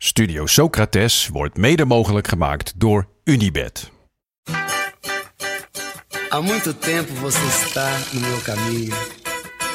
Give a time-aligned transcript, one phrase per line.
[0.00, 3.90] Studio Socrates wordt mede mogelijk gemaakt door Unibed.
[6.28, 8.94] Há muito tempo você está no meu caminho.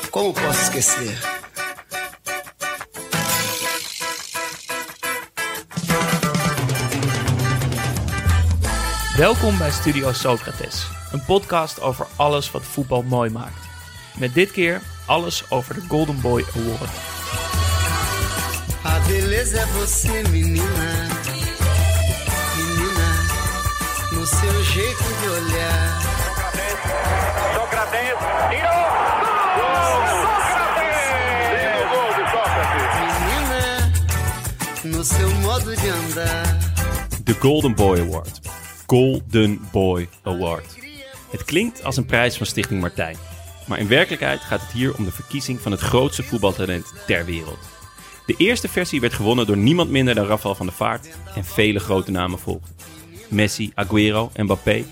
[0.10, 1.20] Como posso esquecer?
[9.18, 13.68] Welkom bij Studio Socrates, een podcast over alles wat voetbal mooi maakt.
[14.18, 17.13] Met dit keer alles over de Golden Boy Award.
[18.86, 21.10] A beleza é você, menina.
[22.58, 23.10] Menina,
[24.12, 26.02] no seu jeito de olhar.
[27.54, 28.84] Sócrates, tirou!
[32.18, 32.94] De Sócrates.
[33.10, 33.92] Menina,
[34.98, 36.58] no seu modo de andar.
[37.24, 38.42] De Golden Boy Award.
[38.86, 40.76] Golden Boy Award.
[41.32, 43.18] Het klinkt als een prijs van Stichting Martijn.
[43.68, 47.73] Maar in werkelijkheid gaat het hier om de verkiezing van het grootste voetbaltalent ter wereld.
[48.26, 51.80] De eerste versie werd gewonnen door niemand minder dan Rafael van der Vaart en vele
[51.80, 52.76] grote namen volgden.
[53.28, 54.86] Messi, Aguero en Mbappé.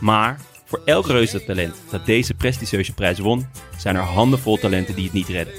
[0.00, 5.12] Maar voor elk reuzentalent dat deze prestigieuze prijs won, zijn er handenvol talenten die het
[5.12, 5.54] niet redden.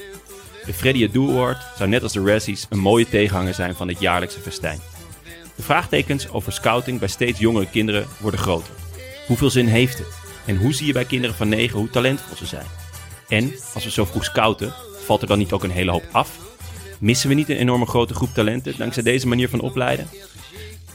[0.66, 4.00] De Freddie Adu Award zou net als de Razzies een mooie tegenhanger zijn van dit
[4.00, 4.80] jaarlijkse festijn.
[5.56, 8.74] De vraagtekens over scouting bij steeds jongere kinderen worden groter.
[9.28, 10.18] Hoeveel zin heeft het?
[10.46, 12.66] En hoe zie je bij kinderen van 9 hoe talentvol ze zijn?
[13.28, 14.74] En als we zo vroeg scouten,
[15.06, 16.45] valt er dan niet ook een hele hoop af?
[17.00, 20.08] Missen we niet een enorme grote groep talenten dankzij deze manier van opleiden?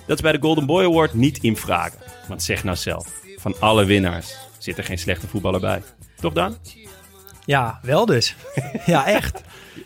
[0.07, 1.99] Dat is bij de Golden Boy Award niet in vragen.
[2.29, 3.07] Want zeg nou zelf,
[3.37, 5.83] van alle winnaars zit er geen slechte voetballer bij.
[6.21, 6.57] Toch dan?
[7.45, 8.37] Ja, wel dus.
[8.87, 9.41] ja, echt.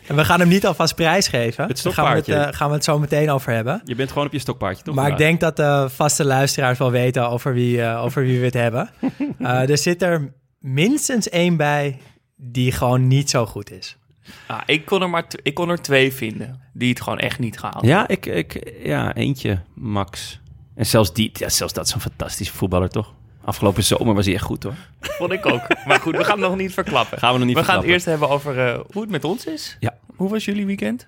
[0.07, 1.67] En we gaan hem niet alvast prijsgeven.
[1.67, 2.51] Het Daar gaan we het, stokpaardje.
[2.51, 3.81] eh, gaan we het zo meteen over hebben.
[3.85, 4.95] Je bent gewoon op je stokpaardje, toch?
[4.95, 8.45] Maar ik denk dat de vaste luisteraars wel weten over wie, eh, over wie we
[8.45, 8.89] het hebben.
[9.39, 11.97] Eh, er zit er minstens één bij
[12.35, 13.97] die gewoon niet zo goed is.
[14.47, 17.59] Ah, ik, kon er maar ik kon er twee vinden die het gewoon echt niet
[17.59, 20.39] gehaald Ja, ik, ik, ja, eentje, Max.
[20.75, 23.13] En zelfs, die, ja, zelfs dat is een fantastische voetballer, toch?
[23.45, 24.75] Afgelopen zomer was hij echt goed, hoor.
[24.99, 25.67] Vond ik ook.
[25.85, 27.17] Maar goed, we gaan het nog niet verklappen.
[27.17, 29.45] Gaan we nog niet we gaan het eerst hebben over eh, hoe het met ons
[29.45, 29.77] is.
[29.79, 29.97] Ja.
[30.15, 31.07] Hoe was jullie weekend?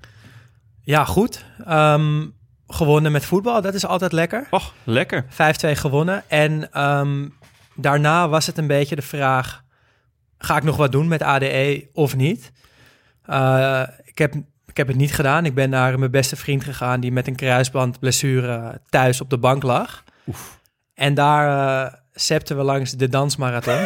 [0.82, 1.46] Ja, goed.
[1.66, 2.26] Ehm,
[2.68, 4.48] gewonnen met voetbal, dat is altijd lekker.
[4.50, 5.26] Och, lekker.
[5.30, 6.24] 5-2 gewonnen.
[6.28, 7.28] En ehm,
[7.76, 9.64] daarna was het een beetje de vraag...
[10.38, 12.52] ga ik nog wat doen met ADE of niet?
[13.28, 14.34] Eh, ik, heb,
[14.66, 15.46] ik heb het niet gedaan.
[15.46, 17.00] Ik ben naar mijn beste vriend gegaan...
[17.00, 20.04] die met een kruisbandblessure thuis op de bank lag.
[20.94, 21.48] En daar
[21.86, 23.86] eh septen we langs de dansmarathon.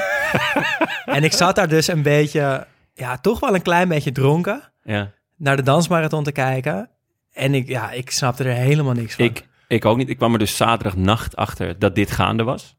[1.15, 2.67] en ik zat daar dus een beetje...
[2.93, 4.61] ja, toch wel een klein beetje dronken...
[4.83, 5.11] Ja.
[5.37, 6.89] naar de dansmarathon te kijken.
[7.33, 9.25] En ik, ja, ik snapte er helemaal niks van.
[9.25, 10.09] Ik, ik ook niet.
[10.09, 12.77] Ik kwam er dus zaterdagnacht achter dat dit gaande was.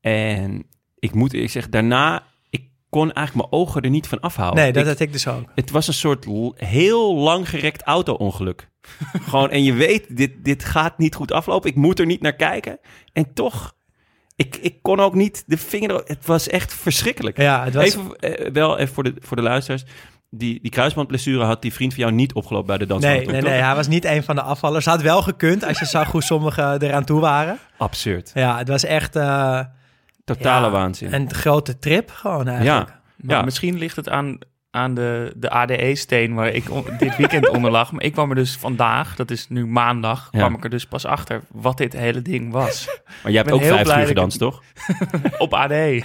[0.00, 0.66] En
[0.98, 2.22] ik moet ik zeg, daarna,
[2.90, 4.62] kon eigenlijk mijn ogen er niet van afhouden.
[4.62, 5.44] nee, dat Ik- had ik dus ook.
[5.54, 8.68] Het was een soort heel lang gerekt auto-ongeluk.
[9.28, 11.70] Gewoon, en je weet, dit, dit gaat niet goed aflopen.
[11.70, 12.78] Ik moet er niet naar kijken.
[13.12, 13.74] En toch,
[14.36, 15.90] ik, ik kon ook niet de vinger...
[15.94, 17.36] er- Het was echt verschrikkelijk.
[17.36, 17.84] Ja, het was...
[17.84, 19.84] Even, eh, wel even voor de, voor de luisteraars.
[20.30, 23.40] Die, die kruisbandblessure had die vriend van jou niet opgelopen bij de Nee, dansmarathon, nee,
[23.42, 23.50] toch?
[23.50, 24.84] nee, hij was niet een van de afvallers.
[24.84, 27.58] Had wel gekund als je zag hoe sommigen eraan toe waren.
[27.78, 28.30] Absurd.
[28.34, 29.60] Ja, het was echt eh,
[30.36, 31.12] Totale Ja, waanzin.
[31.14, 32.88] een grote trip gewoon eigenlijk.
[32.88, 33.42] ja, Maar Ja.
[33.44, 34.38] misschien ligt het aan,
[34.70, 36.64] aan de, de ADE-steen waar ik
[36.98, 37.92] dit weekend onder lag.
[37.92, 40.38] Maar ik kwam er dus vandaag, dat is nu maandag, Ja.
[40.38, 42.86] kwam ik er dus pas achter wat dit hele ding was.
[43.22, 44.62] maar jij hebt ook vijf uur gedanst, toch?
[45.38, 46.02] op ADE.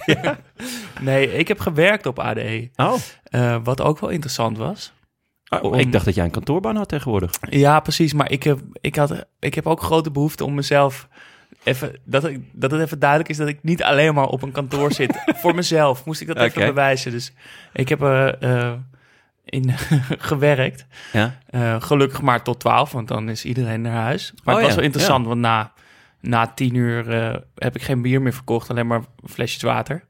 [1.01, 2.69] nee, ik heb gewerkt op ADE.
[2.75, 2.93] Oh.
[3.23, 4.93] Eh, wat ook wel interessant was.
[5.61, 7.31] Om- Ik dacht dat jij een kantoorbaan had tegenwoordig.
[7.49, 8.13] Ja, precies.
[8.13, 11.07] Maar ik heb, ik had, ik heb ook grote behoefte om mezelf
[11.65, 11.95] even...
[12.03, 14.91] Dat, ik, dat het even duidelijk is dat ik niet alleen maar op een kantoor
[14.93, 15.23] zit.
[15.41, 17.11] Voor mezelf moest ik dat even bewijzen.
[17.11, 17.33] Dus
[17.73, 18.71] ik heb er eh,
[19.45, 19.71] in
[20.29, 20.85] gewerkt.
[21.11, 21.35] Ja?
[21.49, 24.33] Eh, gelukkig maar tot 12, want dan is iedereen naar huis.
[24.43, 25.71] Maar Oh het was ja, wel interessant, want na,
[26.21, 28.69] na tien uur eh, heb ik geen bier meer verkocht.
[28.69, 30.03] Alleen maar flesjes water.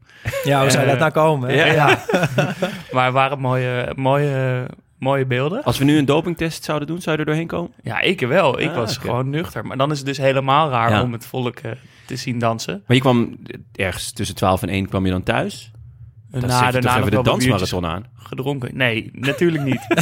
[0.44, 1.56] Ja, hoe zou Eh, dat nou komen?
[1.56, 2.00] ja.
[2.92, 4.66] Maar het waren mooie, mooie,
[5.06, 5.64] mooie beelden.
[5.64, 7.72] Als we nu een dopingtest zouden doen, zou je er doorheen komen?
[7.84, 8.60] Ja, ik wel.
[8.60, 9.66] Ik Ah, was gewoon nuchter.
[9.66, 11.02] Maar dan is het dus helemaal raar Ja.
[11.02, 11.72] om het volk eh,
[12.06, 12.84] te zien dansen.
[12.88, 13.38] Maar je kwam
[13.76, 15.72] ergens tussen 12 en 1 kwam je dan thuis.
[16.32, 18.06] Dan Na zet je daarna even de dansmarathon aan.
[18.16, 18.78] gedronken.
[18.78, 19.88] Nee, natuurlijk niet.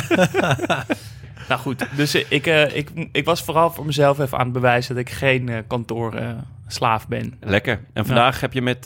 [1.49, 4.53] Nou goed, dus eh, ik, eh, ik, ik was vooral voor mezelf even aan het
[4.53, 7.33] bewijzen dat ik geen eh, kantoorslaaf ben.
[7.39, 7.79] Lekker.
[7.93, 8.77] En vandaag heb je met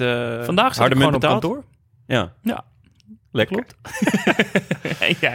[0.43, 1.63] Vandaag zit harde ik gewoon op kantoor.
[2.07, 2.63] Ja, Ja,
[3.31, 3.65] lekker.
[5.19, 5.31] Ja,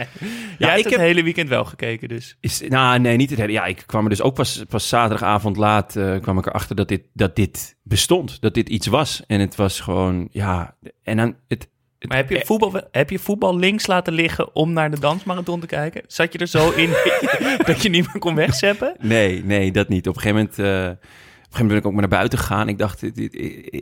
[0.67, 2.37] hebt ik het heb- hele weekend wel gekeken, dus.
[2.39, 3.51] Is, nou, nee, niet het hele.
[3.51, 6.87] Ja, ik kwam er dus ook pas, pas zaterdagavond laat eh, kwam ik erachter dat
[6.87, 8.41] dit, dat dit bestond.
[8.41, 9.23] Dat dit iets was.
[9.27, 10.75] En het was gewoon, ja.
[11.03, 11.69] En dan, het,
[11.99, 15.59] het- Maar heb je, voetbal, heb je voetbal links laten liggen om naar de dansmarathon
[15.59, 16.01] te kijken?
[16.07, 16.89] Zat je er zo in
[17.65, 18.95] dat je niet meer kon wegzeppen?
[18.99, 20.07] Nee, nee, dat niet.
[20.07, 21.07] Op een gegeven moment, eh,
[21.53, 22.69] gegeven moment ben ik ook maar naar buiten gegaan.
[22.69, 23.03] Ik dacht,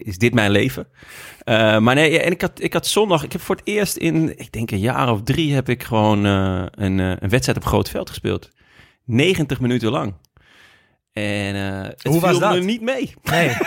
[0.05, 0.87] is dit mijn leven?
[1.43, 4.39] Eh, maar nee, en ik had, ik had zondag, ik heb voor het eerst in,
[4.39, 7.65] ik denk een jaar of drie, heb ik gewoon eh, een, eh, een wedstrijd op
[7.65, 8.49] groot veld gespeeld.
[9.05, 10.13] 90 minuten lang.
[11.13, 12.53] En eh, het Hoe was viel dat?
[12.53, 13.13] me niet mee.
[13.23, 13.51] Nee.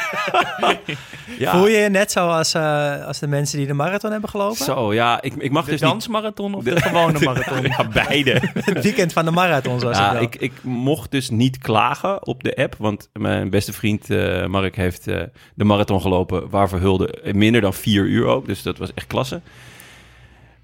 [1.38, 1.50] Ja.
[1.56, 4.56] Voel je je net zo als, eh, als de mensen die de marathon hebben gelopen?
[4.64, 5.90] Zo, ja, ik, ik mag De dus niet...
[5.90, 7.62] dansmarathon of de gewone marathon?
[7.62, 8.40] Ja, beide.
[8.54, 12.56] Het weekend van de marathon, zoals Ja, ik, ik mocht dus niet klagen op de
[12.56, 12.74] app.
[12.78, 15.22] Want mijn beste vriend eh, Mark heeft eh,
[15.54, 16.50] de marathon gelopen.
[16.50, 18.46] Waarvoor hulde in minder dan vier uur ook.
[18.46, 19.40] Dus dat was echt klasse.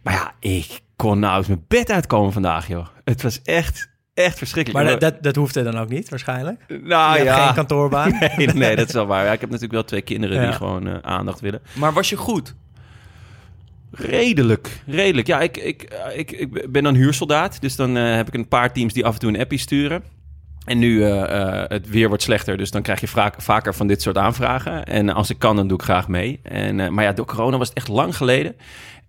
[0.02, 2.86] Maar ja, ik kon nou eens mijn bed uitkomen vandaag, joh.
[3.04, 3.89] Het was echt,
[4.24, 4.84] echt verschrikkelijk.
[4.84, 6.60] Maar dat, dat, dat hoeft er dan ook niet, waarschijnlijk.
[6.68, 7.34] nou je ja.
[7.34, 8.18] hebt geen kantoorbaan.
[8.36, 9.24] Nee, nee, dat is wel waar.
[9.24, 10.42] Ja, ik heb natuurlijk wel twee kinderen Ja.
[10.42, 11.60] die gewoon eh, aandacht willen.
[11.72, 12.54] Maar was je goed?
[13.92, 15.26] Redelijk, redelijk.
[15.26, 17.60] Ja, ik, ik, eh, ik, ik ben dan huursoldaat.
[17.60, 20.02] Dus dan eh, heb ik een paar teams die af en toe een appie sturen.
[20.64, 24.02] En nu uh, het weer wordt slechter, dus dan krijg je vaak, vaker van dit
[24.02, 24.84] soort aanvragen.
[24.84, 26.40] En als ik kan, dan doe ik graag mee.
[26.42, 28.56] En, uh, maar ja, door corona was het echt lang geleden.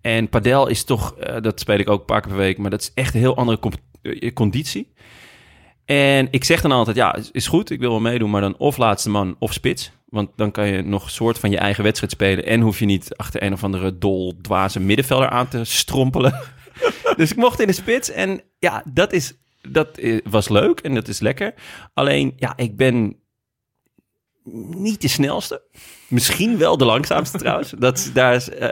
[0.00, 2.70] En padel is toch, uh, dat speel ik ook een paar keer per week, maar
[2.70, 3.58] dat is echt een heel andere
[4.34, 4.91] conditie.
[5.92, 8.76] En ik zeg dan altijd, ja, is goed, ik wil wel meedoen, maar dan of
[8.76, 9.92] laatste man of spits.
[10.04, 12.46] Want dan kan je nog soort van je eigen wedstrijd spelen.
[12.46, 16.40] En hoef je niet achter een of andere dol, dwaze middenvelder aan te strompelen.
[17.16, 18.10] dus ik mocht in de spits.
[18.10, 19.34] En ja, dat, is,
[19.68, 21.54] dat was leuk en dat is lekker.
[21.94, 23.16] Alleen, ja, ik ben
[24.74, 25.62] niet de snelste.
[26.12, 27.74] Misschien wel de langzaamste trouwens.
[27.78, 28.68] Dat, daar is, uh,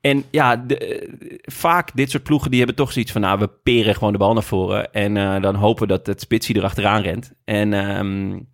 [0.00, 1.08] en ja, de, uh,
[1.42, 3.20] vaak dit soort ploegen die hebben toch zoiets van...
[3.20, 4.92] nou, we peren gewoon de bal naar voren...
[4.92, 7.32] en uh, dan hopen dat het spitsie erachteraan rent.
[7.44, 8.48] En um,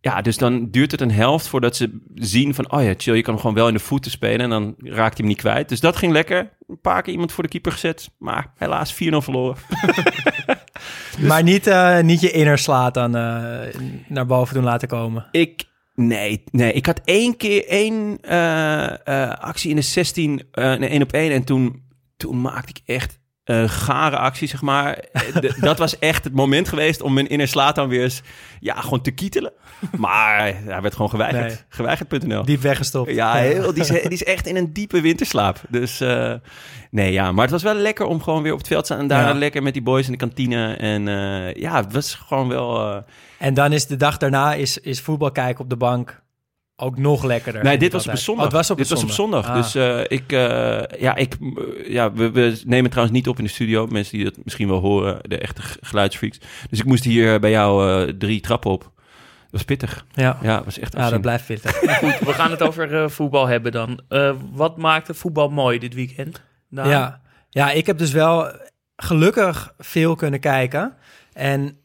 [0.00, 2.72] ja, dus dan duurt het een helft voordat ze zien van...
[2.72, 4.40] oh ja, chill, je kan hem gewoon wel in de voeten spelen...
[4.40, 5.68] en dan raakt hij hem niet kwijt.
[5.68, 6.50] Dus dat ging lekker.
[6.66, 8.10] Een paar keer iemand voor de keeper gezet.
[8.18, 9.56] Maar helaas 4-0 verloren.
[11.16, 11.26] dus...
[11.26, 13.10] Maar niet, uh, niet je inner slaat dan
[14.08, 15.26] naar boven doen laten komen?
[15.30, 15.66] Ik...
[16.00, 20.82] Nee, nee, ik had één keer één uh, uh, actie in de 16, uh, een
[20.82, 21.32] 1 op 1.
[21.32, 21.82] En toen,
[22.16, 23.18] toen maakte ik echt
[23.48, 25.04] een gare actie, zeg maar.
[25.60, 28.22] dat was echt het moment geweest om mijn inner slaat dan weer eens,
[28.60, 29.52] ja, gewoon te kietelen.
[29.96, 31.46] Maar hij werd gewoon geweigerd.
[31.46, 31.56] Nee.
[31.68, 32.44] Geweigerd.nl.
[32.44, 33.10] Diep weggestopt.
[33.10, 35.60] Ja, heel, die, is, die is echt in een diepe winterslaap.
[35.68, 36.34] Dus uh,
[36.90, 37.32] nee, ja.
[37.32, 39.02] Maar het was wel lekker om gewoon weer op het veld te staan.
[39.02, 39.34] En daarna ja.
[39.34, 40.74] lekker met die boys in de kantine.
[40.74, 43.02] En uh, ja, het was gewoon wel...
[43.38, 46.22] En dan is de dag daarna is, is voetbal kijken op de bank
[46.80, 47.62] ook nog lekkerder.
[47.62, 48.46] Nee, dit was op zondag.
[48.46, 49.06] Oh, was op dit zondag.
[49.06, 49.46] was op zondag.
[49.46, 49.54] Ah.
[49.54, 53.44] Dus uh, ik, uh, ja, ik, uh, ja we, we, nemen trouwens niet op in
[53.44, 53.86] de studio.
[53.86, 56.38] Mensen die dat misschien wel horen, de echte geluidsfreaks.
[56.70, 58.80] Dus ik moest hier bij jou drie trappen op.
[58.80, 60.06] Dat was pittig.
[60.12, 60.92] Ja, ja was echt.
[60.92, 61.78] Ja, dat blijft pittig.
[61.98, 64.00] Goed, we gaan het over voetbal hebben dan.
[64.52, 66.42] Wat maakte voetbal mooi dit weekend?
[66.70, 66.88] Daan?
[66.88, 67.20] Ja.
[67.50, 68.52] ja, ik heb dus wel
[68.96, 70.94] gelukkig veel kunnen kijken.
[71.32, 71.78] En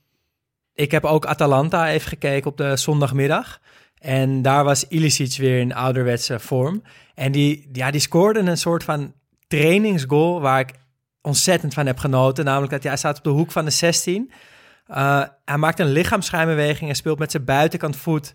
[0.74, 3.60] ik heb ook Atalanta even gekeken op de zondagmiddag.
[4.04, 6.84] En daar was Ilicic weer in ouderwetse vorm.
[7.16, 9.14] En die, ja, die scoorde een soort van
[9.48, 10.72] trainingsgoal waar ik
[11.22, 12.46] ontzettend van heb genoten.
[12.46, 14.32] Namelijk dat ja, hij staat op de hoek van de 16.
[14.88, 18.34] Uh, hij maakt een lichaamsschijnbeweging en speelt met zijn buitenkant voet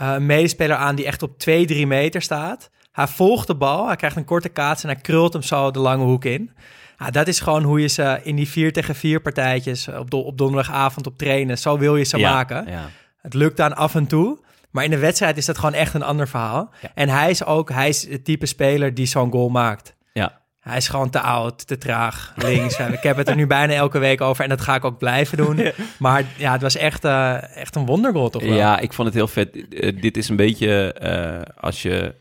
[0.00, 2.70] uh, een medespeler aan die echt op 2, 3 meter staat.
[2.92, 5.78] Hij volgt de bal, hij krijgt een korte kaats en hij krult hem zo de
[5.78, 6.50] lange hoek in.
[6.98, 10.18] Ja, dat is gewoon hoe je ze in die 4 tegen 4 partijtjes op, do
[10.18, 12.66] op donderdagavond op trainen, zo wil je ze ja, maken.
[12.66, 12.90] Ja.
[13.20, 14.43] Het lukt dan af en toe.
[14.74, 16.70] Maar in de wedstrijd is dat gewoon echt een ander verhaal.
[16.82, 16.90] Ja.
[16.94, 19.96] En hij is ook hij is het type speler die zo'n goal maakt.
[20.12, 20.40] Ja.
[20.60, 22.78] Hij is gewoon te oud, te traag, links.
[22.78, 25.36] ik heb het er nu bijna elke week over en dat ga ik ook blijven
[25.36, 25.56] doen.
[25.56, 25.72] Ja.
[25.98, 28.54] Maar ja, het was echt, uh, echt een wondergoal toch wel?
[28.54, 29.56] Ja, ik vond het heel vet.
[29.56, 32.14] Uh, dit is een beetje uh, als je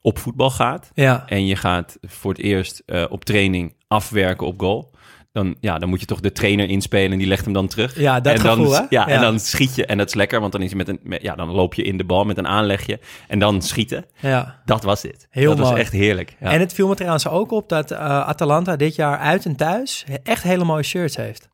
[0.00, 1.24] op voetbal gaat ja.
[1.28, 4.90] en je gaat voor het eerst op training afwerken op goal.
[5.34, 7.98] Dan, ja, dan moet je toch de trainer inspelen en die legt hem dan terug.
[7.98, 8.72] Ja, dat en dan, gevoel?
[8.72, 9.86] Ja, ja, en dan schiet je.
[9.86, 11.82] En dat is lekker, want dan, is je met een, met, ja, dan loop je
[11.82, 13.00] in de bal met een aanlegje.
[13.28, 14.04] En dan schieten.
[14.20, 14.60] Ja.
[14.64, 15.26] Dat was dit.
[15.30, 15.70] Heel dat mooi.
[15.70, 16.36] was echt heerlijk.
[16.40, 16.50] Ja.
[16.50, 20.04] En het viel me trouwens ook op dat uh, Atalanta dit jaar uit en thuis
[20.22, 21.48] echt hele mooie shirts heeft.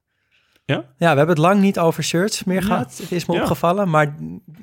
[0.64, 0.76] Ja?
[0.76, 2.66] Ja, we hebben het lang niet over shirts meer Ja.
[2.66, 2.98] gehad.
[3.02, 3.40] Het is me Ja.
[3.40, 3.90] opgevallen.
[3.90, 4.14] Maar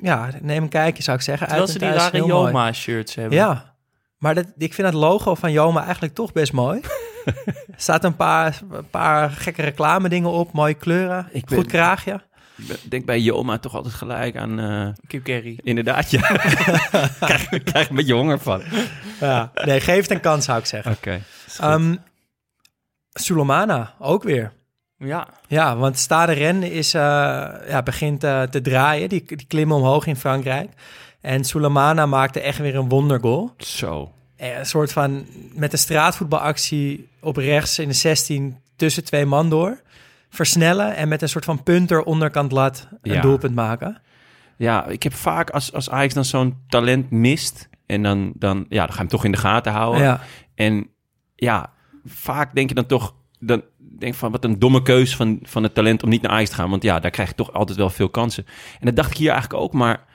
[0.02, 1.48] ja, neem een kijkje zou ik zeggen.
[1.48, 2.52] Terwijl uit ze en die thuis, rare heel mooi.
[2.52, 3.38] Joma-shirts hebben.
[3.38, 3.76] Ja,
[4.18, 6.82] maar dat, ik vind het logo van Joma eigenlijk toch best mooi.
[7.46, 10.52] Er staat een paar, een paar gekke reclame dingen op.
[10.54, 11.28] Mooie kleuren.
[11.32, 12.22] Ik ben- Goed kraagje.
[12.68, 14.60] Ik denk bij Joma toch altijd gelijk aan...
[14.60, 15.60] eh, Kip Kerry.
[15.64, 16.22] inderdaad, ja.
[17.20, 18.60] krijg, krijg een beetje honger van.
[18.62, 18.88] Oké.
[19.20, 19.52] Ja.
[19.66, 20.92] Nee, geef het een kans, zou ik zeggen.
[21.60, 21.96] Ehm
[23.14, 24.52] Sulemana, ook weer.
[24.98, 27.02] Ja, Ja, want Stade Rennes is, eh,
[27.68, 29.10] ja, begint eh, te draaien.
[29.10, 30.70] Die, die klimmen omhoog in Frankrijk.
[31.22, 33.54] En Sulemana maakte echt weer een wondergoal.
[33.58, 34.12] Zo.
[34.38, 39.50] Eh, Een soort van met een straatvoetbalactie op rechts in de 16 tussen twee man
[39.50, 39.82] door.
[40.30, 43.22] Versnellen en met een soort van punter onderkant lat een Ja.
[43.22, 44.02] doelpunt maken.
[44.58, 47.70] Ja, ik heb vaak als, als Ajax dan zo'n talent mist...
[47.86, 50.02] en dan, dan, ja, dan ga je hem toch in de gaten houden.
[50.02, 50.22] Ja,
[50.56, 50.88] En
[51.36, 51.74] ja,
[52.06, 53.16] vaak denk je dan toch...
[53.40, 53.62] Dan
[54.00, 56.56] denk van, wat een domme keus van, van het talent om niet naar Ajax te
[56.56, 56.70] gaan.
[56.70, 58.46] Want ja, daar krijg je toch altijd wel veel kansen.
[58.80, 60.06] En dat dacht ik hier eigenlijk ook, maar...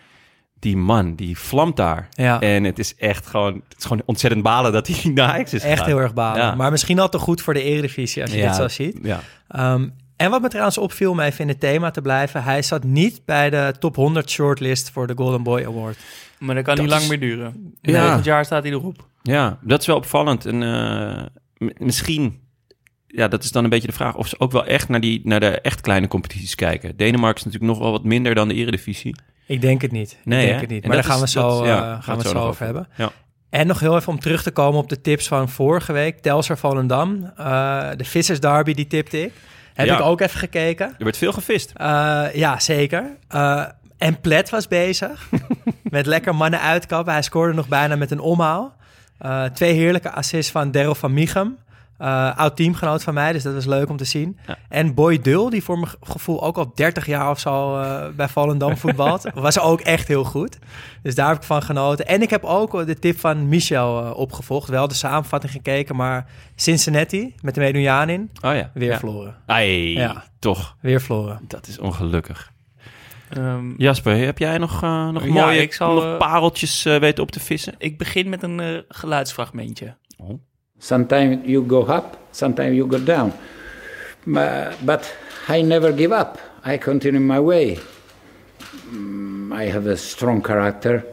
[0.62, 2.08] Die man, die vlamt daar.
[2.10, 2.40] ja.
[2.40, 5.62] En het is echt gewoon, het is gewoon ontzettend balen dat hij naar Ajax is
[5.62, 5.86] echt gegaan.
[5.86, 6.42] heel erg balen.
[6.42, 6.54] Ja.
[6.54, 8.98] Maar misschien al te goed voor de Eredivisie als je Ja, dit zo ziet.
[9.02, 9.20] Ja.
[9.48, 12.42] Ehm, en wat me trouwens opviel, om even in het thema te blijven.
[12.42, 15.96] Hij zat niet bij de top 100 shortlist voor de Golden Boy Award.
[16.38, 17.74] maar dat kan Dat niet lang meer duren.
[17.80, 18.02] Ja.
[18.02, 19.06] Volgend jaar staat hij erop.
[19.22, 20.46] Ja, dat is wel opvallend.
[20.46, 22.40] En eh, misschien,
[23.06, 25.20] ja, dat is dan een beetje de vraag of ze ook wel echt naar, die,
[25.24, 26.96] naar de echt kleine competities kijken.
[26.96, 29.14] Denemarken is natuurlijk nog wel wat minder dan de Eredivisie.
[29.52, 30.18] Ik denk het niet.
[30.24, 30.60] Nee, ik denk hè?
[30.60, 30.82] het niet.
[30.82, 32.64] En Maar daar gaan we zo, dat- ja, eh, gaan gaan we het zo over
[32.64, 32.88] hebben.
[32.96, 33.10] Ja.
[33.50, 36.18] En nog heel even om terug te komen op de tips van vorige week.
[36.20, 37.32] Telstar Volendam.
[37.36, 39.32] Eh, de Vissers Derby, die tipte ik.
[39.74, 39.94] Heb Ja.
[39.98, 40.86] ik ook even gekeken.
[40.98, 41.72] Er werd veel gevist.
[41.76, 43.16] Eh, ja, zeker.
[43.98, 45.28] En Plet was bezig
[45.82, 47.12] met lekker mannen uitkappen.
[47.12, 48.74] Hij scoorde nog bijna met een omhaal.
[49.52, 51.58] Twee heerlijke assists van Daryl van Michem.
[51.98, 54.38] Eh, oud teamgenoot van mij, dus dat was leuk om te zien.
[54.46, 54.58] Ja.
[54.68, 58.28] En Boy Dul, die voor mijn gevoel ook al 30 jaar of zo eh, bij
[58.28, 60.58] Volendam voetbalt, was ook echt heel goed.
[61.02, 62.06] Dus daar heb ik van genoten.
[62.06, 64.68] En ik heb ook de tip van Michel eh, opgevolgd.
[64.68, 68.70] Wel de samenvatting gekeken, maar Cincinnati met de Medunjaan in, Oh ja.
[68.74, 68.98] weer ja.
[68.98, 69.36] verloren.
[69.46, 70.24] Ai, Ja.
[70.38, 70.76] toch.
[70.80, 71.40] Weer verloren.
[71.48, 72.50] Dat is ongelukkig.
[73.28, 76.96] Ehm, Jasper, heb jij nog, eh, nog Ja, mooie ik zal, nog eh, pareltjes eh,
[76.96, 77.74] weten op te vissen?
[77.78, 79.96] ik begin met een eh, geluidsfragmentje.
[80.82, 83.32] Sometimes you go up, sometimes you go down.
[84.26, 85.14] But
[85.46, 86.38] I never give up.
[86.64, 87.78] I continue my way.
[88.90, 91.04] Mm, I have a strong character.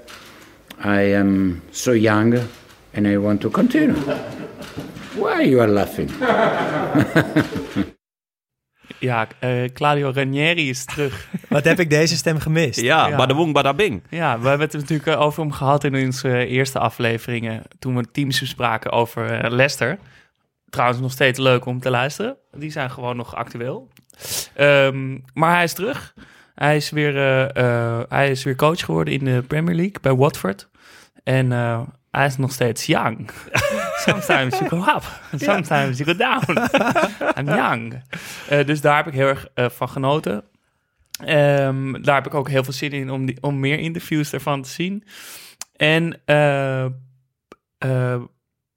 [0.80, 2.50] I am so young
[2.96, 3.94] and I want to continue.
[5.16, 6.10] Why you are laughing?
[9.00, 11.28] Ja, eh, Claudio Ranieri is terug.
[11.50, 12.80] Wat heb ik deze stem gemist?
[12.82, 13.16] Ja, Ja.
[13.18, 14.04] badabong, badabing.
[14.10, 17.64] Ja, we hebben het natuurlijk eh, over hem gehad in onze eerste afleveringen.
[17.80, 19.98] Toen we teams bespraken over eh, Leicester.
[20.70, 22.36] Trouwens, nog steeds leuk om te luisteren.
[22.52, 23.88] Die zijn gewoon nog actueel.
[24.56, 26.14] Ehm, maar hij is terug.
[26.56, 27.14] Hij is, weer,
[28.10, 30.70] hij is weer coach geworden in de Premier League bij Watford.
[31.24, 33.30] En eh, hij is nog steeds young.
[34.00, 35.04] Sometimes you go up,
[35.36, 36.58] sometimes you go down.
[37.38, 38.04] I'm young.
[38.50, 40.44] Eh, dus daar heb ik heel erg eh, van genoten.
[41.26, 44.62] Ehm, daar heb ik ook heel veel zin in om, die, om meer interviews ervan
[44.62, 45.04] te zien.
[45.76, 46.86] En eh
[47.80, 48.22] eh,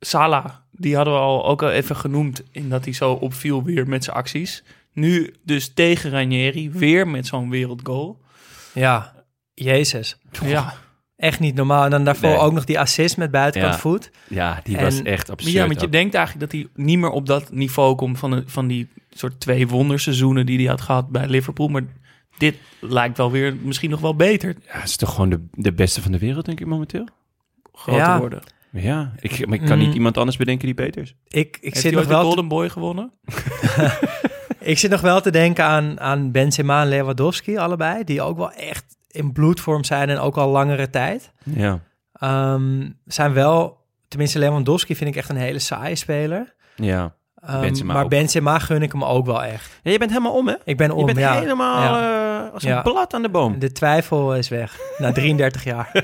[0.00, 2.43] Salah, die hadden we al ook al even genoemd...
[2.50, 4.62] in dat hij zo opviel weer met zijn acties.
[4.93, 8.21] Nu dus tegen Ranieri, weer met zo'n wereldgoal.
[8.75, 9.25] Ja,
[9.55, 10.19] Jezus.
[10.45, 10.75] Ja,
[11.23, 11.85] Echt niet normaal.
[11.85, 12.38] En dan daarvoor Nee.
[12.38, 13.81] ook nog die assist met buitenkant Ja.
[13.81, 14.11] voet.
[14.29, 15.55] Ja, die En- was echt absurd.
[15.55, 18.19] ja want je denkt eigenlijk dat hij niet meer op dat niveau komt...
[18.19, 21.69] van, de, van die soort twee wonderseizoenen die hij had gehad bij Liverpool.
[21.69, 21.83] Maar
[22.38, 25.73] dit lijkt wel weer misschien nog wel beter Ja, het is toch gewoon de, de
[25.73, 27.07] beste van de wereld, denk ik, momenteel?
[27.73, 28.14] groot Ja.
[28.14, 28.43] te worden.
[28.71, 29.95] Ja, ik, maar ik kan niet Mm.
[29.95, 31.14] iemand anders bedenken die beter is.
[31.29, 33.11] Ik, ik, Heeft zit nog de wel te, Golden Boy gewonnen?
[34.61, 38.05] ik zit nog wel te denken aan, aan Benzema en Lewandowski, allebei.
[38.05, 41.33] Die ook wel echt in bloedvorm zijn en ook al langere tijd.
[41.45, 41.81] Ja.
[42.12, 43.78] Ehm, zijn wel,
[44.09, 46.54] tenminste Lewandowski vind ik echt een hele saaie speler.
[46.76, 47.14] Ja.
[47.61, 48.11] Benzema maar ook.
[48.11, 49.81] Benzema gun ik hem ook wel echt.
[49.83, 49.90] ja.
[49.90, 50.54] Je bent helemaal om, hè?
[50.64, 51.38] Ik ben om, Je bent ja.
[51.38, 52.45] helemaal Ja.
[52.47, 52.83] eh, als een Ja.
[52.83, 53.59] blad aan de boom.
[53.59, 54.76] De twijfel is weg.
[54.99, 55.90] Na 33 jaar.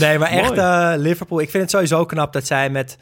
[0.00, 1.40] nee, maar echt eh, Liverpool.
[1.40, 2.98] Ik vind het sowieso knap dat zij met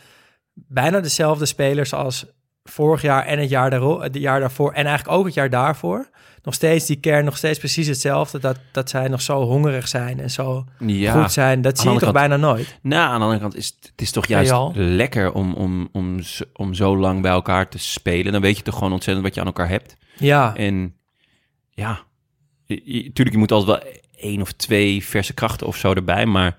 [0.55, 2.27] bijna dezelfde spelers als
[2.71, 6.09] vorig jaar en het jaar, daaro- het jaar daarvoor en eigenlijk ook het jaar daarvoor.
[6.43, 8.39] Nog steeds die kern, nog steeds precies hetzelfde.
[8.39, 11.21] Dat, dat zij nog zo hongerig zijn en zo Ja.
[11.23, 11.63] goed zijn.
[11.63, 12.79] Dat zie je toch bijna nooit.
[12.83, 14.73] Nou, aan de andere kant is het, is toch juist Real.
[14.75, 18.33] lekker om, om, om, zo- om zo lang bij elkaar te spelen.
[18.33, 19.97] Dan weet je toch gewoon ontzettend wat je aan elkaar hebt.
[20.19, 20.95] Ja, En
[21.71, 22.01] ja,
[22.65, 26.27] je, je- tuurlijk, je moet altijd wel één of twee verse krachten of zo erbij.
[26.27, 26.57] Maar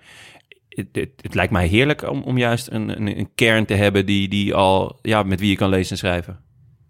[0.75, 4.05] het, het, het lijkt mij heerlijk om, om juist een, een, een kern te hebben
[4.05, 6.39] die, die al, ja, met wie je kan lezen en schrijven.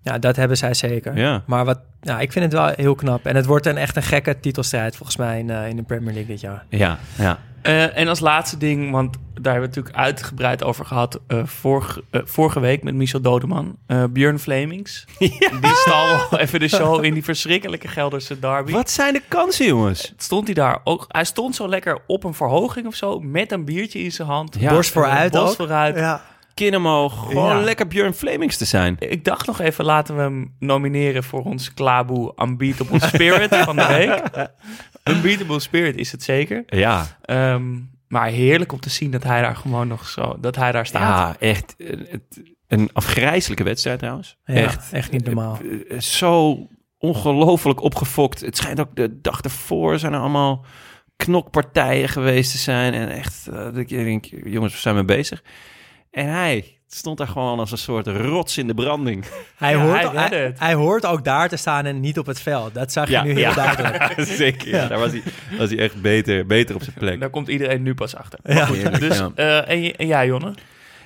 [0.01, 1.17] ja, dat hebben zij zeker.
[1.17, 1.43] Ja.
[1.45, 3.25] Maar wat, ja, ik vind het wel heel knap.
[3.25, 6.13] En het wordt een echt een gekke titelstrijd volgens mij in, eh, in de Premier
[6.13, 6.65] League dit jaar.
[6.69, 7.39] Ja, ja.
[7.61, 11.45] Eh, en als laatste ding, want daar hebben we het natuurlijk uitgebreid over gehad eh,
[11.45, 13.75] vorige, eh, vorige week met Michel Dodeman.
[13.87, 15.05] Eh Björn Flemings.
[15.19, 18.71] Die stal wel even de show in die verschrikkelijke Gelderse derby.
[18.71, 20.13] Wat zijn de kansen, jongens?
[20.17, 21.05] Stond hij daar ook?
[21.07, 24.55] Hij stond zo lekker op een verhoging of zo, met een biertje in zijn hand.
[24.59, 24.69] Ja.
[24.69, 25.55] Borst vooruit Borst ook.
[25.55, 25.95] vooruit.
[25.97, 26.21] Ja.
[26.53, 27.27] Kin omhoog.
[27.27, 27.61] Gewoon Ja.
[27.63, 28.95] lekker Björn Flemings te zijn.
[28.99, 33.85] Ik dacht nog even, laten we hem nomineren voor ons Klaboe Unbeatable Spirit van de
[33.87, 34.21] week.
[35.03, 36.63] Unbeatable Spirit is het zeker.
[36.67, 40.71] Ja, Ehm, maar heerlijk om te zien dat hij daar gewoon nog zo, dat hij
[40.71, 41.01] daar staat.
[41.01, 41.75] ja echt.
[41.77, 44.37] eh, het- Een afgrijzelijke wedstrijd trouwens.
[44.45, 44.93] Ja, echt.
[44.93, 45.59] echt niet normaal.
[45.89, 46.67] eh, zo
[46.97, 48.39] ongelooflijk opgefokt.
[48.41, 50.65] Het schijnt ook de dag ervoor zijn er allemaal
[51.15, 52.93] knokpartijen geweest te zijn.
[52.93, 55.43] En echt, eh, dat ik denk, jongens, we zijn mee bezig.
[56.11, 59.25] En hij stond daar gewoon als een soort rots in de branding.
[59.55, 60.59] Hij, Ja, hoort, hij hij, redde het.
[60.59, 62.73] hij hoort ook daar te staan en niet op het veld.
[62.73, 64.13] Dat zag je nu heel duidelijk.
[64.43, 64.67] zeker.
[64.67, 65.21] Ja, daar was hij,
[65.57, 67.19] was hij echt beter, beter op zijn plek.
[67.19, 68.39] Daar komt iedereen nu pas achter.
[68.99, 69.31] Dus, ja.
[69.35, 70.53] eh, en jij, Jonne?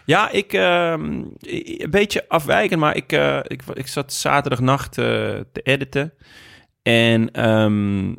[0.05, 1.03] Ja, ik, ehm,
[1.41, 5.05] een beetje afwijkend, maar ik, eh, ik, ik zat zaterdagnacht eh,
[5.51, 6.13] te editen.
[6.83, 8.13] En ehm,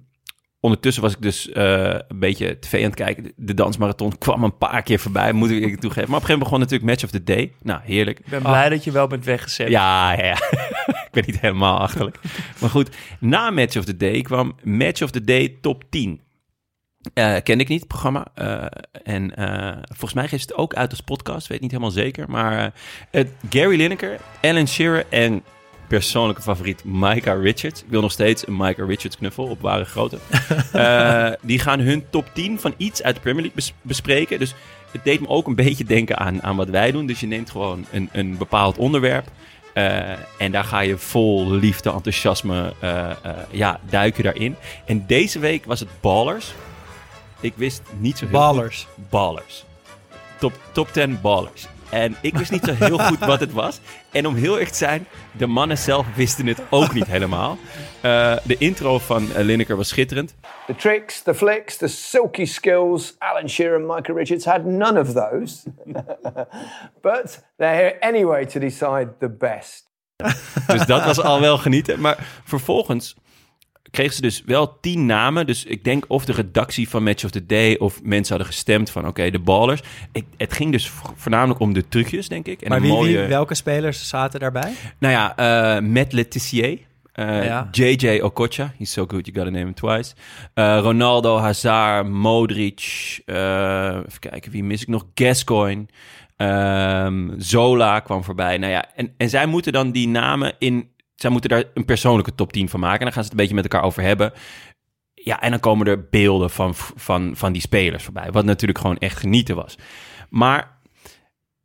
[0.60, 3.32] ondertussen was ik dus eh, een beetje tv aan het kijken.
[3.36, 6.10] De dansmarathon kwam een paar keer voorbij, moet ik toegeven.
[6.10, 7.52] Maar op een gegeven moment begon natuurlijk Match of the Day.
[7.62, 8.18] Nou, heerlijk.
[8.18, 9.68] Ik ben blij dat je wel bent weggezet.
[9.68, 10.34] Ja, ja, ja.
[11.06, 12.18] ik ben niet helemaal achterlijk.
[12.60, 16.20] Maar goed, na Match of the Day kwam Match of the Day top 10.
[17.14, 18.26] Eh kende ik niet, het programma.
[18.34, 18.64] Eh,
[19.02, 19.32] en
[19.84, 22.30] volgens mij geeft het ook uit als podcast, weet niet helemaal zeker.
[22.30, 22.72] Maar
[23.50, 25.42] Gary Lineker, Alan Shearer en
[25.88, 27.82] persoonlijke favoriet Micah Richards.
[27.82, 30.18] Ik wil nog steeds een Micah Richards knuffel op ware grootte.
[30.72, 34.38] Eh, die gaan hun top 10 van iets uit de Premier League bes- bespreken.
[34.38, 34.54] Dus
[34.90, 37.06] het deed me ook een beetje denken aan, aan wat wij doen.
[37.06, 39.26] Dus je neemt gewoon een, een bepaald onderwerp.
[39.72, 43.10] eh, en daar ga je vol liefde, enthousiasme, eh,
[43.50, 44.56] ja, duik je daarin.
[44.84, 46.52] En deze week was het Ballers.
[47.40, 48.86] Ik wist niet zo heel Ballers.
[48.94, 49.08] goed.
[49.10, 49.64] Ballers.
[50.38, 51.66] Top, top 10 Ballers.
[51.90, 53.80] En ik wist niet zo heel goed wat het was.
[54.12, 57.58] En om heel erg te zijn, de mannen zelf wisten het ook niet helemaal.
[58.00, 60.34] Eh, de intro van Lineker was schitterend.
[60.66, 63.14] The tricks, the flicks, the silky skills.
[63.18, 65.62] Alan Shearer and Micah Richards had none of those.
[67.02, 69.84] but they're here anyway to decide the best.
[70.66, 72.00] Dus dat was al wel genieten.
[72.00, 73.16] Maar vervolgens
[73.96, 75.46] kregen ze dus wel tien namen.
[75.46, 77.76] Dus ik denk of de redactie van Match of the Day...
[77.78, 79.80] of mensen hadden gestemd van oké, de ballers.
[80.12, 82.60] Ik, het ging dus vo- voornamelijk om de trucjes, denk ik.
[82.62, 83.18] En Maar wie, mooie...
[83.18, 84.72] wie, welke spelers zaten daarbij?
[84.98, 85.36] Nou ja,
[85.76, 86.78] eh Matt Letizier.
[87.12, 87.68] eh, Ja.
[87.70, 90.14] JJ Okocha, he's so good, you gotta name him twice.
[90.54, 92.80] Eh, Ronaldo, Hazard, Modric.
[93.26, 95.04] even kijken, wie mis ik nog?
[95.14, 95.86] Gascoigne.
[96.36, 98.58] Ehm, Zola kwam voorbij.
[98.58, 100.88] Nou ja, en, en zij moeten dan die namen in...
[101.16, 102.98] Zij moeten daar een persoonlijke top 10 van maken.
[102.98, 104.32] En dan gaan ze het een beetje met elkaar over hebben.
[105.14, 108.30] Ja, en dan komen er beelden van, van, van die spelers voorbij.
[108.30, 109.78] Wat natuurlijk gewoon echt genieten was.
[110.30, 110.78] Maar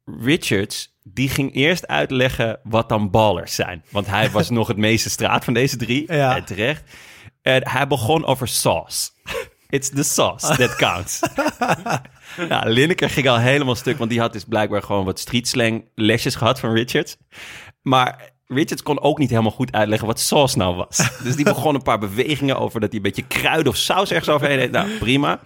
[0.06, 3.84] Richards, die ging eerst uitleggen wat dan ballers zijn.
[3.90, 6.14] Want hij was nog het meeste straat van deze drie.
[6.14, 6.36] Ja.
[6.36, 6.84] En terecht.
[7.42, 9.10] En hij begon over sauce.
[9.70, 11.20] It's the sauce that counts.
[12.50, 15.86] nou, Lineker ging al helemaal stuk, want die had dus blijkbaar gewoon wat street slang
[15.96, 17.18] lesjes gehad van Richards.
[17.82, 20.98] Maar Richards kon ook niet helemaal goed uitleggen wat sauce nou was.
[21.24, 24.30] Dus die begon een paar bewegingen over dat hij een beetje kruid of saus ergens
[24.30, 24.72] overheen deed.
[24.72, 25.40] Nou, prima.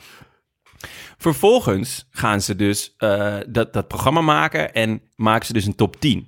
[1.18, 6.00] Vervolgens gaan ze dus eh, dat, dat programma maken en maken ze dus een top
[6.00, 6.28] 10.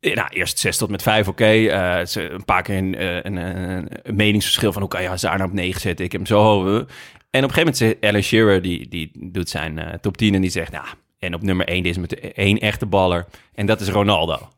[0.00, 1.44] Ja, Nou, eerst 6 tot met 5, oké.
[1.44, 5.08] Eh, ze een paar keer een, eh, een, een, een meningsverschil van hoe kan je
[5.08, 6.04] Hazard nou op 9 zetten?
[6.04, 6.86] Ik heb hem zo hoog.
[7.34, 10.34] En op een gegeven moment zegt Alan Shearer, die, die doet zijn eh, top 10
[10.34, 10.86] en die zegt, nou,
[11.24, 14.48] en op nummer 1 is met één echte baller en dat is Ronaldo.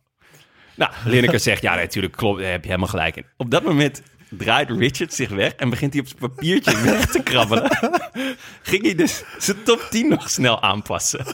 [0.74, 3.24] Nou, Lineker zegt, ja, natuurlijk klopt, daar heb je helemaal gelijk in.
[3.36, 7.22] Op dat moment draait Richard zich weg en begint hij op zijn papiertje weg te
[7.22, 7.78] krabbelen.
[8.62, 11.26] Ging hij dus zijn top 10 nog snel aanpassen.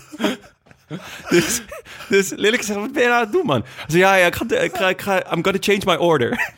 [1.29, 1.62] Dus,
[2.09, 3.64] dus Lineker zegt, wat ben je nou aan het doen, man?
[3.87, 6.53] Ja, ja, ik ga, ik ga, ik ga, I'm gonna change my order.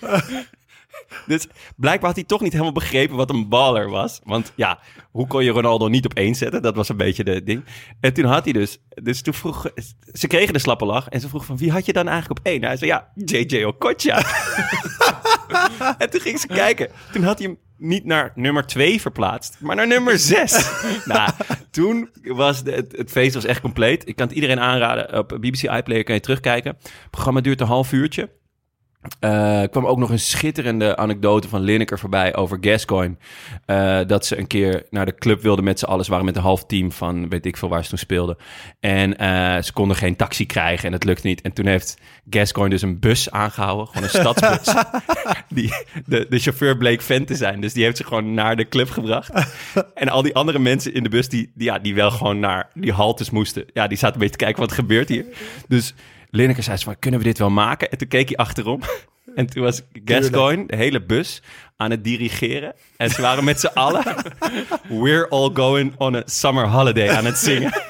[1.26, 1.46] Dus
[1.76, 4.20] blijkbaar had hij toch niet helemaal begrepen wat een baller was.
[4.24, 4.78] Want ja,
[5.10, 6.62] hoe kon je Ronaldo niet op één zetten?
[6.62, 7.64] Dat was een beetje de ding.
[8.00, 8.78] En toen had hij dus...
[9.02, 9.70] Dus toen vroeg...
[10.12, 11.08] Ze kregen de slappe lach.
[11.08, 12.64] En ze vroeg van, wie had je dan eigenlijk op één?
[12.64, 14.22] Hij zei, ja, JJ Okocha.
[15.98, 16.88] en toen ging ze kijken.
[17.12, 20.70] Toen had hij hem niet naar nummer 2 verplaatst, maar naar nummer 6.
[21.04, 21.30] nou,
[21.70, 24.08] toen was de, het, het feest was echt compleet.
[24.08, 25.18] Ik kan het iedereen aanraden.
[25.18, 26.76] Op BBC iPlayer kan je terugkijken.
[26.82, 28.30] Het programma duurt een half uurtje.
[29.20, 33.16] Er kwam ook nog een schitterende anekdote van Lineker voorbij over Gascoigne.
[33.66, 36.04] Eh, dat ze een keer naar de club wilden met z'n allen.
[36.04, 38.36] Ze waren met een half team van weet ik veel waar ze toen speelden.
[38.80, 41.42] En eh, ze konden geen taxi krijgen en het lukte niet.
[41.42, 41.98] En toen heeft
[42.30, 43.86] Gascoigne dus een bus aangehouden.
[43.86, 44.74] Gewoon een stadsbus.
[45.56, 45.74] die,
[46.06, 47.60] de, de chauffeur bleek fan te zijn.
[47.60, 49.30] Dus die heeft ze gewoon naar de club gebracht.
[49.94, 52.70] en al die andere mensen in de bus die, die, ja, die wel gewoon naar
[52.74, 53.64] die haltes moesten.
[53.72, 55.24] Ja, die zaten een beetje te kijken wat gebeurt hier.
[55.68, 55.94] Dus
[56.34, 57.90] Lineker zei van, kunnen we dit wel maken?
[57.90, 58.80] En toen keek hij achterom.
[59.34, 61.42] En toen was Gascoigne, de hele bus,
[61.76, 62.74] aan het dirigeren.
[62.96, 64.04] En ze waren met z'n allen...
[65.02, 67.72] We're all going on a summer holiday aan het zingen.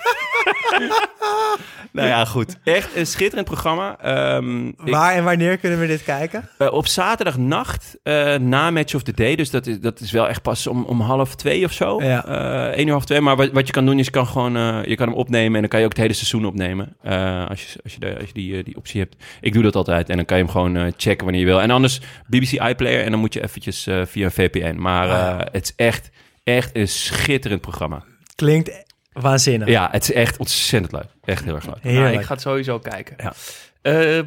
[1.95, 2.57] nou ja, goed.
[2.65, 3.97] Echt een schitterend programma.
[4.01, 6.49] Ehm, ik- Waar en wanneer kunnen we dit kijken?
[6.59, 9.37] eh, op zaterdagnacht, eh na Match of the Day.
[9.37, 12.03] Dus dat is, dat is wel echt pas om, om half twee of zo.
[12.03, 12.27] Ja.
[12.27, 13.21] Eh, één uur half twee.
[13.21, 14.53] Maar wat, wat je kan doen is, je kan gewoon
[14.89, 15.55] je kan hem opnemen.
[15.55, 16.97] En dan kan je ook het hele seizoen opnemen.
[17.49, 19.17] Als je, als je, de, als je die, die optie hebt.
[19.41, 20.09] Ik doe dat altijd.
[20.09, 21.61] En dan kan je hem gewoon checken wanneer je wil.
[21.61, 23.05] En anders BBC iPlayer.
[23.05, 24.75] En dan moet je eventjes via een VPN.
[24.79, 26.11] Maar eh, het is echt,
[26.45, 28.03] echt een schitterend programma.
[28.35, 29.69] Klinkt waanzinnig.
[29.69, 31.09] Ja, het is echt ontzettend leuk.
[31.25, 31.83] Echt heel erg leuk.
[31.83, 32.05] Heerlijk.
[32.05, 33.17] Nou, ik ga het sowieso kijken.
[33.17, 33.33] Ja.
[33.83, 34.23] Eh,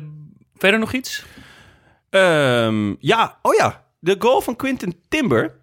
[0.55, 1.25] verder nog iets?
[2.09, 3.85] Ehm, ja, oh ja.
[3.99, 5.55] De goal van Quinten Timber.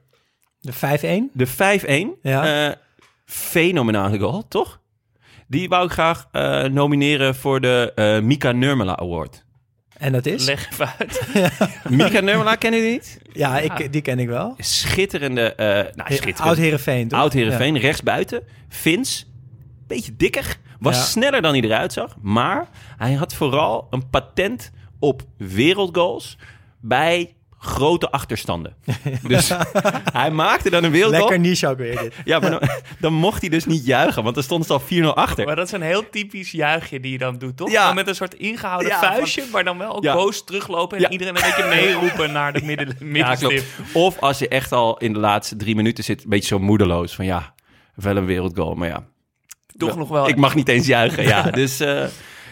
[0.61, 1.31] De 5-1?
[1.33, 2.19] De 5-1.
[2.23, 2.69] Ja.
[2.69, 2.77] Eh,
[3.25, 4.81] fenomenale goal, toch?
[5.47, 9.44] Die wou ik graag eh, nomineren voor de eh, Mika Nurmela Award.
[9.99, 10.45] En dat is?
[10.47, 11.21] Leg even uit.
[11.89, 13.19] Mika Nurmela, kennen jullie niet?
[13.33, 14.55] Ja, ik, die ken ik wel.
[14.59, 16.41] Schitterende, eh nou schitterend.
[16.41, 17.19] Oud Herenveen, toch?
[17.19, 18.43] Oud Heerenveen, rechtsbuiten.
[18.69, 19.27] Vins,
[19.87, 20.57] beetje dikker.
[20.79, 21.03] Was Ja.
[21.03, 22.17] sneller dan hij eruit zag.
[22.23, 26.39] Maar hij had vooral een patent op wereldgoals
[26.81, 28.75] bij grote achterstanden.
[29.29, 29.51] dus
[30.13, 31.21] hij maakte dan een wereldgoal.
[31.29, 32.15] Lekker niche ook weer dit.
[32.25, 32.61] Ja, maar dan,
[32.99, 35.47] dan mocht hij dus niet juichen, want dan stond ze al 4-0 achter.
[35.47, 37.71] Maar dat is een heel typisch juichje die je dan doet, toch?
[37.71, 37.85] Ja.
[37.85, 40.15] Maar met een soort ingehouden Ja, vuistje, maar dan wel ook Ja.
[40.15, 41.11] boos teruglopen en Ja.
[41.11, 43.65] iedereen een beetje meeroepen naar de midden, Ja, middenstip.
[43.93, 47.15] Of als je echt al in de laatste drie minuten zit, een beetje zo moedeloos.
[47.15, 47.55] Van ja,
[47.95, 49.05] wel een wereldgoal, maar ja.
[49.77, 50.29] Toch nog wel.
[50.29, 51.43] Ik mag niet eens juichen, ja.
[51.51, 52.05] Dus eh,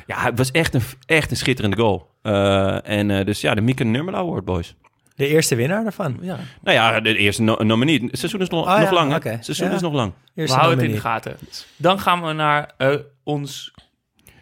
[0.07, 2.11] ja, het was echt een, echt een schitterende goal.
[2.23, 4.75] Eh, en eh, dus ja, de Mieke Nurmela Award, boys.
[5.17, 6.19] De eerste winnaar daarvan.
[6.21, 6.39] Ja.
[6.63, 8.05] Nou ja, de eerste no nominee.
[8.05, 9.17] Het seizoen is nog, Oh ja, nog lang, hè?
[9.17, 9.29] oké.
[9.29, 9.75] Het seizoen Ja.
[9.75, 10.13] is nog lang.
[10.35, 11.37] We Eerste houden het in de gaten.
[11.77, 13.75] Dan gaan we naar eh, ons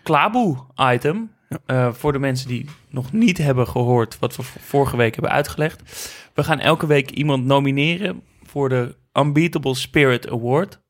[0.03, 1.31] Klaboe-item.
[1.67, 6.11] Eh, voor de mensen die nog niet hebben gehoord wat we vorige week hebben uitgelegd.
[6.35, 10.81] We gaan elke week iemand nomineren voor de Unbeatable Spirit Award.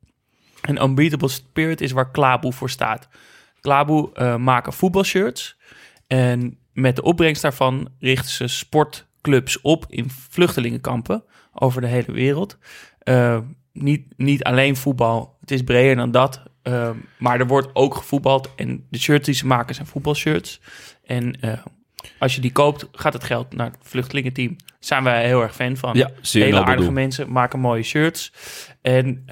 [0.61, 3.09] En Unbeatable Spirit is waar Klaboe voor staat.
[3.61, 5.57] Klaboe eh, maken voetbalshirts.
[6.07, 8.49] En met de opbrengst daarvan richten ze
[9.21, 12.59] sportclubs op in vluchtelingenkampen over de hele wereld.
[12.99, 13.39] Eh,
[13.73, 16.43] niet, niet alleen voetbal, het is breder dan dat.
[16.63, 20.61] eh, maar er wordt ook gevoetbald en de shirts die ze maken zijn voetbalshirts.
[21.05, 21.59] En eh,
[22.19, 24.57] als je die koopt, gaat het geld naar het vluchtelingenteam.
[24.59, 25.97] Daar zijn wij heel erg fan van.
[25.97, 28.33] Ja, zeer Hele aardige mensen maken mooie shirts.
[28.83, 29.25] En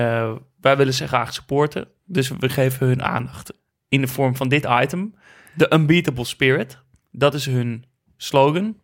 [0.60, 1.88] wij willen ze graag supporten.
[2.04, 3.52] Dus we geven hun aandacht
[3.88, 5.14] in de vorm van dit item.
[5.54, 6.78] De Unbeatable Spirit.
[7.10, 7.84] Dat is hun
[8.16, 8.76] slogan.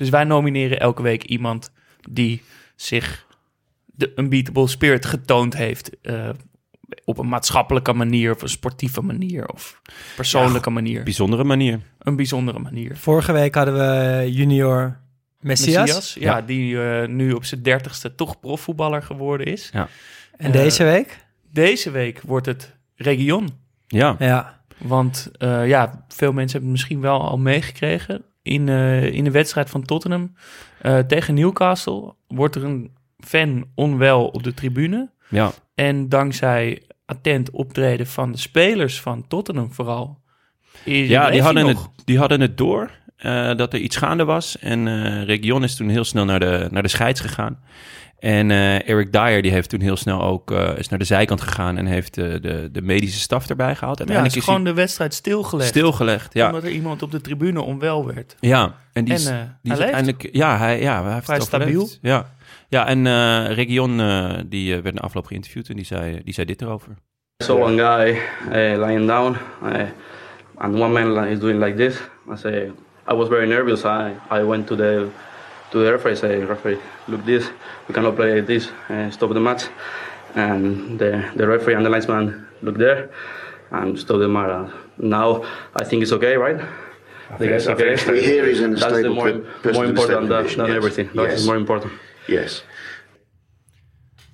[0.00, 1.72] Dus wij nomineren elke week iemand
[2.10, 2.42] die
[2.76, 3.26] zich
[3.86, 6.00] de Unbeatable Spirit getoond heeft.
[6.00, 6.28] eh,
[7.04, 9.80] op een maatschappelijke manier, of een sportieve manier, of
[10.16, 11.02] persoonlijke manier.
[11.02, 11.80] Bijzondere manier.
[11.98, 12.96] Een bijzondere manier.
[12.96, 15.00] Vorige week hadden we junior
[15.40, 15.84] Messias.
[15.86, 19.70] Messias, ja, die eh, nu op zijn dertigste toch profvoetballer geworden is.
[19.72, 19.88] Ja.
[20.36, 21.18] En Eh, deze week?
[21.52, 23.48] Deze week wordt het Region.
[23.86, 24.16] Ja.
[24.18, 24.60] Ja.
[24.78, 28.24] Want eh, ja, veel mensen hebben het misschien wel al meegekregen.
[28.50, 30.34] In, eh, in de wedstrijd van Tottenham
[30.80, 35.10] eh, tegen Newcastle wordt er een fan onwel op de tribune.
[35.28, 35.50] Ja.
[35.74, 40.18] En dankzij attent optreden van de spelers van Tottenham vooral.
[40.84, 44.58] is- Ja, die hadden, het, die hadden het door eh, dat er iets gaande was.
[44.58, 47.58] En eh Region is toen heel snel naar de, naar de scheids gegaan.
[48.20, 51.40] En eh, Eric Dyer die heeft toen heel snel ook eh, is naar de zijkant
[51.40, 53.98] gegaan en heeft eh, de, de medische staf erbij gehaald.
[53.98, 55.68] Ja, Uiteindelijk is is gewoon de wedstrijd stilgelegd.
[55.68, 56.34] stilgelegd.
[56.34, 58.36] Ja, Omdat er iemand op de tribune onwel werd.
[58.40, 58.74] ja.
[58.92, 59.80] en die, is, En, die hij is leeft.
[59.80, 60.28] uiteindelijk...
[60.36, 61.88] Ja, hij, ja, hij heeft Vrij het stabiel.
[62.00, 62.26] Ja,
[62.68, 63.96] ja en eh, Region
[64.48, 66.90] die werd na afloop geïnterviewd en die zei, die zei dit erover.
[67.42, 69.82] I saw one guy uh, lying down, uh,
[70.56, 72.00] and one man is doing like this.
[72.32, 72.70] I say,
[73.10, 73.84] I was very nervous.
[73.84, 75.06] I, I went to the
[75.70, 76.16] to the referee.
[76.16, 76.78] Say, referee,
[77.08, 77.50] look this.
[77.88, 78.70] We cannot play like this.
[78.88, 79.62] Uh, stop the match.
[80.34, 83.08] And the the referee and the linesman look there,
[83.70, 84.50] and stop the match.
[84.50, 85.42] Uh, Now
[85.80, 86.60] I think it's okay, right?
[87.30, 89.28] I think Yes, I think here he's in a That's the stable more,
[89.86, 90.76] important than, condition, than yes.
[90.76, 91.08] everything.
[91.14, 91.46] That is Yes.
[91.46, 91.92] more important.
[92.26, 92.64] Yes.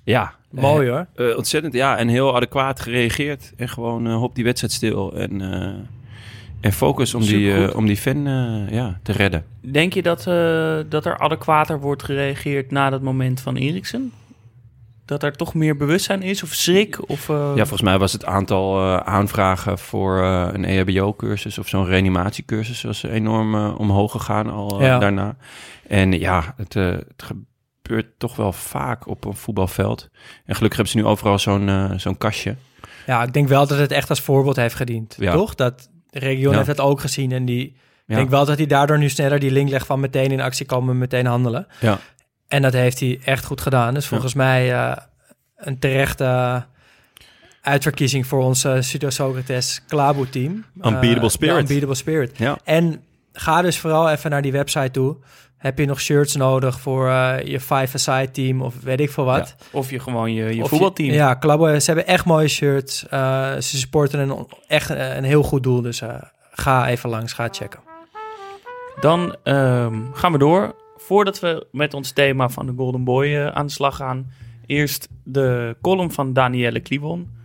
[0.03, 0.33] Ja.
[0.49, 1.05] Mooi hoor.
[1.15, 1.97] Eh, ontzettend, ja.
[1.97, 3.51] En heel adequaat gereageerd.
[3.57, 5.13] En gewoon eh hop die wedstrijd stil.
[5.15, 5.73] En eh,
[6.61, 7.69] En focus om die, Supergoed.
[7.71, 9.45] eh, om die fan eh, ja, te redden.
[9.61, 14.11] Denk je dat, eh, dat er adequater wordt gereageerd na dat moment van Eriksen?
[15.05, 17.09] Dat er toch meer bewustzijn is of schrik?
[17.09, 21.67] Of, eh, Ja, volgens mij was het aantal eh, aanvragen voor eh, een EHBO-cursus of
[21.67, 24.99] zo'n reanimatiecursus was enorm omhoog gegaan al Ja.
[24.99, 25.35] daarna.
[25.87, 27.23] En ja, het, eh, het
[27.83, 30.09] gebeurt toch wel vaak op een voetbalveld.
[30.45, 32.55] En gelukkig hebben ze nu overal zo'n zo'n kastje.
[33.05, 35.15] Ja, ik denk wel dat het echt als voorbeeld heeft gediend.
[35.19, 35.31] Ja.
[35.33, 35.55] Toch?
[35.55, 36.55] Dat de region Ja.
[36.57, 37.31] heeft het ook gezien.
[37.31, 37.63] En die,
[38.07, 40.65] ik denk wel dat hij daardoor nu sneller die link legt van meteen in actie
[40.65, 41.67] komen, meteen handelen.
[41.79, 41.99] Ja.
[42.47, 43.93] En dat heeft hij echt goed gedaan.
[43.93, 44.95] Dus volgens mij eh,
[45.57, 46.63] een terechte
[47.61, 50.65] uitverkiezing voor ons eh Studio Socrates Klaboe team.
[50.81, 51.57] Unbeatable Eh, Spirit.
[51.59, 52.37] Unbeatable Spirit.
[52.37, 52.57] Ja.
[52.63, 53.01] En
[53.39, 55.17] ga dus vooral even naar die website toe.
[55.57, 59.55] Heb je nog shirts nodig voor eh, je five-a-side team of weet ik veel wat?
[59.71, 61.13] Of je gewoon je, je Of voetbalteam.
[61.13, 63.07] ja, Klaboe, ze hebben echt mooie shirts.
[63.07, 65.81] Eh, ze supporten een, echt eh, een heel goed doel.
[65.81, 66.01] Dus
[66.51, 67.79] ga even langs, ga checken.
[68.99, 70.75] Dan ehm, gaan we door.
[70.97, 74.31] Voordat we met ons thema van de Golden Boy aan de slag gaan.
[74.65, 77.36] Eerst de column van Danielle Kliwon.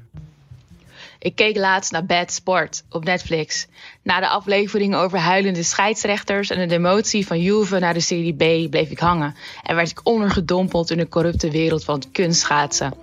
[1.23, 3.67] Ik keek laatst naar Bad Sport op Netflix.
[4.03, 8.71] Na de aflevering over huilende scheidsrechters en de demotie van Juve naar de Serie B
[8.71, 12.95] bleef ik hangen en werd ik ondergedompeld in de corrupte wereld van het kunstschaatsen.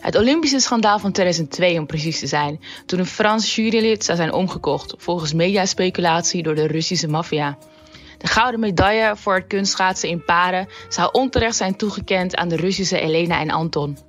[0.00, 4.32] Het Olympische schandaal van 2002 om precies te zijn, toen een Frans jurylid zou zijn
[4.32, 7.58] omgekocht volgens mediaspeculatie door de Russische maffia.
[8.18, 13.00] De gouden medaille voor het kunstschaatsen in paren zou onterecht zijn toegekend aan de Russische
[13.00, 14.05] Elena en Anton.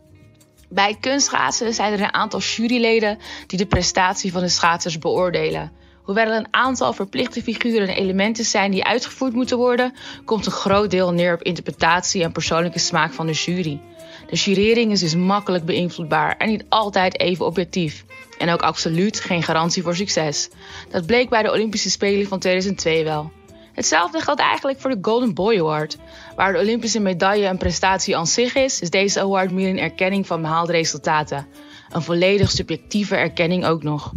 [0.69, 5.71] Bij kunstschaatsen zijn er een aantal juryleden die de prestatie van de schaatsers beoordelen.
[6.03, 9.93] Hoewel er een aantal verplichte figuren en elementen zijn die uitgevoerd moeten worden,
[10.25, 13.81] komt een groot deel neer op interpretatie en persoonlijke smaak van de jury.
[14.29, 18.05] De jurering is dus makkelijk beïnvloedbaar en niet altijd even objectief.
[18.37, 20.49] En ook absoluut geen garantie voor succes.
[20.89, 23.31] Dat bleek bij de Olympische Spelen van 2002 wel.
[23.77, 25.97] Hetzelfde geldt eigenlijk voor de Golden Boy Award.
[26.35, 30.27] Waar de Olympische medaille een prestatie aan zich is, is deze award meer een erkenning
[30.27, 31.47] van behaalde resultaten.
[31.89, 34.13] Een volledig subjectieve erkenning ook nog.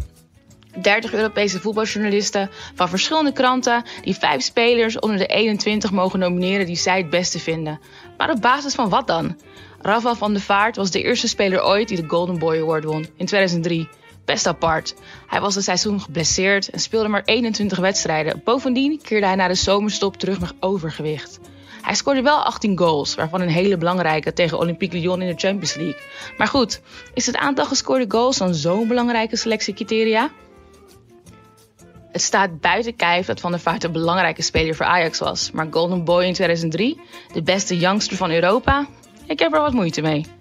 [0.82, 6.76] 30 Europese voetbaljournalisten van verschillende kranten die vijf spelers onder de 21 mogen nomineren die
[6.76, 7.80] zij het beste vinden.
[8.16, 9.36] Maar op basis van wat dan?
[9.80, 13.06] Rafa van der Vaart was de eerste speler ooit die de Golden Boy Award won
[13.16, 13.88] in 2003.
[14.30, 14.94] Best apart.
[15.26, 18.40] Hij was het seizoen geblesseerd en speelde maar 21 wedstrijden.
[18.44, 21.40] Bovendien keerde hij na de zomerstop terug met overgewicht.
[21.82, 25.74] Hij scoorde wel 18 goals, waarvan een hele belangrijke tegen Olympique Lyon in de Champions
[25.74, 26.00] League.
[26.36, 26.80] Maar goed,
[27.14, 30.30] is het aantal gescoorde goals dan zo'n belangrijke selectiecriteria?
[32.12, 35.50] Het staat buiten kijf dat Van der Vaart een belangrijke speler voor Ajax was.
[35.50, 37.00] Maar Golden Boy in 2003,
[37.32, 38.86] de beste youngster van Europa?
[39.26, 40.39] Ik heb er wat moeite mee.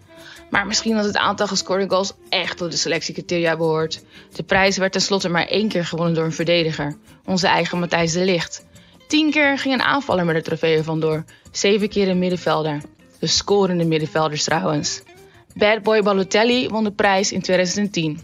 [0.49, 4.03] Maar misschien dat het aantal gescoorde goals echt tot de selectiecriteria behoort.
[4.35, 6.97] De prijs werd tenslotte maar één keer gewonnen door een verdediger.
[7.25, 8.65] Onze eigen Matthijs de Ligt.
[9.07, 11.23] Tien keer ging een aanvaller met de trofee vandoor.
[11.51, 12.81] Zeven keer een middenvelder.
[13.19, 15.01] De scorende middenvelders trouwens.
[15.53, 18.19] Bad Boy Balotelli won de prijs in 2010.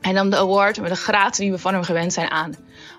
[0.00, 2.54] Hij nam de award met de gratie die we van hem gewend zijn aan.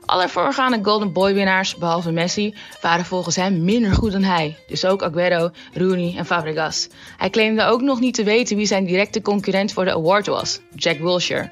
[0.08, 4.58] Alle voorgaande Golden Boy winnaars, behalve Messi, waren volgens hem minder goed dan hij.
[4.68, 6.88] Dus ook Aguero, Rooney en Fabregas.
[7.18, 10.60] Hij claimde ook nog niet te weten wie zijn directe concurrent voor de award was,
[10.76, 11.52] Jack Wilshere.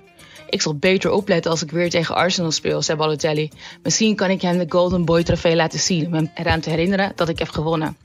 [0.50, 3.50] Ik zal beter opletten als ik weer tegen Arsenal speel, zei Balotelli.
[3.84, 7.12] Misschien kan ik hem de Golden Boy trofee laten zien om hem eraan te herinneren
[7.16, 7.98] dat ik heb gewonnen.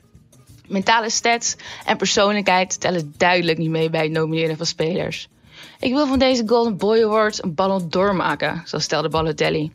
[0.67, 5.27] Mentale stats en persoonlijkheid tellen duidelijk niet mee bij het nomineren van spelers.
[5.79, 9.71] Ik wil van deze Golden Boy Award een ballon d'or maken, zo stelde Balotelli.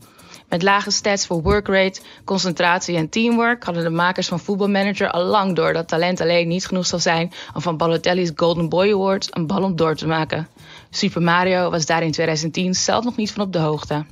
[0.48, 5.56] Met lage stats voor workrate, concentratie en teamwork hadden de makers van Voetbalmanager al lang
[5.56, 9.46] door dat talent alleen niet genoeg zal zijn om van Balotelli's Golden Boy Award een
[9.46, 10.48] ballon d'or te maken.
[10.90, 14.04] Super Mario was daar in 2010 zelf nog niet van op de hoogte.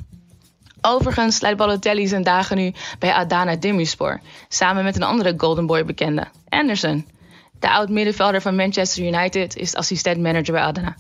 [0.81, 5.85] Overigens leidt Balotelli zijn dagen nu bij Adana Demirspor, samen met een andere Golden Boy
[5.85, 7.07] bekende, Anderson.
[7.59, 10.97] De oud-middenvelder van Manchester United is assistent-manager bij Adana.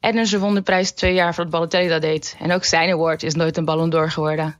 [0.00, 2.36] Anderson won de prijs twee jaar voordat Balotelli dat deed.
[2.38, 4.56] En ook zijn award is nooit een Ballon d'Or geworden.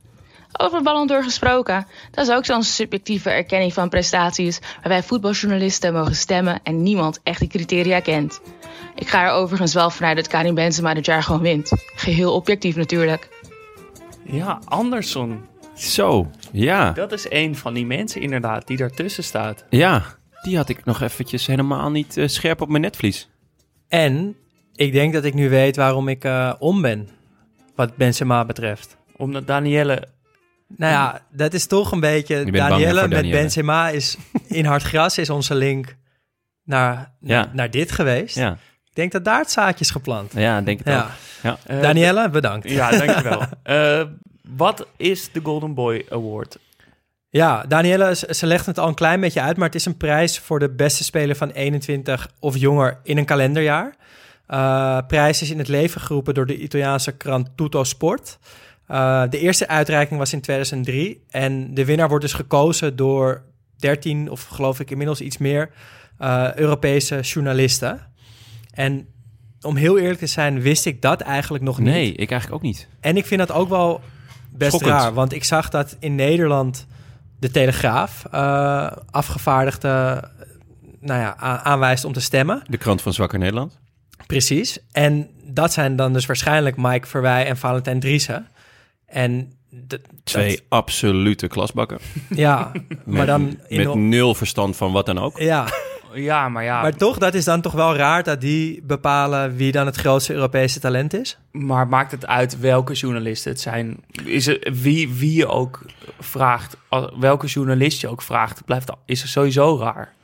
[0.58, 4.60] Over een Ballon d'Or gesproken, dat is ook zo'n subjectieve erkenning van prestaties...
[4.74, 8.40] waarbij voetbaljournalisten mogen stemmen en niemand echt die criteria kent.
[8.94, 11.70] Ik ga er overigens wel vanuit dat Karim Benzema dit jaar gewoon wint.
[11.94, 13.28] Geheel objectief natuurlijk.
[14.24, 15.44] Ja, Anderson.
[15.74, 16.92] Zo, ja.
[16.92, 19.64] Dat is een van die mensen inderdaad die daartussen staat.
[19.70, 20.02] Ja,
[20.42, 23.28] die had ik nog eventjes helemaal niet eh, scherp op mijn netvlies.
[23.88, 24.36] En
[24.76, 27.08] ik denk dat ik nu weet waarom ik eh, om ben,
[27.74, 28.96] wat Benzema betreft.
[29.16, 30.08] Omdat Danielle...
[30.76, 32.50] Nou ja, dat is toch een beetje...
[32.50, 33.36] Danielle met Danielle.
[33.40, 35.96] Benzema is in hard gras is onze link
[36.64, 37.50] naar, Ja.
[37.52, 38.34] naar dit geweest.
[38.36, 38.52] Ja,
[38.84, 40.32] Ik denk dat daar het zaadje is geplant.
[40.34, 41.02] ja denk het Ja.
[41.02, 41.10] ook.
[41.42, 41.58] Ja.
[41.66, 42.70] eh, Danielle, bedankt.
[42.70, 43.42] Ja, dankjewel.
[43.62, 44.02] Eh
[44.56, 46.58] Wat is de Golden Boy Award?
[47.30, 50.38] Ja, Danielle, ze legt het al een klein beetje uit, maar het is een prijs
[50.38, 53.94] voor de beste speler van 21 of jonger in een kalenderjaar.
[54.46, 58.38] Eh prijs is in het leven geroepen door de Italiaanse krant Tutto Sport.
[58.86, 63.42] Eh, de eerste uitreiking was in 2003 en de winnaar wordt dus gekozen door
[63.76, 65.70] 13 of geloof ik inmiddels iets meer
[66.18, 68.00] eh, Europese journalisten.
[68.70, 69.06] En
[69.60, 71.88] om heel eerlijk te zijn, wist ik dat eigenlijk nog niet.
[71.88, 72.88] Nee, ik eigenlijk ook niet.
[73.00, 74.00] En ik vind dat ook wel
[74.50, 75.00] best Schokkend.
[75.00, 75.14] raar.
[75.14, 76.86] Want ik zag dat in Nederland
[77.38, 80.22] de Telegraaf eh, afgevaardigde
[81.00, 82.62] nou ja, aanwijst om te stemmen.
[82.66, 83.78] De krant van Zwakker Nederland.
[84.26, 84.78] Precies.
[84.92, 88.48] En dat zijn dan dus waarschijnlijk Mike Verwij en Valentijn Driessen.
[89.06, 89.52] En
[90.24, 91.98] Twee dat- absolute klasbakken.
[92.28, 95.38] ja, maar Met- dan in Met nul verstand van wat dan ook.
[95.38, 95.66] ja,
[96.14, 99.72] Ja, maar ja, maar toch, dat is dan toch wel raar dat die bepalen wie
[99.72, 101.38] dan het grootste Europese talent is.
[101.50, 103.96] Maar maakt het uit welke journalisten het zijn?
[104.24, 105.80] Is het, wie, wie je ook
[106.20, 106.76] vraagt,
[107.18, 110.14] welke journalist je ook vraagt, blijft, is er sowieso raar.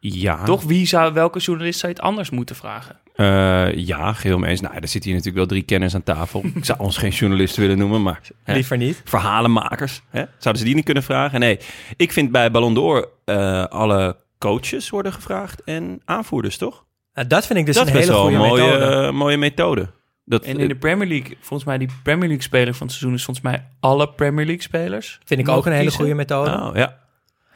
[0.00, 0.44] Ja.
[0.44, 0.62] Toch?
[0.62, 2.96] Wie zou, welke journalist zou je het anders moeten vragen?
[3.18, 4.60] Eh, ja, geheel mee eens.
[4.60, 6.42] Nou, er zitten hier natuurlijk wel drie kenners aan tafel.
[6.54, 8.20] Ik zou ons geen journalisten willen noemen, maar...
[8.44, 9.00] hè, Liever niet.
[9.04, 10.02] Verhalenmakers.
[10.10, 10.18] Hè?
[10.18, 11.40] Zouden ze die niet kunnen vragen?
[11.40, 11.58] Nee,
[11.96, 16.84] ik vind bij Ballon d'Or eh, alle coaches worden gevraagd en aanvoerders, toch?
[17.14, 19.06] Nou, dat vind ik dus dat een hele wel goede een mooie, methode.
[19.06, 19.90] eh, mooie methode.
[20.24, 23.14] Dat, En in de Premier League, volgens mij die Premier League speler van het seizoen
[23.18, 25.18] is volgens mij alle Premier League spelers.
[25.24, 26.50] Vind ik ook een hele goede methode.
[26.50, 26.98] Oh, ja.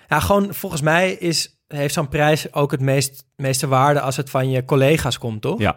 [0.09, 4.31] Ja, gewoon volgens mij is, heeft zo'n prijs ook het meest, meeste waarde als het
[4.31, 5.59] van je collega's komt, toch?
[5.59, 5.77] Ja.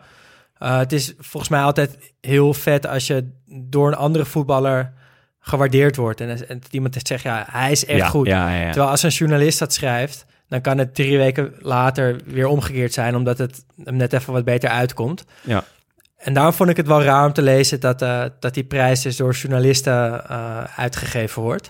[0.58, 4.94] Eh, het is volgens mij altijd heel vet als je door een andere voetballer
[5.40, 6.22] gewaardeerd wordt.
[6.22, 8.28] En, en iemand zegt, ja, hij is echt ja, goed.
[8.28, 8.66] Ja, ja, ja.
[8.66, 13.16] Terwijl als een journalist dat schrijft, dan kan het drie weken later weer omgekeerd zijn,
[13.16, 15.26] omdat het hem net even wat beter uitkomt.
[15.42, 15.64] Ja.
[16.18, 19.02] En daarom vond ik het wel raar om te lezen dat, eh, dat die prijs
[19.02, 21.70] dus door journalisten eh, uitgegeven wordt.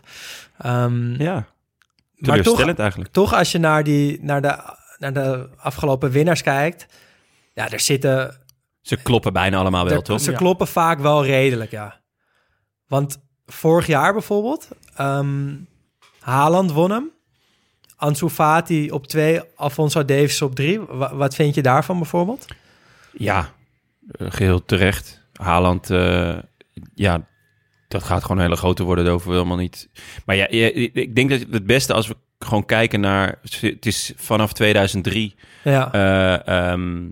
[0.57, 1.45] Ehm, ja.
[2.27, 3.11] Maar toch, eigenlijk.
[3.11, 4.57] toch als je naar, die, naar, de,
[4.97, 6.85] naar de afgelopen winnaars kijkt,
[7.53, 8.37] ja, er zitten...
[8.81, 10.19] Ze kloppen bijna allemaal wel, er- toch?
[10.21, 12.01] Ze kloppen vaak wel redelijk, ja.
[12.87, 15.53] Want vorig jaar bijvoorbeeld, ehm
[16.19, 17.11] Haaland won hem.
[17.95, 20.79] Ansu Fati op twee, Alfonso Davies op drie.
[20.79, 22.45] Wa- wat vind je daarvan bijvoorbeeld?
[23.11, 23.49] Ja,
[24.11, 25.21] eh, geheel terecht.
[25.33, 26.37] Haaland, eh,
[26.93, 27.27] ja,
[27.87, 29.03] dat gaat gewoon een hele grote worden.
[29.03, 29.89] Dat hoeven we helemaal niet.
[30.25, 33.39] Maar ja, ik denk dat het beste als we gewoon kijken naar...
[33.59, 35.93] Het is vanaf 2003 Ja.
[35.93, 37.07] eh, ehm,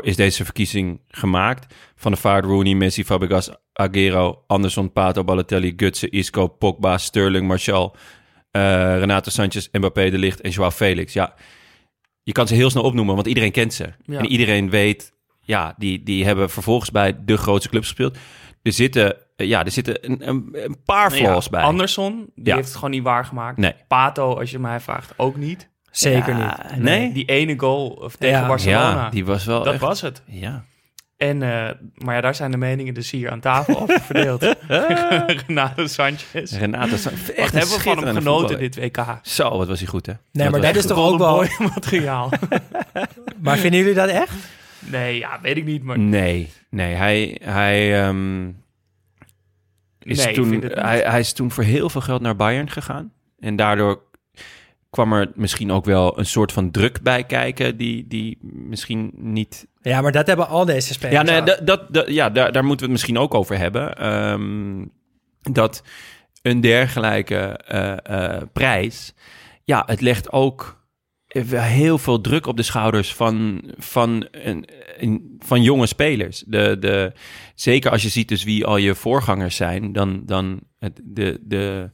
[0.00, 1.74] is deze verkiezing gemaakt.
[1.96, 7.96] Van de Vaart, Rooney, Messi, Fabregas, Aguero, Anderson, Pato, Balotelli, Gutsen, Isco, Pogba, Sterling, Martial,
[8.50, 8.62] eh,
[8.98, 11.12] Renato Sanchez, Mbappé, De Ligt en Joao Felix.
[11.12, 11.34] Ja,
[12.22, 13.88] je kan ze heel snel opnoemen, want iedereen kent ze.
[14.04, 14.18] Ja.
[14.18, 18.16] En iedereen weet, ja, die, die hebben vervolgens bij de grootste clubs gespeeld.
[18.62, 21.62] Er zitten, eh, ja, er zitten een, een, een paar Nou ja, flaws bij.
[21.62, 22.54] Anderson, die Ja.
[22.54, 23.56] heeft het gewoon niet waargemaakt.
[23.56, 23.74] Nee.
[23.88, 25.68] Pato, als je mij vraagt, ook niet.
[25.90, 26.82] Zeker Ja, niet.
[26.82, 27.12] Nee?
[27.12, 28.46] Die ene goal of tegen Ja.
[28.46, 30.22] Barcelona, Ja, die was wel dat echt- was het.
[30.26, 30.64] Ja.
[31.16, 34.42] En, eh, maar ja, daar zijn de meningen dus hier aan tafel over verdeeld.
[35.46, 36.52] Renato Sanchez.
[36.52, 38.58] Renato Sanchez, Wat echt hebben we van hem genoten voetballer.
[38.70, 39.18] dit WK?
[39.22, 40.12] Zo, wat was hij goed, hè?
[40.32, 41.34] Nee, maar was dat is toch ook wel...
[41.36, 42.30] Boy materiaal.
[43.40, 44.32] Maar vinden jullie dat echt?
[44.90, 45.82] Nee, ja, weet ik niet.
[45.82, 48.48] Maar Nee, nee, hij, hij, ehm,
[50.02, 53.12] is Nee, toen, hij, hij is toen voor heel veel geld naar Bayern gegaan.
[53.38, 54.02] En daardoor
[54.90, 59.66] kwam er misschien ook wel een soort van druk bij kijken, die, die misschien niet...
[59.80, 61.16] Ja, maar dat hebben al deze spelers.
[61.16, 63.96] Ja, nee, dat, dat- ja daar, daar moeten we het misschien ook over hebben.
[63.96, 64.84] Ehm,
[65.52, 65.82] dat
[66.42, 67.96] een dergelijke eh,
[68.36, 69.14] eh, prijs,
[69.64, 70.77] ja, het legt ook
[71.28, 76.44] heel veel druk op de schouders van, van, een, een- van jonge spelers.
[76.46, 77.12] De, de,
[77.54, 81.90] zeker als je ziet dus wie al je voorgangers zijn, dan, dan het, de, de,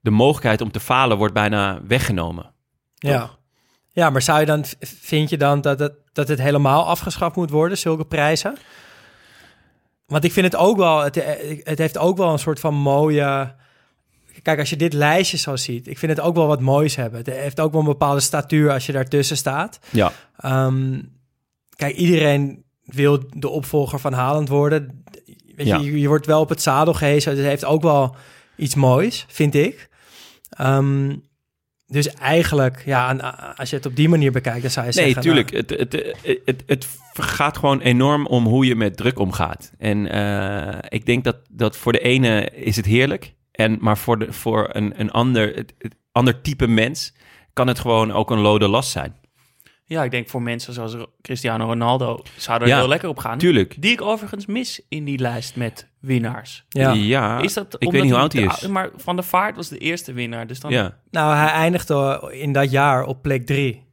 [0.00, 2.52] de mogelijkheid om te falen wordt bijna weggenomen.
[2.94, 3.30] Ja.
[3.92, 7.50] ja, maar zou je dan, vind je dan dat het, dat het helemaal afgeschaft moet
[7.50, 8.56] worden, zulke prijzen?
[10.06, 11.14] Want ik vind het ook wel, het,
[11.62, 13.54] het heeft ook wel een soort van mooie...
[14.42, 17.18] Kijk, als je dit lijstje zo ziet, ik vind het ook wel wat moois hebben.
[17.18, 19.78] Het heeft ook wel een bepaalde statuur als je daartussen staat.
[19.90, 21.00] Ja, Ehm,
[21.76, 25.02] kijk, iedereen wil de opvolger van Haaland worden.
[25.56, 25.78] Weet Ja.
[25.78, 27.36] je, je, wordt wel op het zadel gehezen.
[27.36, 28.16] Het heeft ook wel
[28.56, 29.88] iets moois, vind ik.
[30.50, 31.16] Ehm,
[31.86, 33.12] dus eigenlijk, ja,
[33.56, 35.22] als je het op die manier bekijkt, dan zou je Nee, zeggen...
[35.22, 35.50] tuurlijk.
[35.50, 35.92] nou, Het, het,
[36.24, 39.72] het, het, het gaat gewoon enorm om hoe je met druk omgaat.
[39.78, 43.34] En eh, ik denk dat, dat voor de ene is het heerlijk.
[43.58, 47.14] En, maar voor, de, voor een, een ander, het, het ander type mens
[47.52, 49.16] kan het gewoon ook een lode last zijn.
[49.84, 53.38] ja, ik denk voor mensen zoals Cristiano Ronaldo zou er Ja, heel lekker op gaan.
[53.38, 53.82] Tuurlijk.
[53.82, 56.64] Die ik overigens mis in die lijst met winnaars.
[56.68, 56.92] Ja.
[56.92, 58.66] Ja, Is dat ik weet niet hoe oud hij is.
[58.66, 60.46] Maar Van der Vaart was de eerste winnaar.
[60.46, 60.98] Dus dan, Ja.
[61.10, 63.86] Nou, hij eindigde in dat jaar op plek drie.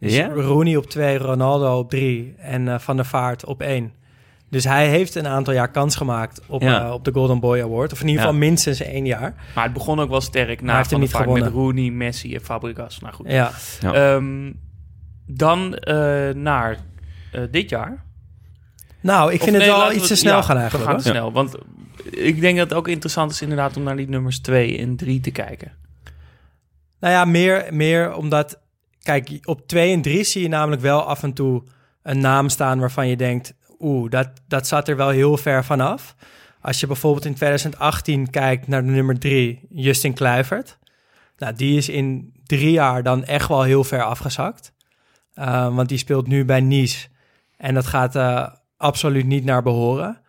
[0.00, 0.28] Dus Ja?
[0.28, 3.92] Rooney op twee, Ronaldo op drie en eh, Van der Vaart op één.
[4.50, 6.84] Dus hij heeft een aantal jaar kans gemaakt op, Ja.
[6.84, 7.92] eh, op de Golden Boy Award.
[7.92, 8.26] Of in ieder Ja.
[8.28, 9.34] geval minstens één jaar.
[9.54, 11.62] Maar het begon ook wel sterk hij na heeft Van niet Vaart met gewonnen.
[11.62, 12.98] Rooney, Messi en Fabregas.
[13.00, 13.30] Nou goed.
[13.30, 13.52] Ja.
[13.82, 14.52] Ehm,
[15.26, 16.76] dan eh, naar
[17.32, 18.04] eh, dit jaar.
[19.00, 20.86] Nou, ik Of vind het nee, wel iets te snel ja, gaan eigenlijk.
[20.90, 21.32] We gaan te snel.
[21.32, 21.54] Want
[22.10, 25.20] ik denk dat het ook interessant is inderdaad om naar die nummers 2 en 3
[25.20, 25.72] te kijken.
[27.00, 28.60] Nou ja, meer, meer omdat...
[29.02, 31.62] Kijk, op 2 en 3 zie je namelijk wel af en toe
[32.02, 33.54] een naam staan waarvan je denkt...
[33.78, 36.14] Oeh, dat, dat zat er wel heel ver vanaf.
[36.60, 40.78] Als je bijvoorbeeld in 2018 kijkt naar de nummer 3, Justin Kluivert.
[41.36, 44.72] Nou, die is in drie jaar dan echt wel heel ver afgezakt.
[45.34, 47.08] Uh, want die speelt nu bij Nice.
[47.56, 50.20] En dat gaat uh, absoluut niet naar behoren.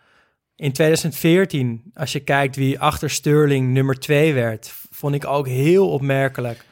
[0.56, 5.89] In 2014, als je kijkt wie achter Sterling nummer 2 werd, vond ik ook heel
[5.89, 6.66] opmerkelijk.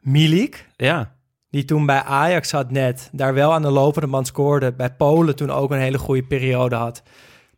[0.00, 1.13] Milik, Ja.
[1.54, 4.72] Die toen bij Ajax zat net, daar wel aan de lopende band scoorde.
[4.72, 7.02] Bij Polen toen ook een hele goede periode had.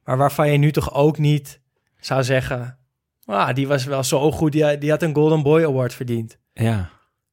[0.04, 1.60] Maar waarvan je nu toch ook niet
[2.00, 2.78] zou zeggen...
[3.24, 6.38] Ah, die was wel zo goed, die, die had een Golden Boy Award verdiend.
[6.52, 6.88] Ja.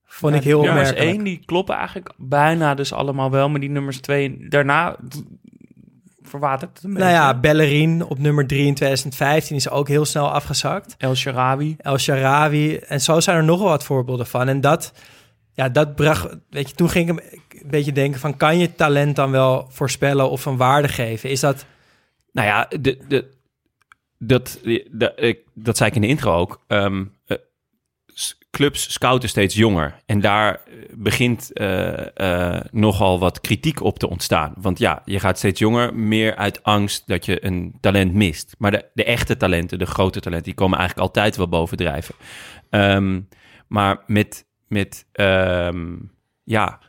[0.06, 1.16] Vond ik heel nummers opmerkelijk.
[1.18, 3.50] 1, die kloppen eigenlijk bijna dus allemaal wel.
[3.50, 5.24] Maar die nummers 2, daarna d-
[6.22, 7.16] verwatert het een Nou beetje.
[7.18, 10.96] ja, Bellerin op nummer 3 in 2015 is ook heel snel afgezakt.
[10.98, 11.76] El Sharawi.
[11.78, 12.76] El Sharawi.
[12.78, 14.48] En zo zijn er nog wel wat voorbeelden van.
[14.48, 14.94] En dat,
[15.54, 16.28] ja, dat bracht...
[16.50, 17.24] Weet je, toen ging ik
[17.62, 18.38] een beetje denken van...
[18.38, 21.30] kan je talent dan wel voorspellen of een waarde geven?
[21.30, 21.66] Is dat...
[22.32, 23.32] Nou ja, de, de,
[24.18, 26.64] dat, de, ik, dat zei ik in de intro ook.
[26.68, 27.38] Ehm, eh,
[28.52, 29.96] clubs scouten steeds jonger.
[30.06, 34.54] En daar eh, begint eh, nogal wat kritiek op te ontstaan.
[34.58, 38.56] Want ja, je gaat steeds jonger, meer uit angst dat je een talent mist.
[38.58, 42.16] Maar de, de echte talenten, de grote talenten, die komen eigenlijk altijd wel bovendrijven.
[42.70, 43.22] Ehm,
[43.68, 45.96] maar met, met ehm,
[46.44, 46.80] ja,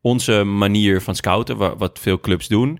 [0.00, 2.78] onze manier van scouten, wa- wat veel clubs doen,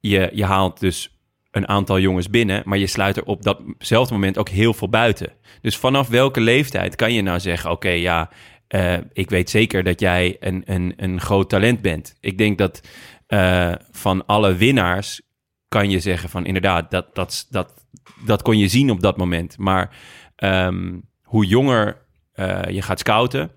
[0.00, 1.10] je, je haalt dus
[1.50, 5.32] een aantal jongens binnen, maar je sluit er op datzelfde moment ook heel veel buiten.
[5.60, 8.30] Dus vanaf welke leeftijd kan je nou zeggen: Oké, ja,
[8.68, 12.16] eh, ik weet zeker dat jij een, een, een groot talent bent.
[12.20, 12.80] Ik denk dat
[13.26, 15.22] eh, van alle winnaars
[15.68, 17.86] kan je zeggen: van inderdaad, dat, dat, dat,
[18.24, 19.58] dat kon je zien op dat moment.
[19.58, 19.96] Maar
[20.36, 22.05] ehm, hoe jonger
[22.36, 23.50] eh, je gaat scouten,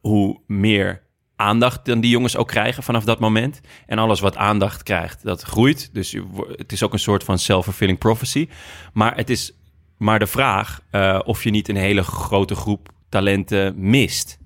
[0.00, 1.02] hoe meer
[1.36, 3.60] aandacht dan die jongens ook krijgen vanaf dat moment.
[3.86, 5.94] En alles wat aandacht krijgt, dat groeit.
[5.94, 6.16] Dus
[6.56, 8.48] het is ook een soort van self-fulfilling prophecy.
[8.92, 9.52] Maar het is
[9.98, 14.38] maar de vraag eh, of je niet een hele grote groep talenten mist.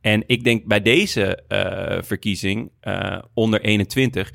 [0.00, 2.70] En ik denk bij deze eh, verkiezing
[3.34, 4.32] onder 21,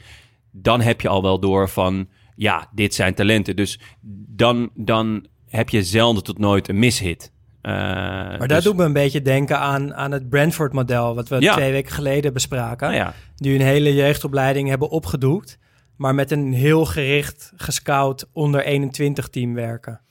[0.51, 3.55] dan heb je al wel door van, ja, dit zijn talenten.
[3.55, 3.79] Dus
[4.27, 7.31] dan, dan heb je zelden tot nooit een mishit.
[7.61, 11.15] Eh, Maar dus- dat doet me een beetje denken aan, aan het Brentford-model...
[11.15, 11.53] wat we Ja.
[11.53, 12.87] twee weken geleden bespraken.
[12.87, 13.13] Nou ja.
[13.35, 15.57] Die hun hele jeugdopleiding hebben opgedoekt...
[15.95, 20.01] maar met een heel gericht gescout onder 21-team werken.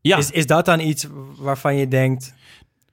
[0.00, 0.16] Ja.
[0.16, 1.06] Is, is dat dan iets
[1.38, 2.34] waarvan je denkt...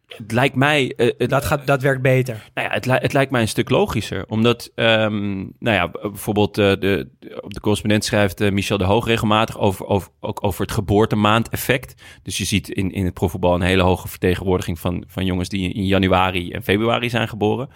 [0.07, 0.93] Het lijkt mij...
[0.97, 2.43] eh, het- dat, gaat, dat werkt beter?
[2.53, 4.25] Nou ja, het, li- het lijkt mij een stuk logischer.
[4.27, 7.09] Omdat, ehm, nou ja, bijvoorbeeld eh, de,
[7.41, 12.01] op de correspondent schrijft eh, Michel de Hoog regelmatig over, over, ook over het geboortemaand-effect.
[12.23, 15.73] Dus je ziet in, in het profvoetbal een hele hoge vertegenwoordiging van, van jongens die
[15.73, 17.69] in januari en februari zijn geboren.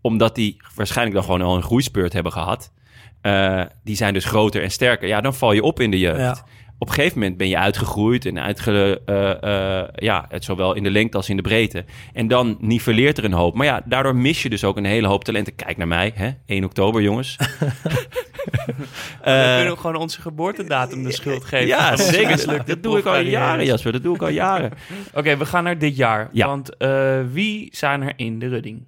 [0.00, 2.72] Omdat die waarschijnlijk dan gewoon al een groeispeurt hebben gehad.
[3.20, 5.08] Eh, die zijn dus groter en sterker.
[5.08, 6.18] Ja, dan val je op in de jeugd.
[6.20, 6.44] Ja.
[6.78, 10.82] Op een gegeven moment ben je uitgegroeid en uitge, eh, eh, ja, het zowel in
[10.82, 11.84] de lengte als in de breedte.
[12.12, 13.54] En dan niveleert er een hoop.
[13.54, 15.54] Maar ja, daardoor mis je dus ook een hele hoop talenten.
[15.54, 16.30] Kijk naar mij, hè?
[16.46, 17.36] 1 oktober, jongens.
[17.38, 18.74] we
[19.22, 21.66] Eh, kunnen gewoon onze geboortedatum de schuld geven.
[21.66, 22.30] ja, zeker.
[22.30, 23.92] mislukte Dat doe ik al jaren, Jasper.
[23.92, 24.72] Dat doe ik al jaren.
[25.14, 26.28] Oké, we gaan naar dit jaar.
[26.32, 26.46] Ja.
[26.46, 28.86] Want eh, wie zijn er in de rudding?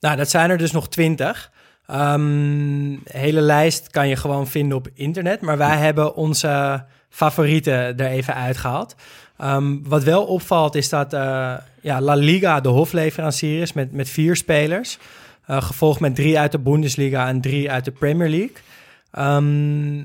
[0.00, 1.50] Nou, dat zijn er dus nog twintig.
[1.92, 5.40] Ehm, hele lijst kan je gewoon vinden op internet.
[5.40, 8.94] Maar wij hebben onze favorieten er even uitgehaald.
[9.38, 14.08] Ehm, wat wel opvalt is dat eh, ja, La Liga de hofleverancier is met, met
[14.08, 14.98] vier spelers.
[15.46, 18.56] Eh, gevolgd met drie uit de Bundesliga en drie uit de Premier League.
[19.10, 20.04] Ehm,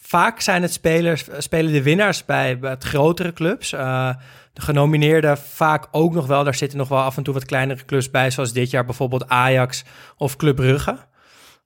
[0.00, 3.72] vaak zijn het spelers, spelen de winnaars bij wat grotere clubs.
[3.72, 4.10] Eh,
[4.52, 6.44] de genomineerden vaak ook nog wel.
[6.44, 8.30] Daar zitten nog wel af en toe wat kleinere clubs bij.
[8.30, 9.84] Zoals dit jaar bijvoorbeeld Ajax
[10.16, 10.96] of Club Brugge.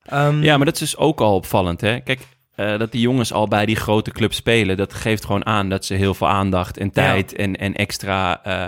[0.04, 2.00] Ehm, Ja, maar dat is dus ook al opvallend, hè?
[2.00, 5.68] Kijk, eh, dat die jongens al bij die grote clubs spelen, dat geeft gewoon aan
[5.68, 8.66] dat ze heel veel aandacht en tijd en, en extra eh,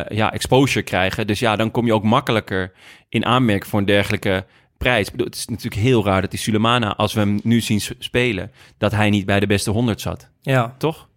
[0.00, 1.26] eh, ja, exposure krijgen.
[1.26, 2.72] Dus ja, dan kom je ook makkelijker
[3.08, 4.44] in aanmerking voor een dergelijke
[4.78, 5.04] prijs.
[5.06, 7.80] Ik bedoel, het is natuurlijk heel raar dat die Sulemana, als we hem nu zien
[7.98, 10.30] spelen, dat hij niet bij de beste 100 zat.
[10.40, 10.74] Ja.
[10.78, 11.08] Toch?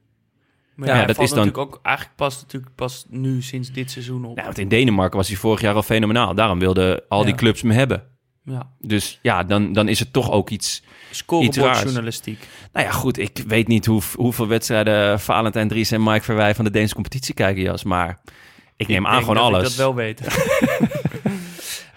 [0.75, 3.41] Maar Ja, ja, dat dat valt is dan- natuurlijk ook eigenlijk pas, natuurlijk pas nu
[3.41, 4.37] sinds dit seizoen op.
[4.37, 6.35] Ja, want in Denemarken was hij vorig jaar al fenomenaal.
[6.35, 8.03] Daarom wilden al die clubs hem hebben.
[8.49, 8.67] Ja.
[8.79, 10.83] Dus ja, dan, dan is het toch ook iets...
[11.11, 12.47] Scorebordjournalistiek.
[12.73, 16.65] Nou ja, goed, ik weet niet hoe, hoeveel wedstrijden Valentijn Dries en Mike Verwij van
[16.65, 17.83] de Deense competitie kijken, Jas.
[17.83, 18.19] Maar
[18.75, 19.67] ik neem aan denk gewoon dat ik alles.
[19.67, 20.21] dat wel weet.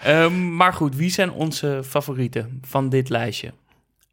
[0.02, 3.52] Ehm, maar goed, wie zijn onze favorieten van dit lijstje?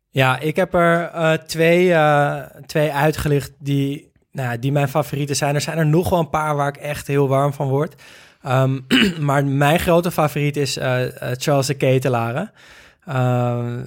[0.10, 5.36] Ja, ik heb er eh, twee, eh, twee uitgelicht die, nou, ja, die mijn favorieten
[5.36, 5.56] zijn.
[5.56, 8.02] Er zijn er nog wel een paar waar ik echt heel warm van word.
[8.42, 8.80] Ehm,
[9.28, 11.02] maar mijn grote favoriet is eh,
[11.38, 12.52] Charles de Ketelaren.
[13.06, 13.84] Ehm,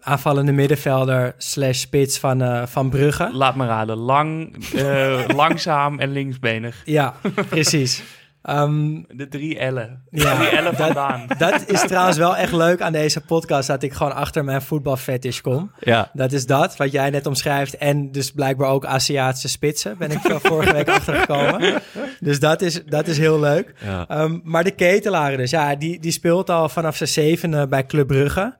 [0.00, 3.30] aanvallende middenvelder slash spits van, eh, van Brugge.
[3.32, 3.96] Laat me raden.
[3.96, 4.56] Lang,
[5.34, 6.82] langzaam en linksbenig.
[6.84, 7.14] Ja,
[7.48, 8.02] precies.
[8.42, 10.02] Ehm, De drie L'en.
[10.10, 11.26] Ja, drie L'en dat- vandaan.
[11.38, 15.40] dat is trouwens wel echt leuk aan deze podcast, dat ik gewoon achter mijn voetbalfetish
[15.40, 15.70] kom.
[15.80, 16.10] Ja.
[16.12, 17.76] Dat is dat, wat jij net omschrijft.
[17.76, 21.80] En dus blijkbaar ook Aziatische spitsen, ben ik vorige week achtergekomen.
[22.20, 23.74] Dus dat is, dat is heel leuk.
[23.84, 24.08] Ja.
[24.08, 28.06] Ehm, maar de ketelaren dus, ja, die, die speelt al vanaf zijn zevende bij Club
[28.06, 28.56] Brugge.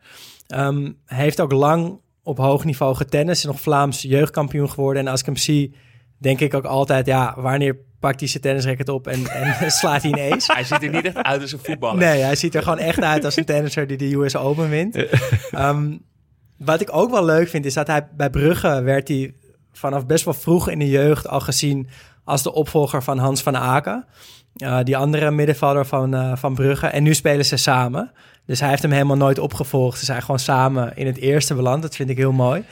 [0.46, 3.38] Ehm, heeft ook lang op hoog niveau getennist.
[3.44, 5.02] Is nog Vlaams jeugdkampioen geworden.
[5.02, 5.74] En als ik hem zie,
[6.18, 10.12] denk ik ook altijd, ja, wanneer pakt hij zijn tennisracket op en, en slaat hij
[10.12, 10.52] een ace?
[10.52, 11.98] Hij ziet er niet echt uit als een voetballer.
[11.98, 14.96] Nee, hij ziet er gewoon echt uit als een tennisser die de US Open wint.
[15.50, 15.96] Ehm,
[16.58, 19.34] wat ik ook wel leuk vind, is dat hij bij Brugge werd hij
[19.72, 21.88] vanaf best wel vroeg in de jeugd al gezien
[22.24, 24.04] als de opvolger van Hans van Aken.
[24.56, 26.86] Eh, die andere middenvelder van, eh, van Brugge.
[26.86, 28.12] En nu spelen ze samen.
[28.46, 29.98] Dus hij heeft hem helemaal nooit opgevolgd.
[29.98, 31.82] Ze zijn gewoon samen in het eerste beland.
[31.82, 32.64] Dat vind ik heel mooi.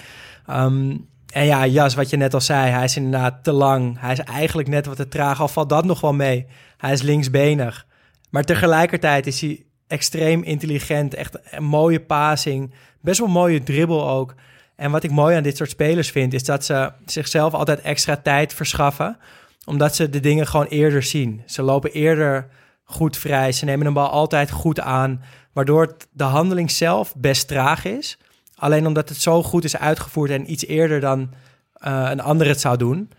[0.46, 0.96] Ehm,
[1.30, 4.00] en ja, Jas, wat je net al zei, hij is inderdaad te lang.
[4.00, 5.40] Hij is eigenlijk net wat te traag.
[5.40, 6.46] Al valt dat nog wel mee.
[6.76, 7.86] Hij is linksbenig.
[8.30, 11.14] Maar tegelijkertijd is hij extreem intelligent.
[11.14, 12.74] Echt een mooie passing.
[13.00, 14.34] Best wel een mooie dribbel ook.
[14.76, 18.16] En wat ik mooi aan dit soort spelers vind, is dat ze zichzelf altijd extra
[18.16, 19.18] tijd verschaffen.
[19.64, 21.42] Omdat ze de dingen gewoon eerder zien.
[21.46, 22.48] Ze lopen eerder
[22.84, 23.52] goed vrij.
[23.52, 25.22] Ze nemen een bal altijd goed aan.
[25.52, 28.18] Waardoor de handeling zelf best traag is.
[28.60, 31.30] Alleen omdat het zo goed is uitgevoerd en iets eerder dan
[31.72, 33.10] eh, een ander het zou doen,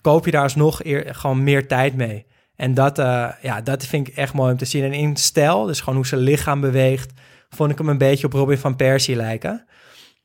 [0.00, 2.26] koop je daar alsnog eer, gewoon meer tijd mee.
[2.56, 4.84] En dat, eh, ja, dat vind ik echt mooi om te zien.
[4.84, 7.12] En in stijl, dus gewoon hoe zijn lichaam beweegt,
[7.48, 9.66] vond ik hem een beetje op Robin van Persie lijken.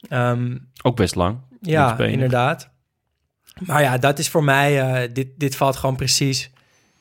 [0.09, 1.39] Ehm, Ook best lang.
[1.61, 2.69] ja, inderdaad.
[3.59, 6.51] Maar ja, dat is voor mij, eh, dit, dit valt gewoon precies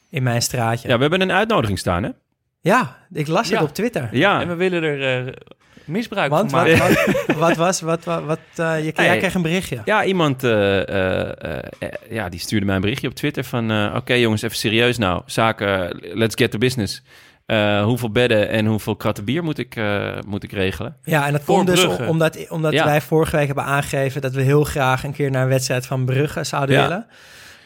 [0.08, 0.88] in mijn straatje.
[0.88, 2.10] Ja, we hebben een uitnodiging staan, hè?
[2.60, 4.08] Ja, ik las het op Twitter.
[4.12, 4.40] Ja.
[4.40, 5.32] En we willen er eh,
[5.90, 9.18] misbruik Want van wat, wat, wat was, wat, wat, wat eh, je, jij Hey.
[9.18, 9.78] kreeg een berichtje.
[9.84, 11.62] Ja, iemand eh, eh,
[12.10, 13.94] ja, die stuurde mij een berichtje op Twitter van...
[13.96, 15.22] oké jongens, even serieus nou.
[15.26, 17.02] Zaken, let's get to business.
[17.84, 19.80] Hoeveel bedden en hoeveel kratten bier moet ik,
[20.26, 20.96] moet ik regelen?
[21.04, 22.06] Ja, en dat Voor komt dus Brugge.
[22.06, 22.84] omdat, omdat Ja.
[22.84, 26.04] wij vorige week hebben aangegeven dat we heel graag een keer naar een wedstrijd van
[26.04, 26.82] Brugge zouden Ja.
[26.82, 27.06] willen.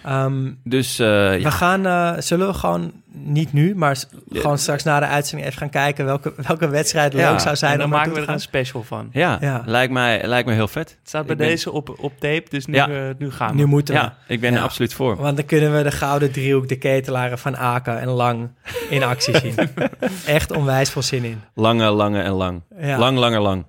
[0.04, 3.96] Ehm, Dus eh, We ja, gaan, eh, zullen we gewoon niet nu, maar
[4.32, 7.72] gewoon straks na de uitzending even gaan kijken welke, welke wedstrijd Ja, leuk zou zijn
[7.72, 9.08] En dan om maken we er een special van.
[9.12, 9.62] ja, Ja.
[9.66, 10.88] Lijkt, mij, lijkt me heel vet.
[10.90, 12.88] Het staat bij Ik ben- deze op, op tape, dus nu, Ja.
[12.88, 13.56] eh, nu gaan we.
[13.56, 14.00] Nu moeten we.
[14.00, 14.56] Ja, ik ben Ja.
[14.58, 15.16] er absoluut voor.
[15.16, 18.48] Want dan kunnen we de gouden driehoek, de ketelaren van Aken en Lang
[18.90, 19.54] in actie zien.
[20.26, 21.40] Echt onwijs veel zin in.
[21.54, 22.62] Lange, lange en lang.
[22.80, 22.98] Ja.
[22.98, 23.66] Lang, langer, lang.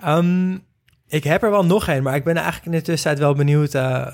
[0.00, 0.52] Ehm,
[1.08, 3.74] ik heb er wel nog één, maar ik ben eigenlijk in de tussentijd wel benieuwd
[3.74, 4.06] eh,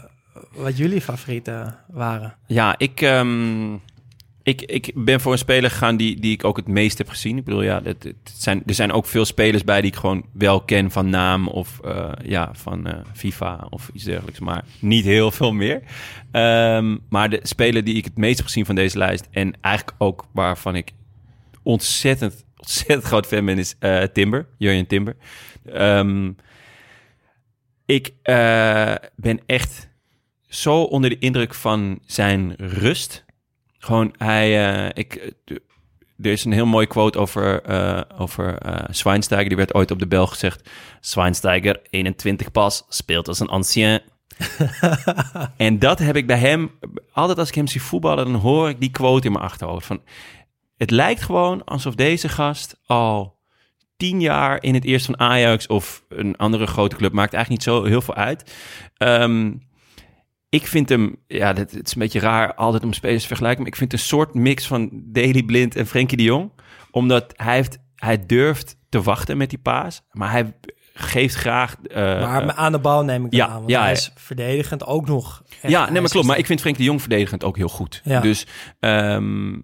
[0.54, 2.34] wat jullie favorieten waren.
[2.46, 3.74] Ja, ik, ehm,
[4.46, 7.36] ik, ik ben voor een speler gegaan die, die ik ook het meest heb gezien.
[7.36, 10.24] Ik bedoel, ja, het, het zijn, er zijn ook veel spelers bij die ik gewoon
[10.32, 14.38] wel ken van naam of eh, ja, van eh, FIFA of iets dergelijks.
[14.38, 15.82] Maar niet heel veel meer.
[16.30, 19.96] Ehm, maar de speler die ik het meest heb gezien van deze lijst en eigenlijk
[19.98, 20.92] ook waarvan ik
[21.62, 25.16] ontzettend, ontzettend groot fan ben, is eh, Timber, Jurjen Timber.
[25.64, 26.32] Ehm,
[27.86, 28.12] ik
[29.16, 29.88] ben echt
[30.48, 33.24] zo onder de indruk van zijn rust.
[33.78, 34.74] Gewoon, hij...
[34.84, 35.56] eh, ik, eh,
[36.20, 39.48] er is een heel mooi quote over, eh over eh Schweinsteiger.
[39.48, 40.70] Die werd ooit op de bel gezegd.
[41.00, 44.00] Schweinsteiger, 21 pas, speelt als een ancien.
[45.56, 46.70] en dat heb ik bij hem...
[47.12, 49.86] Altijd als ik hem zie voetballen, dan hoor ik die quote in mijn achterhoofd.
[49.86, 50.02] Van,
[50.76, 53.36] het lijkt gewoon alsof deze gast al
[53.96, 55.66] tien jaar in het eerste van Ajax...
[55.66, 58.54] of een andere grote club, maakt eigenlijk niet zo heel veel uit...
[58.96, 59.52] Ehm,
[60.56, 63.58] ik vind hem, ja, het, het is een beetje raar altijd om spelers te vergelijken,
[63.62, 66.50] maar ik vind een soort mix van Daley Blind en Frenkie de Jong.
[66.90, 70.54] Omdat hij, heeft, hij durft te wachten met die paas, maar hij
[70.94, 71.76] geeft graag...
[71.82, 73.96] eh, maar aan de bal neem ik dan ja, aan, want ja, hij ja.
[73.96, 75.42] is verdedigend ook nog.
[75.60, 76.26] echt- ja, nee, maar klopt.
[76.26, 78.00] Maar ik vind Frenkie de Jong verdedigend ook heel goed.
[78.04, 78.20] Ja.
[78.20, 78.46] Dus
[78.80, 79.54] ehm,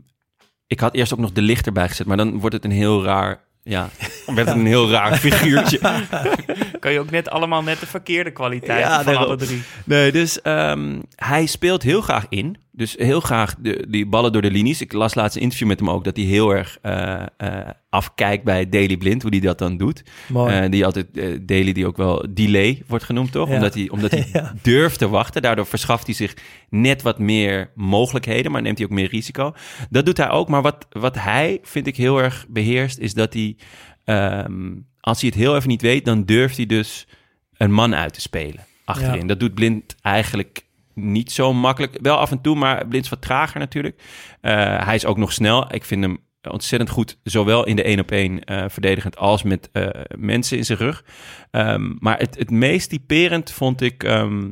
[0.66, 3.05] ik had eerst ook nog de licht erbij gezet, maar dan wordt het een heel
[3.05, 3.88] raar Ja,
[4.26, 5.78] werd een heel raar figuurtje.
[6.80, 9.62] kan je ook net allemaal net de verkeerde kwaliteit Ja, van alle drie.
[9.84, 12.56] Nee, dus ehm, hij speelt heel graag in.
[12.70, 14.80] Dus heel graag de, die ballen door de linies.
[14.80, 18.45] Ik las laatst een interview met hem ook dat hij heel erg eh, eh, afkijkt
[18.45, 20.03] bij Daily Blind, hoe hij dat dan doet.
[20.34, 23.49] Eh, die altijd, eh, Daily die ook wel delay wordt genoemd, toch?
[23.49, 23.55] Ja.
[23.55, 24.55] Omdat hij, omdat hij Ja.
[24.62, 25.43] durft te wachten.
[25.43, 26.36] Daardoor verschaft hij zich
[26.68, 29.55] net wat meer mogelijkheden, maar neemt hij ook meer risico.
[29.90, 30.49] Dat doet hij ook.
[30.49, 33.57] Maar wat, wat hij, vind ik, heel erg beheerst, is dat hij,
[34.05, 34.70] ehm,
[35.01, 37.07] als hij het heel even niet weet, dan durft hij dus
[37.57, 39.20] een man uit te spelen achterin.
[39.20, 39.26] Ja.
[39.26, 40.64] Dat doet Blind eigenlijk
[40.95, 41.99] niet zo makkelijk.
[42.03, 44.03] Wel af en toe, maar Blind is wat trager natuurlijk.
[44.40, 45.74] Eh, hij is ook nog snel.
[45.74, 46.18] Ik vind hem
[46.51, 50.64] ontzettend goed, zowel in de één op één eh, verdedigend als met eh, mensen in
[50.64, 51.05] zijn rug.
[51.51, 54.51] Ehm, maar het, het meest typerend vond ik ehm,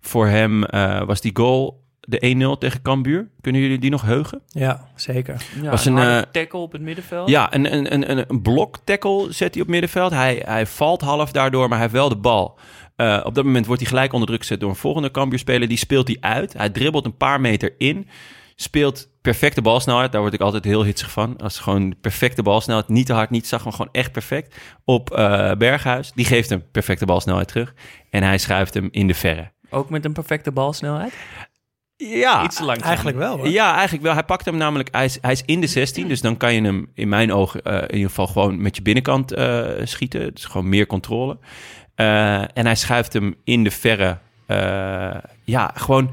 [0.00, 3.28] voor hem eh, was die goal, de 1-0 tegen Cambuur.
[3.40, 4.42] Kunnen jullie die nog heugen?
[4.46, 5.42] Ja, zeker.
[5.62, 7.28] Ja, Was een een, harde eh, tackle op het middenveld.
[7.28, 10.12] Ja, een, een, een, een, een blok tackle zet hij op middenveld.
[10.12, 12.58] Hij, hij valt half daardoor, maar hij heeft wel de bal.
[12.96, 15.68] Eh, op dat moment wordt hij gelijk onder druk gezet door een volgende Cambuur-speler.
[15.68, 16.52] Die speelt hij uit.
[16.52, 18.08] Hij dribbelt een paar meter in.
[18.56, 20.12] Speelt perfecte balsnelheid.
[20.12, 21.36] Daar word ik altijd heel hitsig van.
[21.36, 22.88] Als gewoon perfecte balsnelheid.
[22.88, 24.56] Niet te hard, niet zacht, maar gewoon echt perfect.
[24.84, 26.12] Op eh, Berghuis.
[26.14, 27.74] Die geeft hem perfecte balsnelheid terug.
[28.10, 29.52] En hij schuift hem in de verre.
[29.70, 31.12] Ook met een perfecte balsnelheid.
[31.96, 32.86] Ja, Iets langzaam.
[32.86, 33.48] Eigenlijk wel, hoor.
[33.48, 34.12] Ja, eigenlijk wel.
[34.12, 36.62] Hij pakt hem namelijk, hij is, hij is in de 16, dus dan kan je
[36.62, 40.34] hem in mijn ogen eh, in ieder geval gewoon met je binnenkant eh, schieten.
[40.34, 41.38] Dus gewoon meer controle.
[41.94, 44.18] Eh, en hij schuift hem in de verre.
[44.46, 46.10] eh, ja, gewoon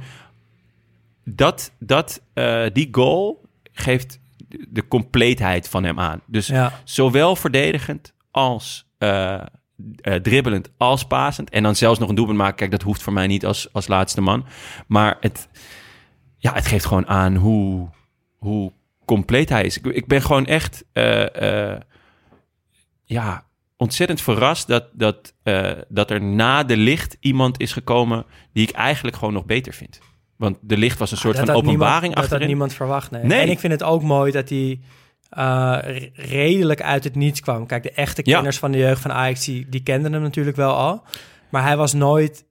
[1.36, 4.20] dat, dat, eh, die goal geeft
[4.70, 6.22] de compleetheid van hem aan.
[6.26, 6.74] Dus Ja.
[6.84, 11.50] zowel verdedigend als eh, eh, dribbelend als pasend.
[11.50, 12.56] En dan zelfs nog een doelpunt maken.
[12.56, 14.46] Kijk, dat hoeft voor mij niet als, als laatste man.
[14.88, 15.50] Maar het,
[16.38, 17.90] ja, het geeft gewoon aan hoe,
[18.38, 18.72] hoe
[19.06, 19.78] compleet hij is.
[19.78, 20.84] Ik, ik ben gewoon echt
[23.04, 23.46] ja,
[23.78, 25.34] ontzettend verrast dat, dat,
[25.90, 30.00] dat er na de licht iemand is gekomen die ik eigenlijk gewoon nog beter vind.
[30.42, 32.40] Want de licht was een soort Dat van openbaring niemand, Dat achterin.
[32.42, 33.24] had niemand verwacht, nee.
[33.24, 33.40] Nee.
[33.40, 34.80] En ik vind het ook mooi dat hij
[35.30, 37.66] eh, re- redelijk uit het niets kwam.
[37.66, 38.34] Kijk, de echte Ja.
[38.34, 41.04] kenners van de jeugd van Ajax, die, die kenden hem natuurlijk wel al.
[41.50, 42.46] Maar hij was nooit...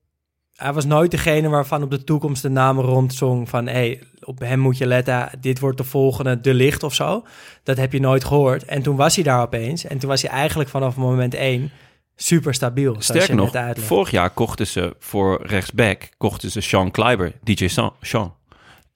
[0.55, 3.67] Hij was nooit degene waarvan op de toekomst de namen rondzong van...
[3.67, 7.25] hey, op hem moet je letten, dit wordt de volgende De Licht of zo.
[7.63, 8.65] Dat heb je nooit gehoord.
[8.65, 9.85] En toen was hij daar opeens.
[9.85, 11.71] En toen was hij eigenlijk vanaf moment één
[12.23, 12.97] super stabiel.
[12.99, 17.69] Sterker nog, vorig jaar kochten ze voor rechtsback kochten ze Sean Kleiber, DJ
[18.01, 18.35] Sean.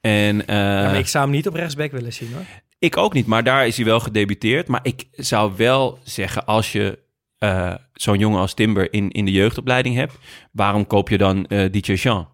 [0.01, 2.45] En Ja, maar ik zou hem niet op rechtsback willen zien, hoor.
[2.79, 4.69] ik ook niet, maar daar is hij wel gedebuteerd.
[4.69, 6.99] Maar ik zou wel zeggen, als je
[7.39, 10.15] eh, zo'n jongen als Timber in, in de jeugdopleiding hebt,
[10.53, 12.29] waarom koop je dan eh, DJ Sean?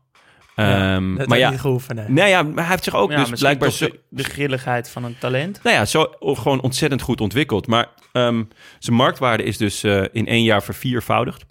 [0.61, 2.09] Ja, Ehm, dat maar ja, niet gehoeven, nee.
[2.09, 5.05] nee, ja, maar hij heeft zich ook Ja, dus blijkbaar zo, de, de grilligheid van
[5.05, 5.61] een talent.
[5.63, 7.67] nou ja, zo gewoon ontzettend goed ontwikkeld.
[7.67, 8.43] Maar ehm,
[8.79, 11.45] zijn marktwaarde is dus eh, in één jaar verviervoudigd.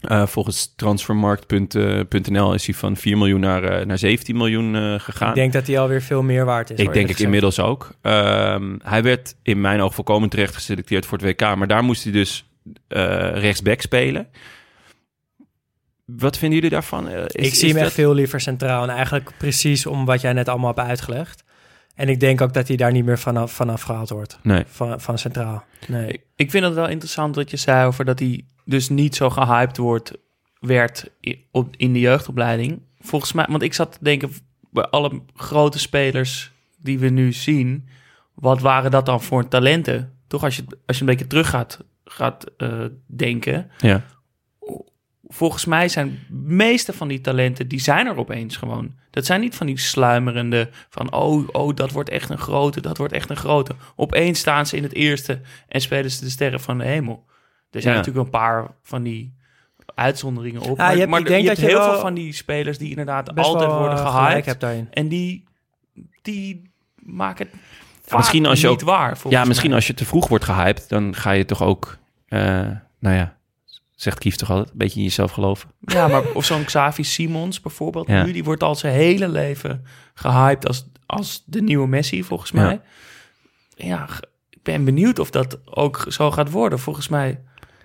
[0.00, 5.28] Eh, volgens transfermarkt.nl is hij van 4 miljoen naar, eh, naar 17 miljoen eh, gegaan.
[5.28, 6.78] Ik denk dat hij alweer veel meer waard is.
[6.78, 7.90] Ik denk ik inmiddels ook.
[8.02, 11.56] Ehm, hij werd in mijn oog volkomen terecht geselecteerd voor het WK.
[11.56, 12.46] Maar daar moest hij dus
[12.88, 14.28] eh, rechtsback spelen.
[16.06, 17.08] Wat vinden jullie daarvan?
[17.08, 18.82] Eh, is- ik zie hem dat- echt veel liever centraal.
[18.82, 21.44] En eigenlijk precies om wat jij net allemaal hebt uitgelegd.
[21.94, 24.38] En ik denk ook dat hij daar niet meer vanaf, vanaf gehaald wordt.
[24.42, 24.64] Nee.
[24.66, 25.64] Van, van centraal.
[25.88, 26.08] Nee.
[26.08, 29.30] Ik, ik vind het wel interessant wat je zei over dat hij dus niet zo
[29.30, 30.12] gehyped wordt,
[30.60, 31.10] werd
[31.50, 32.80] op, in de jeugdopleiding.
[33.00, 34.30] Volgens mij, want ik zat te denken
[34.70, 37.88] bij alle grote spelers die we nu zien,
[38.34, 40.12] wat waren dat dan voor talenten?
[40.26, 43.70] Toch als je, als je een beetje terug gaat, gaat eh, denken.
[43.78, 44.04] Ja.
[45.28, 48.94] Volgens mij zijn de meeste van die talenten, die zijn er opeens gewoon.
[49.10, 52.96] Dat zijn niet van die sluimerende van, oh, oh, dat wordt echt een grote, dat
[52.98, 53.74] wordt echt een grote.
[53.96, 57.24] Opeens staan ze in het eerste en spelen ze de sterren van de hemel.
[57.70, 57.98] Er zijn Ja.
[58.00, 59.34] natuurlijk een paar van die
[59.94, 60.76] uitzonderingen op.
[60.76, 62.32] Ja, maar je hebt- maar ik denk je dat hebt je heel veel van die
[62.32, 64.64] spelers die inderdaad altijd worden eh, gehyped.
[64.90, 65.44] En die,
[66.22, 69.78] die maken het Ja, misschien als je niet ook, waar, Ja, misschien mij.
[69.78, 71.98] als je te vroeg wordt gehyped, dan ga je toch ook,
[72.28, 72.40] eh,
[73.00, 73.36] nou ja,
[73.96, 75.68] zegt Kief toch altijd, een beetje in jezelf geloven.
[75.80, 78.24] Ja, maar of zo'n Xavi Simons bijvoorbeeld Ja.
[78.24, 79.84] nu, die wordt al zijn hele leven
[80.14, 82.62] gehyped als, als de nieuwe Messi, volgens Ja.
[82.62, 82.80] mij.
[83.76, 84.08] Ja,
[84.50, 86.78] ik ben benieuwd of dat ook zo gaat worden.
[86.78, 87.40] Volgens mij,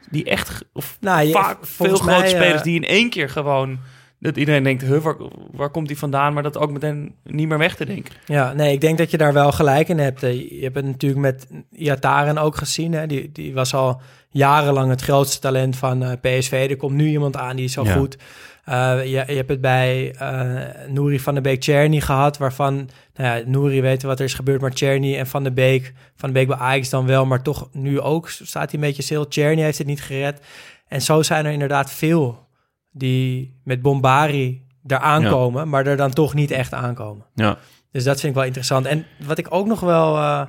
[0.10, 3.30] die echt, of Nou, je- vaak veel grote mij, eh, spelers die in één keer
[3.30, 3.80] gewoon
[4.22, 5.16] dat iedereen denkt, huh, waar,
[5.52, 6.34] waar komt hij vandaan?
[6.34, 8.14] Maar dat ook meteen niet meer weg te denken.
[8.26, 10.22] Ja, nee, ik denk dat je daar wel gelijk in hebt.
[10.22, 12.94] Je hebt het natuurlijk met Iataren ook gezien.
[12.94, 13.08] Hè?
[13.08, 16.68] Die, die was al jarenlang het grootste talent van eh, PSV.
[16.70, 17.94] Er komt nu iemand aan die is zo Ja.
[17.94, 18.18] goed.
[18.66, 23.38] Eh, je, je hebt het bij eh Nouri van de Beek Czerny gehad, waarvan, nou
[23.40, 26.36] ja, Nouri weet wat er is gebeurd, maar Czerny en Van de Beek, Van de
[26.36, 29.28] Beek bij Ajax dan wel, maar toch nu ook staat hij een beetje stil.
[29.28, 30.40] Czerny heeft het niet gered.
[30.88, 32.48] En zo zijn er inderdaad veel
[32.92, 37.26] die met Bombari daar aankomen, maar er dan toch niet echt aankomen.
[37.36, 37.58] Ja.
[37.92, 38.86] Dus dat vind ik wel interessant.
[38.86, 40.18] En wat ik ook nog wel...
[40.18, 40.42] eh,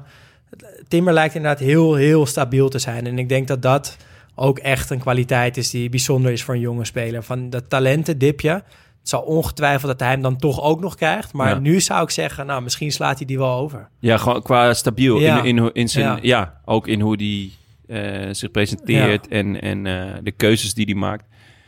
[0.88, 3.06] Timber lijkt inderdaad heel, heel stabiel te zijn.
[3.06, 3.96] En ik denk dat dat
[4.34, 7.22] ook echt een kwaliteit is die bijzonder is voor een jonge speler.
[7.22, 8.50] Van dat talentendipje.
[8.50, 11.32] Het zal ongetwijfeld dat hij hem dan toch ook nog krijgt.
[11.32, 11.58] Maar Ja.
[11.58, 13.88] nu zou ik zeggen, nou, misschien slaat hij die wel over.
[13.98, 15.18] Ja, gewoon qua stabiel.
[15.18, 15.42] Ja.
[15.42, 16.18] In, in, in zijn, Ja.
[16.22, 16.60] ja.
[16.64, 17.52] ook in hoe die
[17.86, 21.24] eh, zich presenteert en, en eh, de keuzes die hij maakt.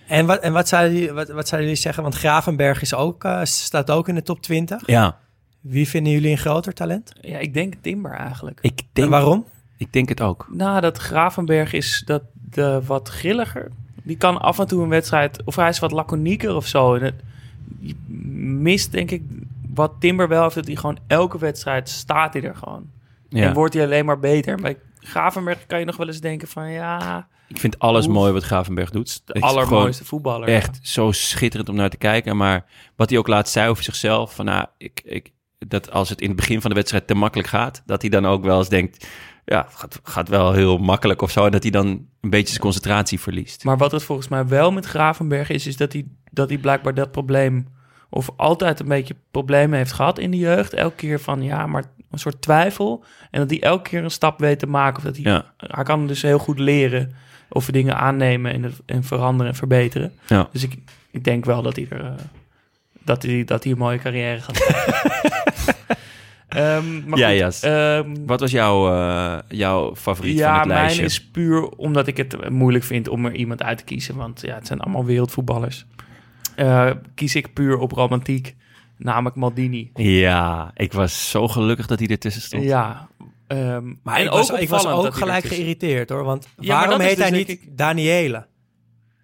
[0.06, 2.02] En wat, en wat, zouden, jullie, wat, wat zouden jullie zeggen?
[2.02, 4.82] Want Gravenberg is ook, eh, staat ook in de top 20.
[4.86, 5.18] Ja,
[5.60, 7.12] Wie vinden jullie een groter talent?
[7.20, 8.58] Ja, ik denk Timber eigenlijk.
[8.62, 9.44] ik denk, En waarom?
[9.76, 10.46] ik denk het ook.
[10.50, 13.70] Nou, dat Gravenberg is dat de wat grilliger.
[14.02, 16.94] Die kan af en toe een wedstrijd, of hij is wat laconieker of zo.
[16.94, 17.14] En het,
[17.80, 17.94] je
[18.40, 19.22] mist denk ik
[19.74, 22.90] wat Timber wel heeft, dat hij gewoon elke wedstrijd staat hij er gewoon.
[23.28, 23.46] Ja.
[23.46, 24.60] En wordt hij alleen maar beter.
[24.60, 28.12] Bij Gravenberg kan je nog wel eens denken van ja, Ik vind alles Oef.
[28.12, 29.22] mooi wat Gravenberg doet.
[29.24, 30.48] de allermooiste voetballer.
[30.48, 32.36] Echt zo schitterend om naar te kijken.
[32.36, 32.64] Maar
[32.96, 36.26] wat hij ook laat zei over zichzelf, van nou, ik, ik, dat als het in
[36.28, 39.06] het begin van de wedstrijd te makkelijk gaat, dat hij dan ook wel eens denkt,
[39.44, 41.44] ja, het gaat, gaat wel heel makkelijk of zo.
[41.44, 41.86] En dat hij dan
[42.20, 43.64] een beetje zijn concentratie verliest.
[43.64, 46.94] Maar wat het volgens mij wel met Gravenberg is, is dat hij, dat hij blijkbaar
[46.94, 47.66] dat probleem,
[48.10, 50.72] of altijd een beetje problemen heeft gehad in de jeugd.
[50.72, 53.04] Elke keer van ja, maar een soort twijfel.
[53.30, 54.96] En dat hij elke keer een stap weet te maken.
[54.96, 55.52] Of dat hij, Ja.
[55.56, 57.14] hij kan dus heel goed leren
[57.54, 60.12] of dingen aannemen en, het- en veranderen en verbeteren.
[60.26, 60.48] Ja.
[60.52, 60.76] Dus ik,
[61.10, 62.04] ik denk wel dat hij er.
[62.04, 62.10] eh,
[63.04, 64.58] dat hij, dat hij een mooie carrière gaat
[67.06, 70.96] maar Ja, goed, ehm, Wat was jouw, eh, jouw favoriet van ja, het lijstje?
[71.00, 74.16] mijn is puur omdat ik het moeilijk vind om er iemand uit te kiezen.
[74.16, 75.86] Want ja, het zijn allemaal wereldvoetballers.
[76.56, 78.54] Eh, kies ik puur op romantiek,
[78.96, 79.90] namelijk Maldini.
[79.94, 82.64] Ja, ik was zo gelukkig dat hij ertussen stond.
[82.64, 83.08] Ja,
[83.56, 86.24] ehm, Maar en ik was, ook ik was gelijk geïrriteerd hoor.
[86.24, 88.46] Want Ja, maar waarom heet hij dus, niet denk Daniele?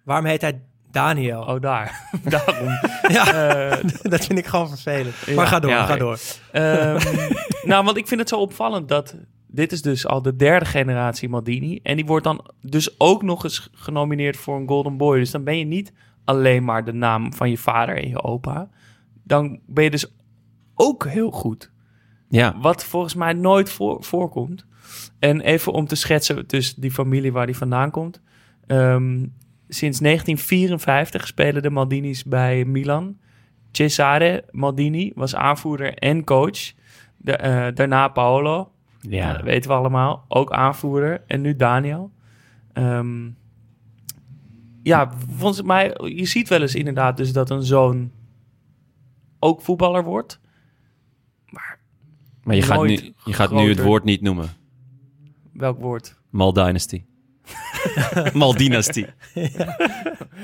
[0.03, 0.61] Waarom heet hij
[0.91, 1.41] Daniel?
[1.41, 2.09] Oh, daar.
[2.23, 2.67] Daarom.
[3.07, 5.15] Ja, Eh, dat vind ik gewoon vervelend.
[5.25, 5.85] Ja, maar ga door, ja.
[5.85, 6.17] ga door.
[6.51, 6.99] Ehm,
[7.63, 9.15] nou, want ik vind het zo opvallend dat
[9.47, 11.79] dit is dus al de derde generatie Maldini.
[11.83, 15.19] En die wordt dan dus ook nog eens genomineerd voor een Golden Boy.
[15.19, 18.69] Dus dan ben je niet alleen maar de naam van je vader en je opa.
[19.23, 20.13] Dan ben je dus
[20.75, 21.71] ook heel goed.
[22.31, 24.65] Ja, Wat volgens mij nooit voor, voorkomt.
[25.19, 28.21] En even om te schetsen, dus die familie waar die vandaan komt.
[28.67, 29.25] Ehm,
[29.67, 33.17] sinds 1954 spelen de Maldini's bij Milan.
[33.71, 36.73] Cesare Maldini was aanvoerder en coach.
[37.17, 39.33] De, eh, daarna Paolo, ja.
[39.33, 41.23] dat weten we allemaal, ook aanvoerder.
[41.27, 42.11] En nu Daniel.
[42.73, 43.29] Ehm,
[44.83, 48.11] ja, volgens mij, je ziet wel eens inderdaad dus dat een zoon
[49.39, 50.40] ook voetballer wordt.
[52.43, 54.49] Maar je gaat, nu, je gaat nu het woord niet noemen.
[55.53, 56.15] Welk woord?
[56.29, 57.03] Mal Dynasty.
[58.33, 59.05] Mal Dynasty.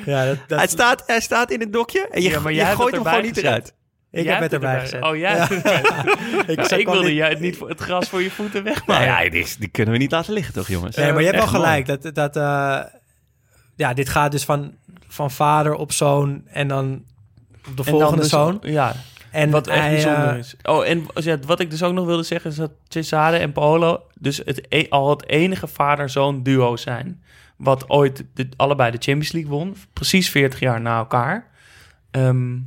[0.06, 2.58] Ja, dat, dat, Hij, staat, hij staat in het dokje en je, Ja, maar je
[2.58, 3.76] jij hebt gooit hem gewoon niet eruit.
[4.12, 5.04] ik Jij heb het erbij gezet.
[5.04, 5.43] Oh, Ja.
[6.48, 9.06] Ik, Nou, ik wilde jij het, niet voor het gras voor je voeten Nou wegmaken.
[9.06, 10.95] ja, die, die kunnen we niet laten liggen toch, jongens?
[10.95, 11.86] Nee, maar je hebt wel gelijk.
[11.86, 12.80] Dat, dat, eh,
[13.76, 14.76] ja, dit gaat dus van,
[15.08, 18.58] van vader op zoon en dan op de En dan volgende dus- zoon.
[18.62, 18.95] Ja,
[19.38, 20.56] En wat echt hij, bijzonder eh, is.
[20.64, 21.06] Oh, en
[21.46, 22.50] wat ik dus ook nog wilde zeggen...
[22.50, 27.24] is dat Cesare en Paolo dus het, e- al het enige vader-zoon duo zijn...
[27.56, 29.76] wat ooit de, allebei de Champions League won.
[29.94, 31.48] Precies 40 jaar na elkaar.
[32.12, 32.58] Ehm,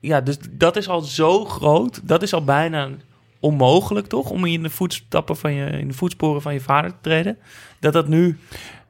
[0.00, 2.08] ja, dus dat is al zo groot.
[2.08, 2.88] Dat is al bijna
[3.40, 4.30] onmogelijk, toch?
[4.30, 7.38] Om in de voetstappen van je, in de voetsporen van je vader te treden.
[7.80, 8.38] Dat dat nu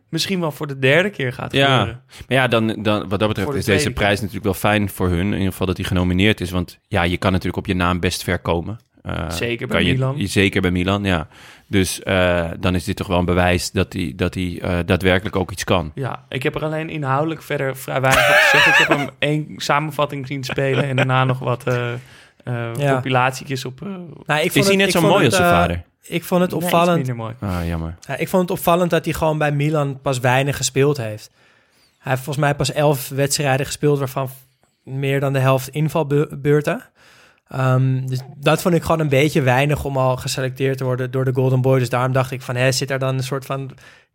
[0.08, 1.66] misschien wel voor de derde keer gaat Ja.
[1.78, 2.02] gebeuren.
[2.28, 5.08] Maar ja, dan, dan, wat dat betreft de is deze prijs natuurlijk wel fijn voor
[5.08, 5.26] hun.
[5.26, 6.50] In ieder geval dat hij genomineerd is.
[6.50, 8.78] Want ja, je kan natuurlijk op je naam best ver komen.
[9.02, 10.14] Eh, Zeker bij kan je- Milan.
[10.16, 11.28] je- zeker bij Milan, ja.
[11.66, 15.36] Dus eh, dan is dit toch wel een bewijs dat hij, dat hij eh, daadwerkelijk
[15.36, 15.92] ook iets kan.
[15.94, 18.72] Ja, ik heb er alleen inhoudelijk verder vrij weinig op te zeggen.
[18.72, 21.64] Ik heb hem één samenvatting zien spelen en daarna nog wat
[22.76, 22.92] Ja.
[22.92, 23.82] compilatietjes op.
[23.82, 25.82] eh, nou, ik vond Is hij het- net ik zo mooi het, als zijn vader?
[26.08, 27.14] Ik vond het opvallend.
[27.14, 27.34] mooi.
[27.40, 27.94] Ah, jammer.
[28.06, 31.30] Ja, ik vond het opvallend dat hij gewoon bij Milan pas weinig gespeeld heeft.
[31.98, 34.30] Hij heeft volgens mij pas elf wedstrijden gespeeld, waarvan
[34.82, 36.82] meer dan de helft invalbeurten.
[37.48, 41.24] Ehm, dus dat vond ik gewoon een beetje weinig om al geselecteerd te worden door
[41.24, 41.78] de Golden Boy.
[41.78, 43.70] Dus daarom dacht ik van, hè, zit er dan een soort van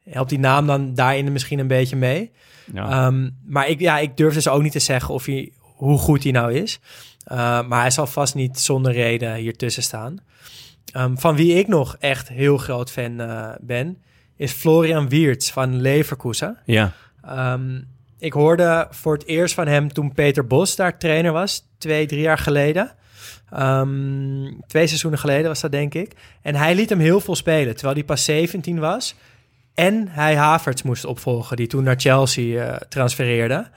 [0.10, 2.32] helpt die naam dan daarin misschien een beetje mee.
[2.74, 2.90] Ja.
[2.90, 6.24] Ehm, maar ik, ja, ik durf dus ook niet te zeggen of hij, hoe goed
[6.24, 6.80] hij nou is.
[7.32, 7.38] Uh,
[7.68, 10.20] maar hij zal vast niet zonder reden hier tussen staan.
[10.98, 13.98] Um, van wie ik nog echt heel groot fan uh, ben,
[14.36, 16.58] is Florian Wiertz van Leverkusen.
[16.66, 16.94] Ja.
[17.54, 17.88] Um,
[18.18, 22.22] ik hoorde voor het eerst van hem toen Peter Bos daar trainer was, twee, drie
[22.22, 22.92] jaar geleden.
[23.58, 26.14] Um, twee seizoenen geleden was dat, denk ik.
[26.42, 29.16] En hij liet hem heel veel spelen, terwijl hij pas 17 was.
[29.74, 33.68] En hij Havertz moest opvolgen, die toen naar Chelsea uh, transfereerde.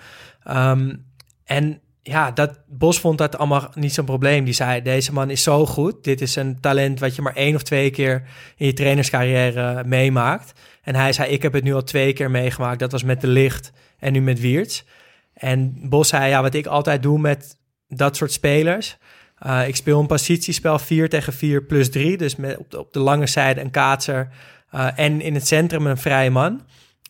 [0.50, 1.04] Um,
[1.44, 4.44] en ja, dat, Bos vond dat allemaal niet zo'n probleem.
[4.44, 6.04] Die zei, deze man is zo goed.
[6.04, 8.22] Dit is een talent wat je maar één of twee keer
[8.56, 10.60] in je trainerscarrière meemaakt.
[10.82, 12.78] En hij zei, ik heb het nu al twee keer meegemaakt.
[12.78, 14.82] Dat was met De Licht en nu met Wiertz.
[15.34, 17.56] En Bos zei, ja, wat ik altijd doe met
[17.88, 18.96] dat soort spelers...
[19.46, 22.16] Uh, ik speel een positiespel 4 tegen 4 plus 3.
[22.16, 24.28] Dus met op de, lange zijde een kaatser.
[24.74, 26.62] Uh, en in het centrum een vrije man.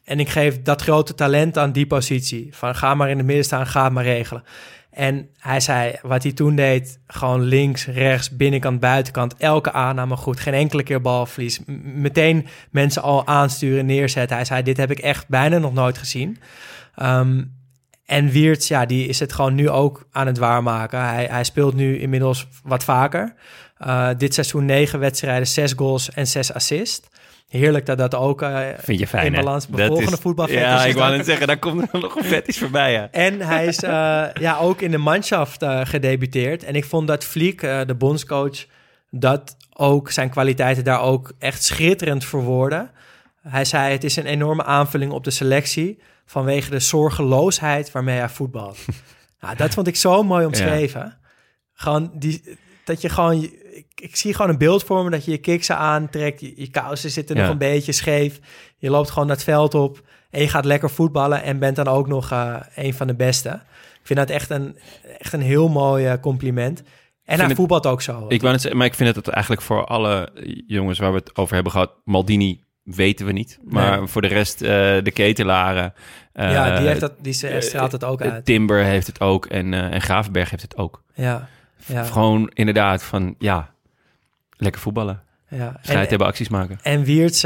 [0.05, 2.49] En ik geef dat grote talent aan die positie.
[2.51, 4.45] Van ga maar in het midden staan, ga maar regelen.
[4.95, 10.40] En hij zei, wat hij toen deed, gewoon links, rechts, binnenkant, buitenkant, elke aanname goed,
[10.40, 11.61] geen enkele keer balverlies.
[11.82, 14.36] Meteen mensen al aansturen, neerzetten.
[14.36, 16.38] Hij zei, dit heb ik echt bijna nog nooit gezien.
[17.03, 17.53] Um,
[18.07, 21.01] en Wiertz, ja, die is het gewoon nu ook aan het waarmaken.
[21.01, 23.34] Hij, hij speelt nu inmiddels wat vaker.
[23.86, 27.09] Uh, dit seizoen negen wedstrijden, zes goals en zes assists.
[27.59, 30.94] Heerlijk dat dat ook uh, Vind je fijn, in balans bij volgende voetbalfetish Ja, ik
[30.94, 33.09] wou net zeggen, daar komt er nog een fetish voorbij, ja.
[33.11, 33.90] En hij is uh,
[34.46, 36.64] ja, ook in de manschaft uh, gedebuteerd.
[36.64, 38.66] En ik vond dat Fliek, de bondscoach,
[39.11, 42.90] dat ook zijn kwaliteiten daar ook echt schitterend verwoorden.
[43.48, 48.28] Hij zei, het is een enorme aanvulling op de selectie vanwege de zorgeloosheid waarmee hij
[48.28, 48.78] voetbalt.
[49.40, 51.00] nou, dat vond ik zo mooi omschreven.
[51.00, 51.18] Ja.
[51.74, 55.31] Gewoon die, dat je gewoon, ik, ik, zie gewoon een beeld voor me dat je
[55.31, 57.43] je kiksen aantrekt, je, je kousen zitten ja.
[57.43, 58.39] nog een beetje scheef,
[58.77, 61.89] je loopt gewoon naar het veld op en je gaat lekker voetballen en bent dan
[61.89, 63.49] ook nog uh, een van de beste.
[64.01, 64.79] Ik vind dat echt een,
[65.18, 66.83] echt een heel mooi uh, compliment.
[67.25, 68.25] En hij voetbalt ook zo.
[68.29, 70.31] Ik wou net zeggen, maar ik vind het eigenlijk voor alle
[70.66, 73.59] jongens waar we het over hebben gehad, Maldini weten we niet.
[73.64, 74.07] Maar nee.
[74.07, 74.68] voor de rest, uh,
[75.03, 75.95] de ketelaren.
[76.35, 78.45] Uh, ja, die, heeft dat, die straalt het ook uit.
[78.45, 81.03] Timber heeft het ook en, uh, en Gravenberg heeft het ook.
[81.14, 81.49] Ja.
[81.87, 82.05] Ja.
[82.05, 83.70] Gewoon inderdaad van, ja,
[84.57, 85.22] lekker voetballen.
[85.49, 85.77] Ja.
[85.83, 86.79] Strijd hebben, acties maken.
[86.83, 87.43] En Wiertz,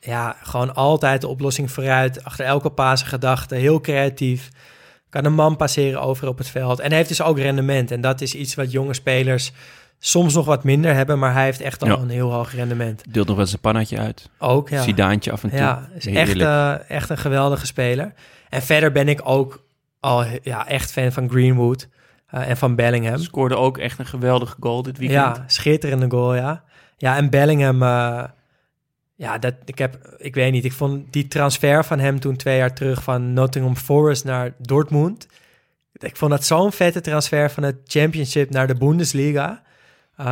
[0.00, 2.24] ja, gewoon altijd de oplossing vooruit.
[2.24, 4.48] Achter elke paas gedachte, heel creatief.
[5.08, 6.80] Kan een man passeren over op het veld.
[6.80, 7.90] En heeft dus ook rendement.
[7.90, 9.52] En dat is iets wat jonge spelers
[9.98, 11.96] soms nog wat minder hebben, maar hij heeft echt al ja.
[11.96, 13.02] een heel hoog rendement.
[13.08, 14.30] Deelt nog wel eens een pannetje uit.
[14.38, 14.82] Ook, ja.
[14.82, 15.58] Sidaantje af en toe.
[15.58, 18.12] Ja, is echt, uh, echt een geweldige speler.
[18.48, 19.64] En verder ben ik ook
[20.00, 21.97] al ja, echt fan van Greenwood uh,
[22.30, 23.18] en van Bellingham.
[23.18, 25.36] Scoorde ook echt een geweldige goal dit weekend.
[25.36, 26.64] Ja, schitterende goal, ja.
[26.96, 28.24] Ja, en Bellingham, uh,
[29.14, 32.56] ja, dat, ik heb, ik weet niet, ik vond die transfer van hem toen twee
[32.56, 35.26] jaar terug van Nottingham Forest naar Dortmund.
[35.92, 39.62] Ik vond dat zo'n vette transfer van het Championship naar de Bundesliga.
[40.20, 40.26] Uh,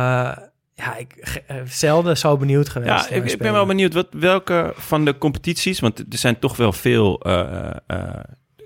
[0.73, 3.09] ja, ik zelden zo benieuwd geweest.
[3.09, 6.57] Ja, ik, ik ben wel benieuwd wat, welke van de competities, want er zijn toch
[6.57, 7.27] wel veel.
[7.27, 7.69] Uh,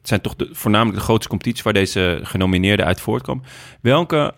[0.02, 3.44] het zijn toch de, voornamelijk de grootste competities waar deze genomineerden uit voortkomen.
[3.82, 4.34] Welke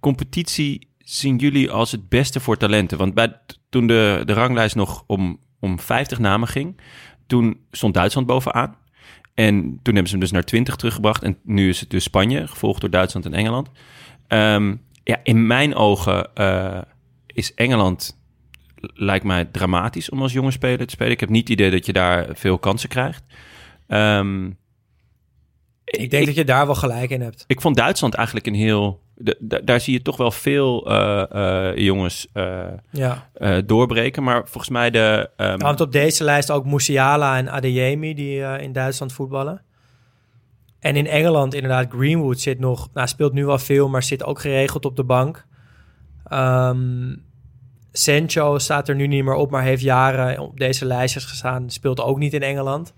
[0.00, 2.98] competitie zien jullie als het beste voor talenten?
[2.98, 6.80] Want bij, toen de, de ranglijst nog om, om 50 namen ging,
[7.26, 8.76] toen stond Duitsland bovenaan.
[9.34, 11.22] En toen hebben ze hem dus naar 20 teruggebracht.
[11.22, 13.70] En nu is het dus Spanje, gevolgd door Duitsland en Engeland.
[14.28, 16.80] Um, ja, in mijn ogen uh,
[17.26, 18.20] is Engeland,
[18.80, 21.12] lijkt mij dramatisch om als jonge speler te spelen.
[21.12, 23.22] Ik heb niet het idee dat je daar veel kansen krijgt.
[23.88, 24.58] Um,
[25.90, 27.44] ik denk ik, dat je daar wel gelijk in hebt.
[27.46, 29.00] Ik vond Duitsland eigenlijk een heel...
[29.14, 32.28] De, daar zie je toch wel veel uh, uh, jongens
[32.90, 33.30] ja.
[33.64, 34.22] doorbreken.
[34.22, 35.30] Maar volgens mij de...
[35.36, 35.46] Um...
[35.46, 39.62] Ja, want op deze lijst ook Musiala en Adeyemi die in Duitsland voetballen.
[40.80, 44.40] En in Engeland inderdaad, Greenwood zit nog, nou speelt nu wel veel, maar zit ook
[44.40, 45.46] geregeld op de bank.
[46.32, 47.22] Um,
[47.92, 51.70] Sancho staat er nu niet meer op, maar heeft jaren op deze lijstjes gestaan.
[51.70, 52.94] Speelt ook niet in Engeland.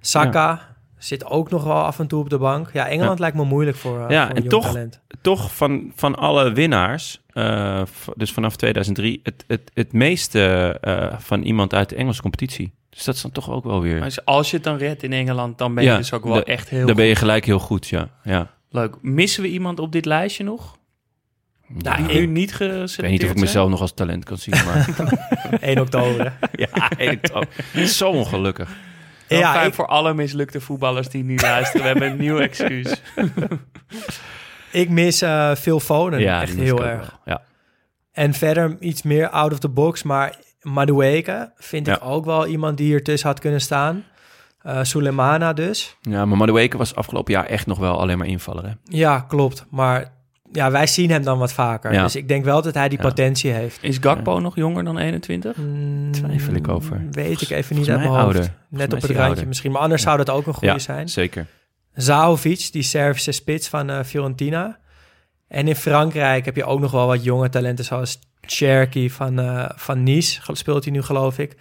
[0.00, 0.71] Saka.
[1.04, 2.70] Zit ook nog wel af en toe op de bank.
[2.72, 3.20] Ja, Engeland ja.
[3.20, 5.00] lijkt me moeilijk voor, uh, ja, voor en toch, talent.
[5.20, 7.82] toch van, van alle winnaars, uh,
[8.16, 12.72] dus vanaf 2003, het, het, het meeste uh, van iemand uit de Engelse competitie.
[12.90, 13.98] Dus dat is dan toch ook wel weer...
[13.98, 16.34] Maar als je het dan redt in Engeland, dan ben je ja, dus ook wel
[16.34, 16.96] de, echt heel Dan goed.
[16.96, 18.08] ben je gelijk heel goed, ja.
[18.24, 18.50] ja.
[18.70, 18.96] Leuk.
[19.00, 20.76] Missen we iemand op dit lijstje nog?
[21.66, 24.36] Nou, die nu niet geselecteerd Ik weet niet of ik mezelf nog als talent kan
[24.36, 24.88] zien, maar...
[25.60, 26.32] 1 oktober.
[26.52, 27.48] ja, 1 oktober.
[27.86, 28.70] Zo ongelukkig.
[29.32, 29.74] Wel ja, fijn ik...
[29.74, 31.82] voor alle mislukte voetballers die nu luisteren.
[31.82, 33.02] We hebben een nieuw excuus.
[34.72, 37.18] ik mis uh, Phil Foden ja, echt heel erg.
[37.24, 37.42] Ja.
[38.12, 41.94] En verder iets meer out of the box, maar Madueke vind Ja.
[41.94, 44.04] ik ook wel iemand die hier tussen had kunnen staan.
[44.62, 45.96] Eh Sulemana dus.
[46.00, 48.64] Ja, maar Madueke was afgelopen jaar echt nog wel alleen maar invaller.
[48.64, 48.70] Hè?
[48.84, 49.66] Ja, klopt.
[49.70, 50.12] Maar
[50.52, 51.92] ja, wij zien hem dan wat vaker.
[51.92, 52.02] Ja.
[52.02, 53.04] Dus ik denk wel dat hij die Ja.
[53.04, 53.78] potentie heeft.
[53.82, 55.56] Is Gakpo nog jonger dan 21?
[56.10, 57.02] Twijfel ik over.
[57.10, 58.22] Weet ik even niet uit mijn hoofd.
[58.22, 58.52] ouder.
[58.68, 59.46] Net op het randje ouder.
[59.46, 59.72] misschien.
[59.72, 61.08] Maar anders zou dat ook een goede Ja, zijn.
[61.08, 61.46] zeker.
[61.94, 64.78] Zahovic, die Servische spits van eh, Fiorentina.
[65.48, 69.68] En in Frankrijk heb je ook nog wel wat jonge talenten zoals Cherky van, eh,
[69.74, 70.40] van Nice.
[70.52, 71.56] Speelt hij nu geloof ik.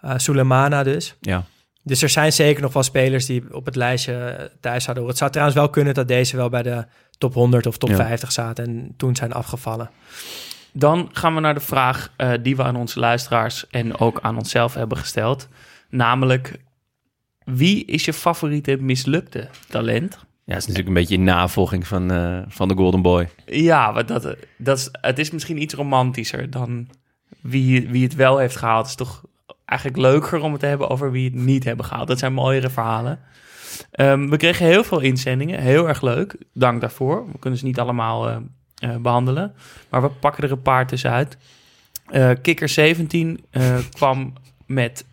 [0.00, 1.16] Eh Sulemana dus.
[1.20, 1.44] Ja.
[1.86, 5.08] Dus er zijn zeker nog wel spelers die op het lijstje eh, thuis zouden horen.
[5.08, 6.84] Het zou trouwens wel kunnen dat deze wel bij de
[7.18, 7.96] top 100 of top Ja.
[7.96, 9.90] 50 zaten en toen zijn afgevallen.
[10.72, 14.36] Dan gaan we naar de vraag eh, die we aan onze luisteraars en ook aan
[14.36, 15.48] onszelf hebben gesteld.
[15.88, 16.58] Namelijk,
[17.44, 20.12] wie is je favoriete mislukte talent?
[20.44, 23.28] Ja, het is natuurlijk een beetje in navolging van, eh, van de Golden Boy.
[23.46, 26.88] Ja, want dat, dat is, het is misschien iets romantischer dan
[27.40, 28.90] wie, wie het wel heeft gehaald.
[28.90, 29.22] Het is toch
[29.64, 32.08] eigenlijk leuker om het te hebben over wie het niet hebben gehaald.
[32.08, 33.18] Dat zijn mooiere verhalen.
[33.90, 35.60] Ehm, we kregen heel veel inzendingen.
[35.60, 36.36] Heel erg leuk.
[36.54, 37.26] Dank daarvoor.
[37.32, 38.36] We kunnen ze niet allemaal eh,
[38.74, 39.54] eh, behandelen.
[39.88, 41.36] Maar we pakken er een paar tussenuit.
[42.10, 44.32] Eh Kikker 17 eh, kwam
[44.66, 45.04] met...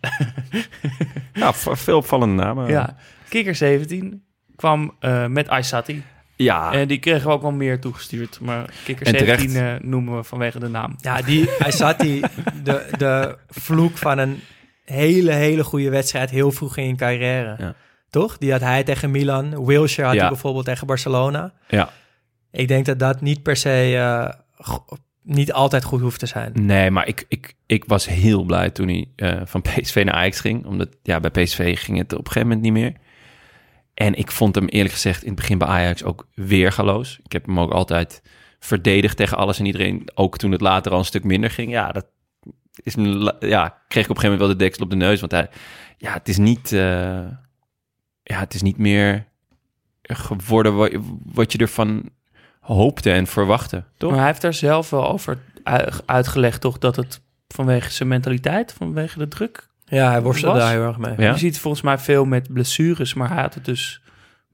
[1.32, 2.68] Ja, veel opvallende namen.
[2.68, 2.96] ja,
[3.28, 4.22] Kikker 17
[4.56, 6.02] kwam eh, met Aysati.
[6.36, 6.72] Ja.
[6.72, 8.38] En die kregen we ook wel meer toegestuurd.
[8.40, 9.80] Maar Kikker En 17 terecht.
[9.82, 10.96] eh, noemen we vanwege de naam.
[11.00, 11.50] Ja, die,
[11.98, 12.24] die,
[12.62, 14.40] de, de vloek van een
[14.84, 17.56] hele, hele goede wedstrijd heel vroeg in je carrière.
[17.58, 17.74] Ja.
[18.10, 18.38] Toch?
[18.38, 19.64] Die had hij tegen Milan.
[19.64, 20.20] Wilshire had Ja.
[20.20, 21.52] hij bijvoorbeeld tegen Barcelona.
[21.68, 21.90] Ja.
[22.50, 24.28] Ik denk dat dat niet per se, eh,
[25.22, 26.52] niet altijd goed hoeft te zijn.
[26.54, 30.40] Nee, maar ik, ik, ik was heel blij toen hij eh, van PSV naar Ajax
[30.40, 30.66] ging.
[30.66, 32.92] Omdat ja, bij PSV ging het op een gegeven moment niet meer.
[33.94, 37.20] En ik vond hem eerlijk gezegd in het begin bij Ajax ook weergaloos.
[37.24, 38.22] Ik heb hem ook altijd
[38.58, 40.08] verdedigd tegen alles en iedereen.
[40.14, 41.70] Ook toen het later al een stuk minder ging.
[41.70, 42.06] Ja, dat
[42.82, 45.20] is me, ja, kreeg ik op een gegeven moment wel de deksel op de neus.
[45.20, 45.48] Want hij,
[45.96, 47.26] ja, het is niet, eh,
[48.22, 49.24] ja, het is niet meer
[50.02, 50.90] geworden wat,
[51.24, 52.10] wat je ervan
[52.60, 53.84] hoopte en verwachtte.
[53.96, 54.10] Toch?
[54.10, 55.38] Maar hij heeft daar zelf wel over
[56.06, 56.78] uitgelegd, toch?
[56.78, 59.68] Dat het vanwege zijn mentaliteit, vanwege de druk.
[59.84, 61.14] Ja, hij worstelde daar heel erg mee.
[61.16, 61.30] Ja?
[61.30, 64.01] Je ziet volgens mij veel met blessures, maar hij had het dus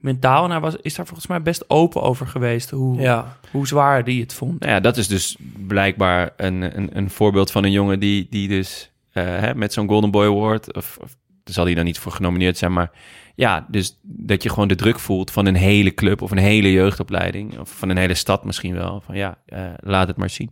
[0.01, 0.45] mentaal.
[0.45, 3.37] En hij was, is daar volgens mij best open over geweest hoe, Ja.
[3.51, 4.61] hoe zwaar die het vond.
[4.61, 5.37] Nou ja, dat is dus
[5.67, 9.89] blijkbaar een, een, een voorbeeld van een jongen die, die dus eh, hè, met zo'n
[9.89, 10.99] Golden Boy Award, of,
[11.45, 12.91] zal hij dan niet voor genomineerd zijn, maar
[13.35, 16.73] ja, dus dat je gewoon de druk voelt van een hele club of een hele
[16.73, 20.51] jeugdopleiding, of van een hele stad misschien wel, van ja, eh, laat het maar zien.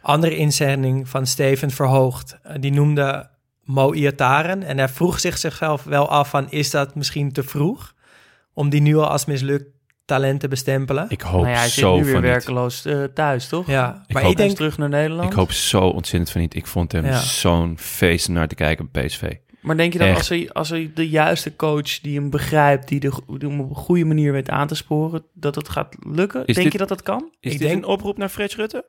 [0.00, 3.28] Andere inzending van Steven Verhoogd, eh, die noemde
[3.64, 4.62] Mo Iataren.
[4.62, 7.93] En hij vroeg zich zichzelf wel af van, is dat misschien te vroeg?
[8.54, 9.64] Om die nu al als mislukt
[10.04, 11.06] talent te bestempelen?
[11.08, 13.66] Ik hoop Nou ja, hij zit zo nu weer werkeloos eh, thuis, toch?
[13.66, 14.50] Ja, Ik maar hoop- ik denk...
[14.56, 15.30] terug naar Nederland.
[15.30, 16.54] Ik hoop zo ontzettend van niet.
[16.54, 17.18] Ik vond hem Ja.
[17.20, 19.32] zo'n feest naar te kijken bij PSV.
[19.60, 20.16] Maar denk je Echt.
[20.16, 23.68] als hij, als hij de juiste coach die hem begrijpt, die, de, die hem op
[23.70, 26.40] een goede manier weet aan te sporen, dat het gaat lukken?
[26.46, 27.28] Is denk dit- je dat dat kan?
[27.40, 28.84] Is Ik dit denk- een oproep naar Frits Rutte?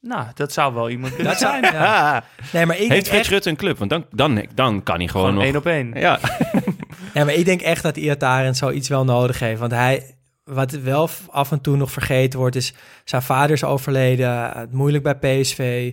[0.00, 1.62] Nou, dat zou wel iemand kunnen Dat zijn.
[1.62, 2.24] ja.
[2.52, 3.28] Nee, maar ik Heeft Frits echt...
[3.28, 3.78] Rutte een club?
[3.78, 5.44] Want dan, dan, dan kan hij gewoon, Gewoon nog...
[5.44, 5.92] één op één.
[6.00, 6.18] Ja,
[7.18, 9.60] Ja, maar ik denk echt dat Iataren zoiets wel nodig heeft.
[9.60, 10.14] Want hij,
[10.44, 14.50] wat wel af en toe nog vergeten wordt, is zijn vader is overleden.
[14.58, 15.92] Het moeilijk bij PSV.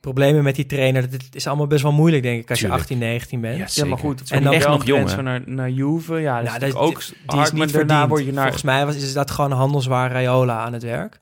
[0.00, 1.02] Problemen met die trainer.
[1.02, 2.78] Het is allemaal best wel moeilijk, denk ik, als Tuurlijk.
[2.78, 3.74] je 18, 19 bent.
[3.74, 6.14] Ja, maar goed, En dan echt nog jong, naar, naar Juve.
[6.14, 8.42] Ja, dat is dat- ook die hard, is niet maar daarna word je naar...
[8.42, 11.18] Volgens mij was, is dat gewoon handelswaar Raiola aan het werk.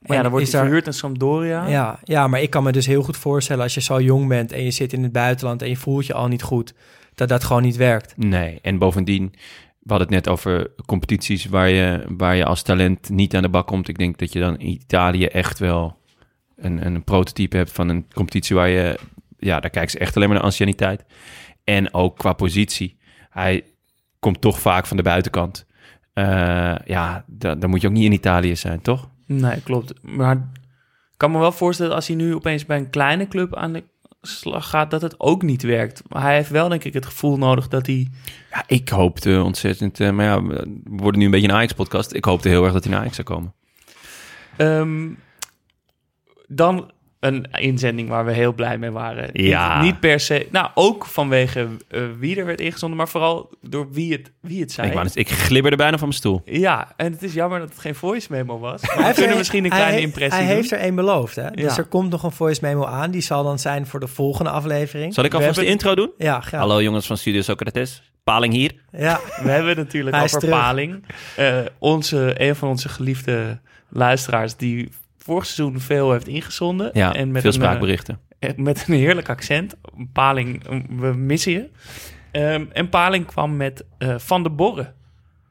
[0.00, 1.66] ja, dan wordt hij daar- verhuurd aan Sampdoria.
[1.66, 4.52] Ja, ja, maar ik kan me dus heel goed voorstellen als je zo jong bent
[4.52, 6.74] en je zit in het buitenland en je voelt je al niet goed,
[7.14, 8.16] dat dat gewoon niet werkt.
[8.16, 9.30] Nee, en bovendien,
[9.78, 13.48] we hadden het net over competities waar je, waar je als talent niet aan de
[13.48, 13.88] bak komt.
[13.88, 15.98] Ik denk dat je dan in Italië echt wel
[16.56, 18.98] een, een prototype hebt van een competitie waar je,
[19.38, 21.04] ja, daar kijken ze echt alleen maar naar anciëniteit.
[21.64, 22.98] En ook qua positie.
[23.30, 23.64] Hij
[24.18, 25.66] komt toch vaak van de buitenkant.
[26.12, 29.08] Eh, ja, da- dan moet je ook niet in Italië zijn, toch?
[29.26, 30.02] Nee, klopt.
[30.02, 33.54] Maar ik kan me wel voorstellen dat als hij nu opeens bij een kleine club
[33.56, 33.84] aan de
[34.26, 36.02] slag gaat, dat het ook niet werkt.
[36.08, 38.08] Maar hij heeft wel, denk ik, het gevoel nodig dat hij...
[38.50, 42.12] Ja, ik hoopte ontzettend, eh, maar ja, we worden nu een beetje een Ajax-podcast.
[42.12, 43.54] Ik hoopte heel erg dat hij naar Ajax zou komen.
[44.56, 45.10] Ehm,
[46.46, 46.92] dan
[47.24, 49.28] een inzending waar we heel blij mee waren.
[49.32, 49.74] Ja.
[49.80, 50.46] Niet, niet per se...
[50.50, 54.72] Nou, ook vanwege eh, wie er werd ingezonden, maar vooral door wie het, wie het
[54.72, 54.88] zei.
[54.88, 56.42] Ik, wou ik glibberde bijna van mijn stoel.
[56.44, 58.82] Ja, en het is jammer dat het geen voice memo was.
[58.86, 60.56] Maar Hij we kunnen misschien een hij kleine he- impressie Hij doen.
[60.56, 61.50] heeft er één beloofd, hè?
[61.50, 61.76] Dus Ja.
[61.76, 63.10] er komt nog een voice memo aan.
[63.10, 65.14] Die zal dan zijn voor de volgende aflevering.
[65.14, 66.10] Zal ik alvast de intro doen?
[66.18, 66.60] Ja, graag.
[66.60, 68.02] Hallo jongens van Studio Socrates.
[68.24, 68.72] Paling hier.
[68.92, 70.54] Ja, We hebben natuurlijk Hij over terug.
[70.54, 71.04] Paling.
[71.36, 73.58] Eh, onze, een van onze geliefde
[73.88, 74.88] luisteraars die
[75.24, 76.90] vorig seizoen veel heeft ingezonden.
[76.92, 78.18] Ja, en met veel een, spraakberichten.
[78.38, 79.74] eh, eh, met een heerlijk accent.
[80.12, 80.62] Paling,
[80.98, 81.70] we missen je.
[82.30, 84.94] Ehm, en Paling kwam met eh, Van de Borren.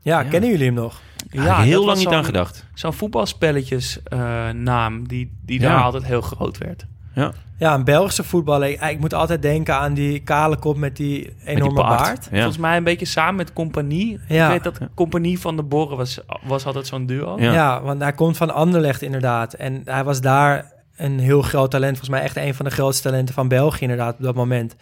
[0.02, 1.02] Ja, kennen jullie hem nog?
[1.30, 2.66] Ja, heel lang niet aan gedacht.
[2.74, 5.70] Zo'n voetbalspelletjes eh, naam die, die Ja.
[5.70, 6.86] daar altijd heel groot werd.
[7.14, 7.32] Ja.
[7.58, 8.70] Ja, een Belgische voetballer.
[8.70, 12.00] Ik, ik moet altijd denken aan die kale kop met die enorme baard.
[12.00, 12.28] baard.
[12.32, 12.38] Ja.
[12.38, 14.20] Volgens mij een beetje samen met Compagnie.
[14.28, 14.46] Ja.
[14.46, 17.40] Ik weet dat Compagnie van de Borren was, was altijd zo'n duo.
[17.40, 17.54] Ja.
[17.54, 17.82] Ja.
[17.82, 19.54] want hij komt van Anderlecht inderdaad.
[19.54, 21.98] En hij was daar een heel groot talent.
[21.98, 24.76] Volgens mij echt een van de grootste talenten van België inderdaad op dat moment.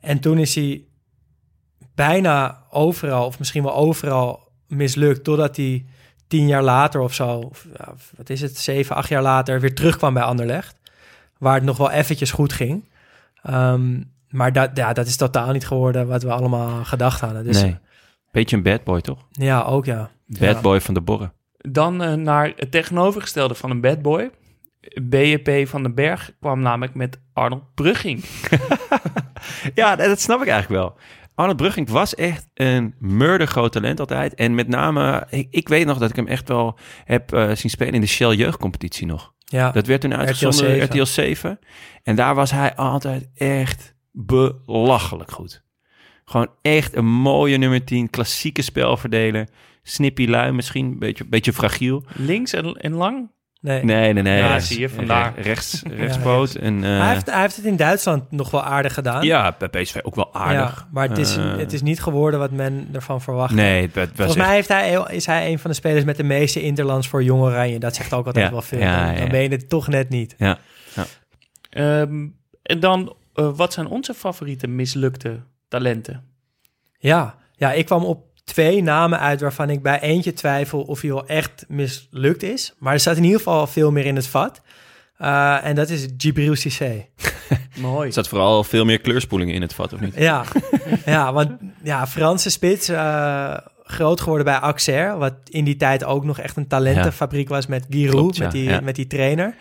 [0.00, 0.82] En toen is hij
[1.94, 5.24] bijna overal, of misschien wel overal mislukt.
[5.24, 5.84] Totdat hij
[6.28, 7.66] tien jaar later of zo, of,
[8.16, 9.60] wat is het, zeven, acht jaar later...
[9.60, 10.79] weer terugkwam bij Anderlecht.
[11.40, 12.88] Waar het nog wel eventjes goed ging.
[13.42, 17.44] Ehm, maar dat, ja, dat is totaal niet geworden wat we allemaal gedacht hadden.
[17.44, 17.76] Dus nee.
[18.32, 19.26] Beetje een bad boy, toch?
[19.30, 20.10] ja, ook ja.
[20.26, 20.60] Bad Ja.
[20.60, 21.32] boy van de borren.
[21.58, 24.30] Dan eh, naar het tegenovergestelde van een bad boy.
[25.02, 28.24] BJP van den Berg kwam namelijk met Arnold Brugging.
[29.74, 30.96] Ja, dat snap ik eigenlijk wel.
[31.34, 34.34] Arnold Brugging was echt een murdergroot talent altijd.
[34.34, 37.70] En met name, ik, ik weet nog dat ik hem echt wel heb eh, zien
[37.70, 39.32] spelen in de Shell jeugdcompetitie nog.
[39.50, 39.70] Ja.
[39.70, 41.00] Dat werd toen uitgezonden, RTL 7.
[41.00, 41.58] RTL 7.
[42.02, 45.62] En daar was hij altijd echt belachelijk goed.
[46.24, 49.48] Gewoon echt een mooie nummer 10, klassieke spelverdeler.
[49.82, 52.04] Snippy lui, misschien een beetje, beetje fragiel.
[52.14, 53.30] Links en, en lang.
[53.60, 53.84] Nee.
[53.84, 54.38] Nee, nee, nee.
[54.38, 55.32] Ja, rechts- zie je, vandaar.
[55.36, 56.54] re- Rechts, rechtspoot.
[56.54, 59.24] En, eh, Hij, heeft, hij heeft het in Duitsland nog wel aardig gedaan.
[59.24, 60.78] ja, bij PSV ook wel aardig.
[60.80, 63.54] Ja, maar het is, Eh, het is niet geworden wat men ervan verwacht.
[63.54, 66.22] Nee, het, Volgens echt- mij heeft hij, is hij een van de spelers met de
[66.22, 67.78] meeste interlands voor Jong Oranje.
[67.78, 68.78] Dat zegt ook altijd Ja, wel veel.
[68.78, 69.30] ja, dan, ja, dan ja.
[69.30, 70.34] ben je het toch net niet.
[70.38, 70.58] Ja.
[71.70, 72.26] Ehm,
[72.62, 76.24] en dan, eh, wat zijn onze favoriete mislukte talenten?
[76.98, 81.10] Ja, ja, ik kwam op twee namen uit waarvan ik bij eentje twijfel of hij
[81.10, 82.74] wel echt mislukt is.
[82.78, 84.60] Maar er staat in ieder geval veel meer in het vat.
[85.16, 87.06] Eh, en dat is Djibril Cissé.
[87.76, 88.06] Mooi.
[88.06, 90.14] Er zat vooral veel meer kleurspoelingen in het vat, of niet?
[90.16, 90.44] Ja,
[91.04, 91.50] ja want
[91.82, 96.56] ja, Franse spits, eh, groot geworden bij Auxerre, wat in die tijd ook nog echt
[96.56, 98.80] een talentenfabriek was met Giroud, Klopt, ja, met, die, ja.
[98.80, 99.54] met die trainer.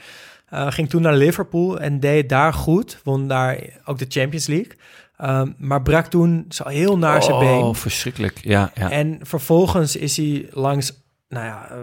[0.49, 4.71] Eh, ging toen naar Liverpool en deed daar goed, won daar ook de Champions League.
[5.19, 7.61] Ehm, maar brak toen zo heel naar zijn been.
[7.61, 8.39] Oh, verschrikkelijk.
[8.41, 8.91] Ja, ja.
[8.91, 11.77] En vervolgens is hij langs, nou ja, eh,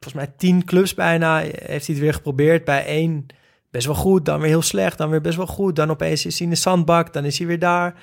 [0.00, 2.64] volgens mij tien clubs bijna, heeft hij het weer geprobeerd.
[2.64, 3.26] Bij één
[3.70, 5.76] best wel goed, dan weer heel slecht, dan weer best wel goed.
[5.76, 7.94] Dan opeens is hij in de zandbak, dan is hij weer daar.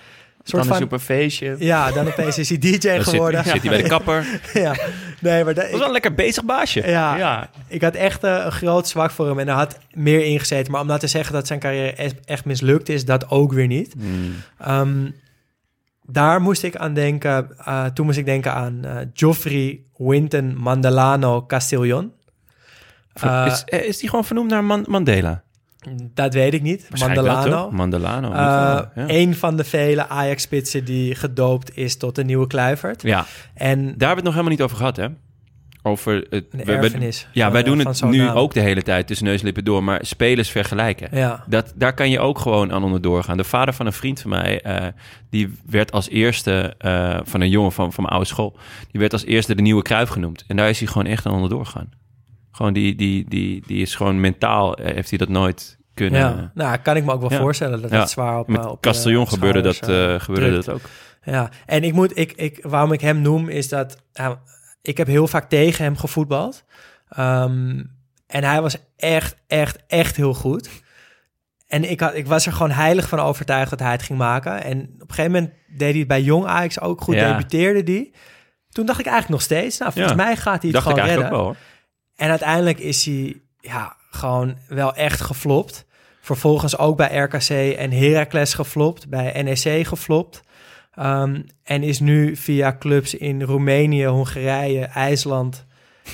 [0.44, 1.56] Dan hij van, op een feestje.
[1.60, 3.44] ja, dan opeens is hij DJ Dan zit, geworden.
[3.44, 4.26] zit hij bij de kapper.
[4.54, 4.76] ja,
[5.20, 6.88] nee, maar dat, was wel een lekker bezig baasje.
[6.88, 10.26] ja, Ja, ik had echt eh, een groot zwak voor hem en er had meer
[10.26, 10.72] ingezeten.
[10.72, 13.94] Maar om nou te zeggen dat zijn carrière echt, mislukt is, dat ook weer niet.
[13.98, 14.36] Hmm.
[14.60, 15.10] Ehm,
[16.06, 21.46] daar moest ik aan denken, eh, toen moest ik denken aan eh Geoffrey Winton Mandelano
[21.46, 22.12] Castillon.
[23.14, 25.44] Eh, is, is die gewoon vernoemd naar Man- Mandela?
[26.14, 26.88] Dat weet ik niet.
[26.90, 27.72] Wel, Mandelano.
[27.72, 28.32] Mandelano.
[28.32, 28.88] Eh, ja.
[29.08, 33.02] Een van de vele Ajax-spitsen die gedoopt is tot een nieuwe Kluivert.
[33.02, 35.08] ja, En daar hebben we het nog helemaal niet over gehad, hè?
[35.86, 38.36] Over het, een we- ja, van, wij eh, doen het nu naam.
[38.36, 41.08] ook de hele tijd tussen neus en lippen door, maar spelers vergelijken.
[41.18, 43.38] Ja, Dat, daar kan je ook gewoon aan onderdoor gaan.
[43.38, 44.88] De vader van een vriend van mij, eh,
[45.30, 46.74] die werd als eerste
[47.24, 48.58] van een jongen van, van mijn oude school,
[48.92, 50.44] die werd als eerste de nieuwe Kruif genoemd.
[50.48, 51.90] En daar is hij gewoon echt aan onderdoor gaan.
[52.56, 56.20] Gewoon die, die, die, die is gewoon mentaal, eh, heeft hij dat nooit kunnen.
[56.20, 56.52] ja.
[56.54, 57.38] nou, kan ik me ook wel Ja.
[57.40, 58.00] voorstellen dat Ja.
[58.00, 60.82] het zwaar op Met eh, op Castellon de gebeurde, dat, eh, gebeurde dat ook.
[61.24, 63.98] Ja, en ik moet, ik, ik, waarom ik hem noem, is dat
[64.82, 66.66] ik heb heel vaak tegen hem gevoetbald.
[67.10, 67.84] Ehm,
[68.28, 70.70] en hij was echt, echt, echt heel goed.
[71.68, 74.64] En ik, had, ik was er gewoon heilig van overtuigd dat hij het ging maken.
[74.64, 77.32] En op een gegeven moment deed hij het bij Jong Ajax ook goed, Ja.
[77.32, 78.14] debuteerde die.
[78.70, 81.26] Toen dacht ik eigenlijk nog steeds, nou, volgens mij gaat hij het Dacht gewoon redden.
[81.26, 81.56] ook wel hoor.
[82.16, 85.86] En uiteindelijk is hij ja, gewoon wel echt geflopt.
[86.22, 90.42] Vervolgens ook bij RKC en Heracles geflopt, bij NEC geflopt.
[90.96, 95.66] Ehm, en is nu via clubs in Roemenië, Hongarije, IJsland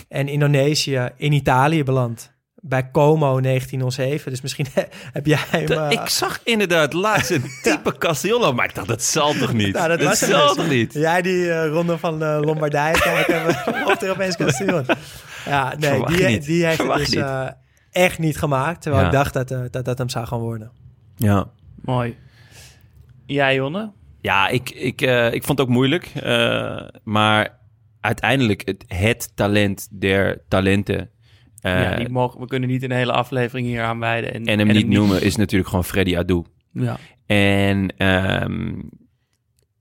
[0.09, 2.31] en Indonesië in Italië beland.
[2.61, 4.31] Bij Como 1907.
[4.31, 4.67] Dus misschien
[5.13, 5.65] heb jij hem...
[5.65, 9.53] De- eh, ik zag inderdaad laatst een type Castiello, maar ik dacht, dat zal toch
[9.53, 9.73] niet?
[9.73, 10.93] Nou, dat dat was zal toch niet?
[10.93, 13.47] Jij die eh, ronde van eh, Lombardije kijken,
[13.91, 14.85] of er opeens Castillon.
[15.45, 16.45] Ja, nee, Verwacht die, niet.
[16.45, 17.19] die heeft het dus niet.
[17.19, 17.47] eh,
[17.91, 18.81] echt niet gemaakt.
[18.81, 19.09] Terwijl Ja.
[19.09, 20.71] ik dacht dat, eh, dat dat hem zou gaan worden.
[21.15, 21.49] Ja.
[21.81, 22.15] mooi.
[23.25, 23.91] Jij, Jonne?
[24.21, 26.05] Ja, ik, ik, eh, ik vond het ook moeilijk.
[26.15, 27.57] eh, maar
[28.01, 31.09] uiteindelijk het, het talent der talenten.
[31.61, 34.34] eh, ja, die mogen, we kunnen niet een hele aflevering hier aan wijden.
[34.34, 36.43] En, en hem niet noemen is natuurlijk gewoon Freddy Adu.
[36.72, 36.97] Ja.
[37.26, 38.80] En ehm,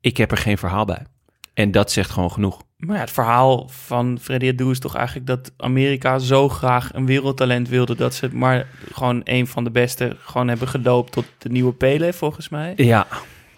[0.00, 1.06] ik heb er geen verhaal bij.
[1.54, 2.62] En dat zegt gewoon genoeg.
[2.78, 7.06] Maar ja, het verhaal van Freddy Adu is toch eigenlijk dat Amerika zo graag een
[7.06, 11.48] wereldtalent wilde dat ze maar gewoon een van de beste gewoon hebben gedoopt tot de
[11.48, 12.72] nieuwe Pele volgens mij.
[12.76, 13.06] Ja.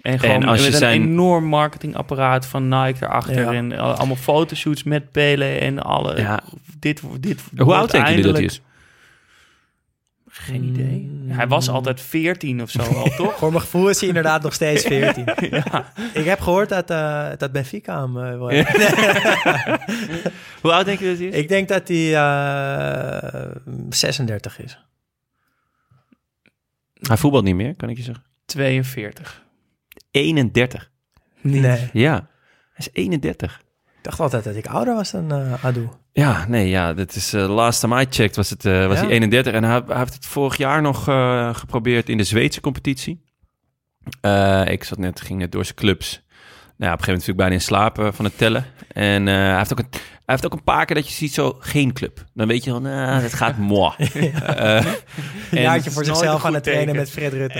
[0.02, 3.52] En gewoon En als je met een zijn- enorm marketingapparaat van Nike erachter Ja.
[3.52, 6.40] en al- allemaal fotoshoots met Pele en alle Ja.
[6.78, 8.60] dit dit Hoe oud denken jullie dat hij is?
[10.50, 11.10] Geen idee.
[11.26, 13.36] Hij was altijd 14 of zo al, toch?
[13.36, 15.24] Voor mijn gevoel is hij inderdaad nog steeds 14.
[15.50, 15.92] ja.
[16.14, 19.80] Ik heb gehoord dat, eh, dat Benfica hem eh, wil hebben.
[20.62, 21.42] Hoe oud denken jullie dat hij is?
[21.42, 23.50] Ik denk dat hij eh,
[23.88, 24.78] 36 is.
[27.00, 28.24] Hij voetbalt niet meer, kan ik je zeggen.
[28.44, 29.44] 42.
[30.10, 30.90] 31.
[31.40, 31.88] Nee.
[31.92, 32.12] Ja,
[32.72, 33.62] hij is 31.
[34.00, 35.88] Ik dacht altijd dat ik ouder was dan eh Adu.
[36.12, 39.04] Ja, nee, ja, dat is uh, last time I checked was, het, uh, was Ja?
[39.04, 42.60] hij 31 en hij, hij heeft het vorig jaar nog uh, geprobeerd in de Zweedse
[42.60, 43.24] competitie.
[44.22, 46.10] Uh, ik zat net, ging net door zijn clubs.
[46.76, 48.64] Nou ja, op een gegeven moment viel ik bijna in slaap uh, van het tellen.
[48.92, 51.34] En uh, hij, heeft ook een, hij heeft ook een paar keer dat je ziet
[51.34, 52.24] zo geen club.
[52.34, 53.92] Dan weet je wel, nou, het gaat moi.
[53.98, 54.78] ja.
[54.80, 54.92] Uh,
[55.50, 57.00] een jaartje voor zichzelf aan het trainen teken.
[57.00, 57.58] met Fred Rutte.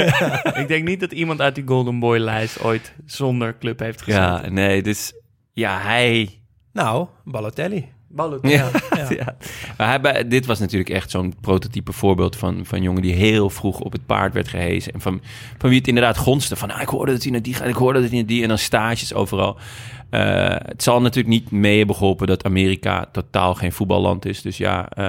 [0.60, 4.24] Ik denk niet dat iemand uit die Golden Boy lijst ooit zonder club heeft gezeten.
[4.24, 5.12] ja, nee, dus
[5.56, 6.40] ja, hij...
[6.72, 7.88] nou, Balotelli.
[8.08, 8.54] Balotelli.
[8.54, 9.06] Ja, Ja.
[9.24, 9.36] ja.
[9.78, 13.14] Maar hij, bij- dit was natuurlijk echt zo'n prototype voorbeeld van, van een jongen die
[13.14, 14.92] heel vroeg op het paard werd gehezen.
[14.92, 15.20] En van,
[15.58, 16.56] van wie het inderdaad gonste.
[16.56, 18.42] Van, ah, ik hoorde dat hij naar die gaat, ik hoorde dat hij naar die.
[18.42, 19.58] En dan stages overal.
[20.10, 24.42] Eh, het zal natuurlijk niet mee hebben geholpen dat Amerika totaal geen voetballand is.
[24.42, 25.04] Dus ja, eh,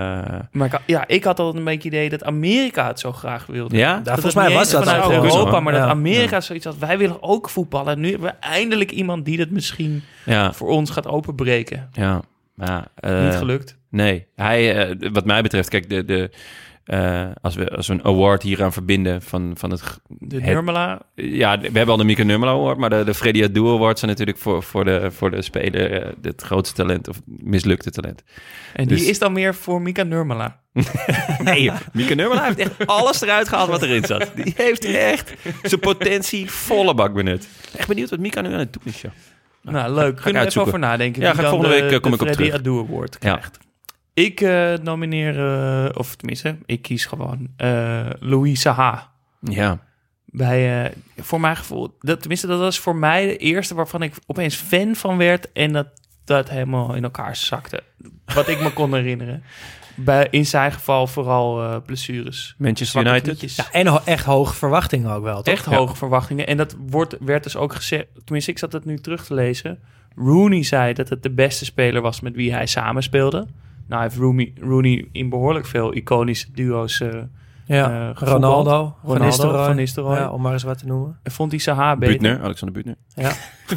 [0.51, 3.11] Maar ik, had- ja, ik had altijd een beetje het idee dat Amerika het zo
[3.11, 3.77] graag wilde.
[3.77, 3.95] Ja?
[3.99, 5.61] Dat volgens mij was dat vanuit Europa, zo.
[5.61, 5.89] maar dat Ja.
[5.89, 6.77] Amerika zoiets had.
[6.77, 7.93] Wij willen ook voetballen.
[7.93, 11.89] En nu hebben we eindelijk iemand die dat misschien ja, voor ons gaat openbreken.
[11.93, 12.21] ja.
[12.55, 13.77] Maar, eh, niet gelukt.
[13.89, 16.29] Nee, hij, eh, wat mij betreft, kijk, de, de,
[16.87, 21.01] eh, als, we, als we een award hieraan verbinden van, van het, De Nurmela.
[21.15, 24.11] Ja, we hebben al de Mika Nurmela Award, maar de, de Freddy Adu Awards zijn
[24.11, 28.23] natuurlijk voor, voor, de, voor de speler eh, het grootste talent of mislukte talent.
[28.73, 30.59] En die Dus- is dan meer voor Mika Nurmela.
[31.43, 34.31] Nee, Mika Nurmela heeft echt alles eruit gehaald wat erin zat.
[34.35, 35.33] Die heeft echt
[35.63, 37.47] zijn potentie volle bak benut.
[37.77, 39.11] Echt benieuwd wat Mika nu aan het doen is, joh.
[39.61, 40.15] Nou, leuk.
[40.21, 41.21] Kunnen we even over nadenken.
[41.21, 42.59] Ja, ga volgende de- week, eh, kom ik op Freddy terug.
[42.59, 43.39] Adu Award Ja.
[44.23, 49.11] Ik eh, nomineer, eh, of tenminste, ik kies gewoon eh Louis Saha.
[49.41, 49.79] Ja,
[50.25, 54.13] Bij, eh, voor mijn gevoel, dat, tenminste, dat was voor mij de eerste waarvan ik
[54.25, 55.87] opeens fan van werd en dat
[56.25, 57.83] dat helemaal in elkaar zakte.
[58.33, 59.43] Wat ik me kon herinneren.
[59.95, 62.55] Bij, in zijn geval vooral eh blessures.
[62.57, 63.55] Manchester United.
[63.55, 65.53] Ja, en ho- echt hoge verwachtingen ook wel, toch?
[65.53, 66.47] Echt hoge verwachtingen.
[66.47, 69.79] En dat wordt, werd dus ook gezegd, tenminste ik zat het nu terug te lezen.
[70.15, 73.47] Rooney zei dat het de beste speler was met wie hij samenspeelde.
[73.87, 77.21] Nou heeft Rooney, Rooney in behoorlijk veel iconische duo's eh,
[77.65, 78.15] Ja, eh.
[78.15, 79.65] Ronaldo, Van Ronaldo, Nistelrooy.
[79.65, 80.17] Van Nistelrooy.
[80.17, 81.19] Ja, om maar eens wat te noemen.
[81.23, 82.17] En vond hij Saha beter.
[82.17, 82.95] Butner, Alexander Butner.
[83.15, 83.31] Ja.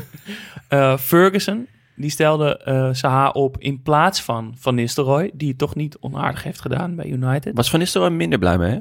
[0.69, 1.67] Eh, Ferguson,
[1.97, 6.43] die stelde eh Saha op in plaats van Van Nistelrooy, die het toch niet onaardig
[6.43, 7.57] heeft gedaan bij United.
[7.57, 8.79] Was Van Nistelrooy minder blij mee, hè?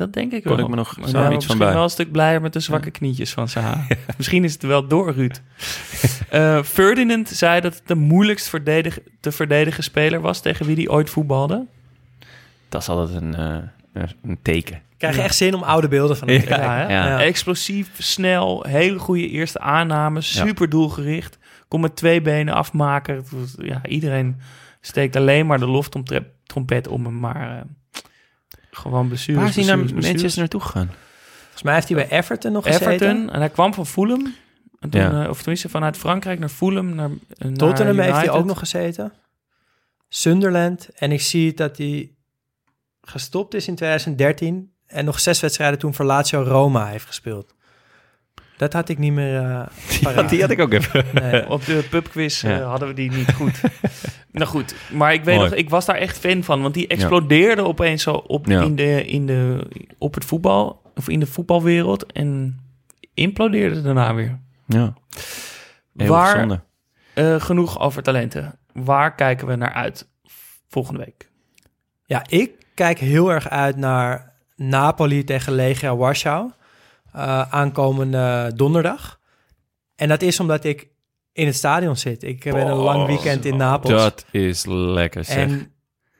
[0.00, 0.64] Dat denk ik Kon wel.
[0.64, 1.72] ik me nog zo nou, iets van bij.
[1.72, 3.86] wel een stuk blijer met de zwakke knietjes van Saha.
[4.16, 5.40] misschien is het wel door, Ruud.
[6.30, 10.88] Eh, Ferdinand zei dat het de moeilijkst verdedig- te verdedigen speler was tegen wie hij
[10.88, 11.66] ooit voetbalde.
[12.68, 14.74] Dat is altijd een, eh, een teken.
[14.76, 16.96] Ik krijg echt zin om oude beelden van hem te Ja, kijken.
[16.96, 17.08] hè?
[17.10, 17.20] ja.
[17.22, 21.38] Explosief, snel, hele goede eerste aanname, super doelgericht.
[21.68, 23.24] Kon met twee benen afmaken.
[23.56, 24.40] Ja, iedereen
[24.80, 27.62] steekt alleen maar de loftrompet om hem, maar eh,
[28.80, 29.40] gewoon blessures.
[29.40, 29.94] Waar is hij naar.
[29.94, 30.90] Manchester naartoe gegaan?
[31.42, 32.92] Volgens mij heeft hij bij Everton nog gezeten.
[32.92, 33.30] Everton.
[33.30, 34.34] En hij kwam van Fulham.
[34.78, 35.22] En toen, Ja.
[35.24, 36.94] eh, of tenminste vanuit Frankrijk naar Fulham.
[36.94, 39.12] Naar, eh, naar Tottenham heeft hij ook nog gezeten.
[40.08, 40.88] Sunderland.
[40.94, 42.10] En ik zie dat hij
[43.00, 44.72] gestopt is in 2013.
[44.86, 47.54] En nog zes wedstrijden toen voor Lazio Roma heeft gespeeld.
[48.60, 51.04] Dat had ik niet meer eh die had ik ook even.
[51.12, 51.48] Nee.
[51.56, 52.62] Op de pubquiz eh, Ja.
[52.62, 53.60] hadden we die niet goed.
[54.32, 55.48] nou goed, maar ik weet Mooi.
[55.48, 56.62] nog, ik was daar echt fan van.
[56.62, 58.62] Want die explodeerde opeens zo op, Ja.
[58.62, 59.68] in de, in de,
[59.98, 60.82] op het voetbal.
[60.94, 62.12] Of in de voetbalwereld.
[62.12, 62.58] En
[63.14, 64.38] implodeerde daarna weer.
[64.66, 64.94] Ja.
[65.96, 66.60] Heel Waar- zonde.
[67.14, 68.58] Eh, genoeg over talenten.
[68.72, 70.08] Waar kijken we naar uit
[70.68, 71.28] volgende week?
[72.04, 76.50] Ja, ik kijk heel erg uit naar Napoli tegen Legia Warschau.
[77.12, 79.20] Eh, aankomende donderdag.
[79.96, 80.88] En dat is omdat ik
[81.32, 82.22] in het stadion zit.
[82.22, 84.02] Ik ben een lang weekend in Napels.
[84.02, 85.36] Dat is lekker zeg.
[85.36, 85.72] En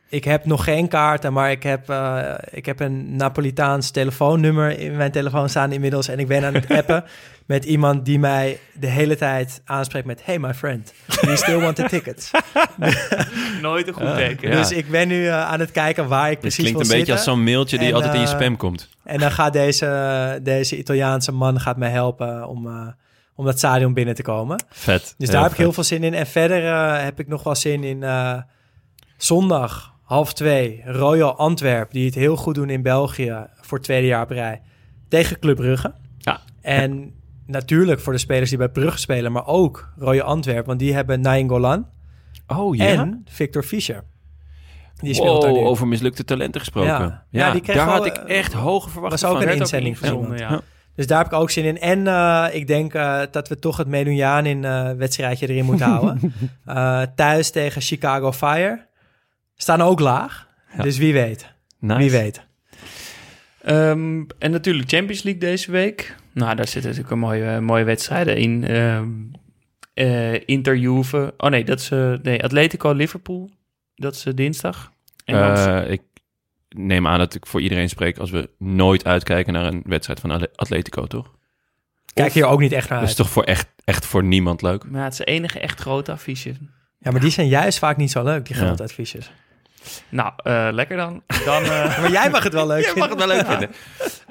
[0.09, 4.97] ik heb nog geen kaarten, maar ik heb, eh, ik heb een Napolitaans telefoonnummer in
[4.97, 6.09] mijn telefoon staan inmiddels.
[6.09, 7.05] En ik ben aan het appen
[7.51, 10.25] met iemand die mij de hele tijd aanspreekt met...
[10.25, 12.31] Hey my friend, do you still want the tickets?
[13.63, 14.15] Nooit een goed Ja.
[14.15, 14.51] teken.
[14.51, 14.57] Ja.
[14.57, 16.87] Dus ik ben nu eh, aan het kijken waar ik Dit precies klinkt wil een
[16.97, 17.15] beetje zitten.
[17.15, 18.89] als zo'n mailtje die En, altijd in je eh, spam komt.
[19.05, 22.87] En dan gaat deze, deze Italiaanse man gaat mij helpen om, eh,
[23.35, 24.65] om dat stadion binnen te komen.
[24.71, 25.15] Vet.
[25.19, 26.15] Dus daar heb ik heel veel zin in.
[26.15, 28.39] En verder eh, heb ik nog wel zin in eh,
[29.17, 34.07] zondag half twee Royal Antwerp, die het heel goed doen in België voor het tweede
[34.07, 34.61] jaar op rij
[35.09, 35.95] tegen Club Brugge.
[36.19, 36.41] Ja.
[36.61, 37.19] En
[37.51, 41.21] natuurlijk voor de spelers die bij Brugge spelen, maar ook Royal Antwerp, want die hebben
[41.21, 41.87] Nainggolan
[42.47, 42.85] Oh ja?
[42.87, 44.03] en Victor Fischer.
[45.01, 45.67] Die speelt daar Wow, nu.
[45.67, 46.91] over mislukte talenten gesproken.
[46.91, 47.25] Ja.
[47.31, 49.41] Ja, Ja, die kreeg daar wel, had ik eh, echt hoge verwachtingen was ook van.
[49.41, 50.63] een Werd ook inzending van ingezonden, iemand.
[50.63, 50.69] ja.
[50.95, 51.79] Dus daar heb ik ook zin in.
[51.81, 55.87] En eh, ik denk eh, dat we toch het Medunjaan in eh wedstrijdje erin moeten
[55.97, 56.35] houden.
[56.65, 58.87] Eh, thuis tegen Chicago Fire.
[59.57, 60.49] Staan ook laag.
[60.77, 60.83] Ja.
[60.83, 61.53] Dus wie weet.
[61.79, 61.99] Nice.
[61.99, 62.41] Wie weet.
[63.63, 66.17] Ehm, en natuurlijk Champions League deze week.
[66.32, 68.65] Nou, daar zitten natuurlijk een mooie, mooie wedstrijden in.
[68.65, 69.09] Ehm
[69.94, 71.35] eh, Inter Juve.
[71.36, 73.51] Oh nee, dat is eh, nee, Atletico Liverpool.
[73.94, 74.93] Dat is eh, dinsdag.
[75.24, 76.02] En Eh, ik
[76.69, 80.48] neem aan dat ik voor iedereen spreek als we nooit uitkijken naar een wedstrijd van
[80.55, 81.35] Atletico, toch?
[82.15, 83.24] Kijk hier ook niet echt naar Dat is uit.
[83.27, 84.85] toch voor echt, echt voor niemand leuk?
[84.90, 86.55] maar het is de enige echt grote affiche.
[86.98, 88.62] Ja, maar die zijn juist vaak niet zo leuk, die Ja.
[88.66, 89.32] geldadviesjes.
[90.09, 91.23] Nou, eh, lekker dan.
[91.44, 93.70] dan eh, Maar jij mag het wel leuk Jij mag het wel leuk vinden.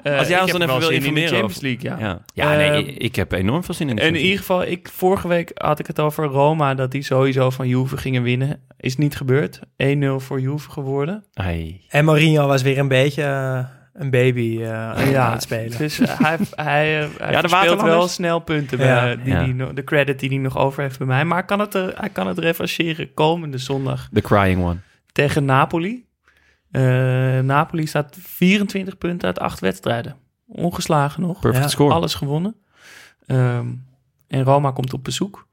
[0.02, 1.96] eh, Als jij ons dan even wil zin in de informeren Champions League, ja.
[1.98, 3.96] Ja, ja nee, Ehm, ik, ik heb enorm veel zin in.
[3.96, 7.02] de En in ieder geval, ik, vorige week had ik het over Roma, dat die
[7.02, 8.60] sowieso van Juve gingen winnen.
[8.76, 9.60] Is niet gebeurd.
[9.76, 11.24] 1-0 voor Juve geworden.
[11.34, 11.80] Ai.
[11.88, 13.22] En Mourinho was weer een beetje
[13.92, 15.78] een baby eh, aan het spelen.
[15.78, 18.78] Dus hij, hij, hij Ja, de speelt wel snel punten.
[18.78, 18.84] Ja.
[19.02, 19.44] bij, die Ja.
[19.44, 21.24] die de credit die hij nog over heeft bij mij.
[21.24, 24.76] Maar hij kan het, eh, hij kan het revancheren komende zondag The crying one.
[25.20, 26.06] Tegen Napoli.
[26.70, 26.82] Eh,
[27.38, 30.16] Napoli staat 24 punten uit 8 wedstrijden.
[30.46, 31.40] Ongeslagen nog.
[31.40, 31.94] Perfect Ja, score.
[31.94, 32.54] Alles gewonnen.
[33.26, 33.66] Ehm,
[34.28, 35.48] en Roma komt op bezoek.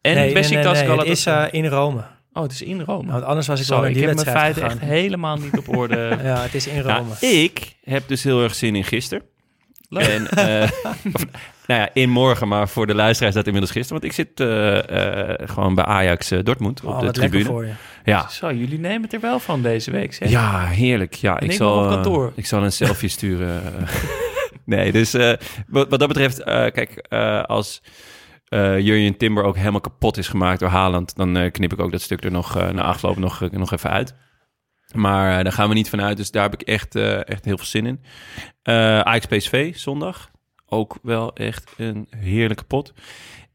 [0.00, 2.04] En nee, nee, nee, Besiktas nee, het is eh, in Rome.
[2.32, 3.00] Oh, het is in Rome.
[3.02, 4.88] Nou, want anders was ik Zo, wel naar ik die heb mijn wedstrijd feiten gegaan.
[4.88, 5.96] echt helemaal niet op orde.
[6.22, 7.14] Ja, het is in Ja, Rome.
[7.20, 9.24] ik heb dus heel erg zin in gisteren.
[9.88, 10.06] Leuk.
[10.06, 10.62] En, eh,
[11.12, 11.24] of,
[11.66, 14.00] nou ja, in morgen, maar voor de luisteraars dat inmiddels gisteren.
[14.00, 17.44] Want ik zit eh, eh, gewoon bij Ajax Dortmund op Oh, de tribune.
[17.44, 17.72] voor je.
[18.04, 18.28] Ja.
[18.28, 20.28] Zo, jullie nemen het er wel van deze week, zeg.
[20.28, 21.14] ja, heerlijk.
[21.14, 22.32] Ja, ik, zal, nog op kantoor.
[22.34, 23.62] ik zal een selfie sturen.
[24.64, 25.12] nee, dus
[25.66, 27.06] wat, wat dat betreft, kijk,
[27.46, 27.82] als
[28.46, 32.00] eh Jurjen Timber ook helemaal kapot is gemaakt door Haaland, dan knip ik ook dat
[32.00, 34.14] stuk er nog eh, na afloop nog, nog even uit.
[34.96, 37.44] Maar eh, daar gaan we niet van uit, dus daar heb ik echt, eh, echt
[37.44, 38.00] heel veel zin in.
[38.62, 40.30] Eh Ajax PSV, zondag.
[40.66, 42.92] Ook wel echt een heerlijke pot.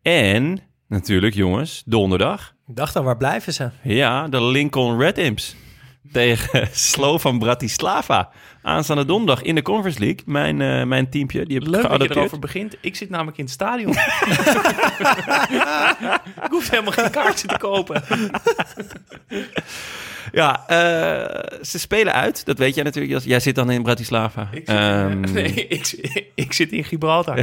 [0.01, 2.55] En natuurlijk, jongens, donderdag.
[2.67, 3.69] Ik dacht al, waar blijven ze?
[3.83, 5.55] Ja, de Lincoln Red Imps
[6.11, 8.31] tegen Slovan Bratislava.
[8.63, 10.19] Aanstaande donderdag in de Conference League.
[10.25, 12.19] Mijn, eh, mijn teampje, die heb Leuk dat je geadopteerd.
[12.19, 12.75] erover begint.
[12.81, 13.91] Ik zit namelijk in het stadion.
[16.45, 18.03] ik hoef helemaal geen kaartje te kopen.
[20.31, 22.45] Ja, eh, ze spelen uit.
[22.45, 23.23] Dat weet jij natuurlijk.
[23.23, 24.41] Jij zit dan in Bratislava.
[24.51, 27.37] Ik zit, Ehm, nee, ik, zit- ik zit in Gibraltar.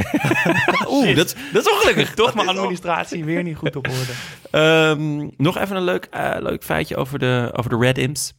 [0.88, 2.14] Oeh, dat, dat is ongelukkig.
[2.14, 4.12] Toch Dat mijn al- administratie weer niet goed op orde.
[4.50, 8.34] Ehm, nog even een leuk, eh, leuk feitje over de, over de Red Imps.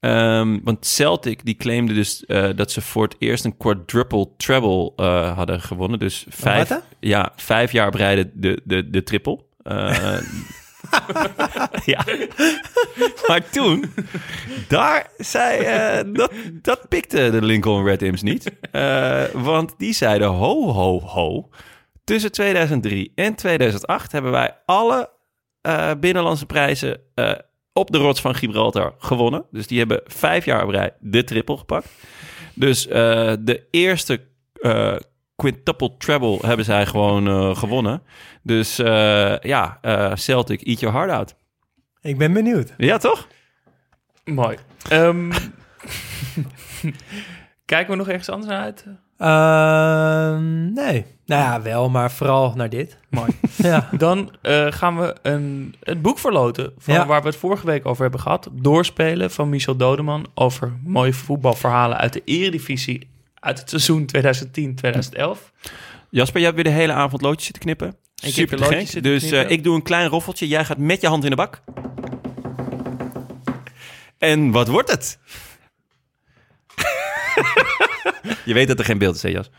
[0.00, 4.92] Ehm, want Celtic die claimde dus eh, dat ze voor het eerst een quadruple treble
[4.96, 5.98] eh, hadden gewonnen.
[5.98, 9.44] Dus vijf, wat, ja, vijf jaar rij de, de, de, triple.
[9.62, 10.18] Eh,
[11.84, 12.04] ja.
[13.26, 13.84] maar toen,
[14.68, 18.52] daar zei, dat, dat pikte de Lincoln Red Imps niet.
[19.32, 21.48] Want die zeiden ho, ho, ho.
[22.04, 25.10] Tussen 2003 en 2008 hebben wij alle
[26.00, 27.00] binnenlandse prijzen
[27.78, 29.44] op de rots van Gibraltar gewonnen.
[29.50, 31.88] Dus die hebben vijf jaar op rij de triple gepakt.
[32.54, 34.20] Dus eh, de eerste
[34.60, 34.96] eh,
[35.36, 38.02] quintuple treble hebben zij gewoon eh, gewonnen.
[38.42, 41.34] Dus eh, ja, eh, Celtic, eat your heart out.
[42.00, 42.74] Ik ben benieuwd.
[42.76, 43.28] Ja, toch?
[44.24, 44.56] Mooi.
[44.88, 45.32] Ehm,
[47.64, 48.84] kijken we nog ergens anders naar uit?
[49.18, 51.04] Ehm, nee.
[51.26, 52.98] Nou ja, wel, maar vooral naar dit.
[53.10, 53.30] Mooi.
[53.56, 53.88] Ja.
[53.96, 57.06] Dan eh, gaan we een, het boek verloten van Ja.
[57.06, 58.48] waar we het vorige week over hebben gehad.
[58.52, 63.08] Doorspelen van Michel Dodeman over mooie voetbalverhalen uit de eredivisie
[63.40, 65.52] uit het seizoen 2010-2011.
[66.10, 67.86] Jasper, jij hebt weer de hele avond loodjes zitten knippen.
[68.14, 70.48] heb Super loodjes zitten Dus eh, ik doe een klein roffeltje.
[70.48, 71.60] Jij gaat met je hand in de bak.
[74.18, 75.18] En wat wordt het?
[78.48, 79.50] Je weet dat er geen beeld is, hè Jas?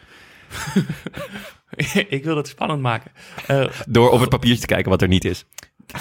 [2.18, 3.12] ik wil het spannend maken.
[3.48, 5.46] Eh Door op het papiertje te kijken wat er niet is.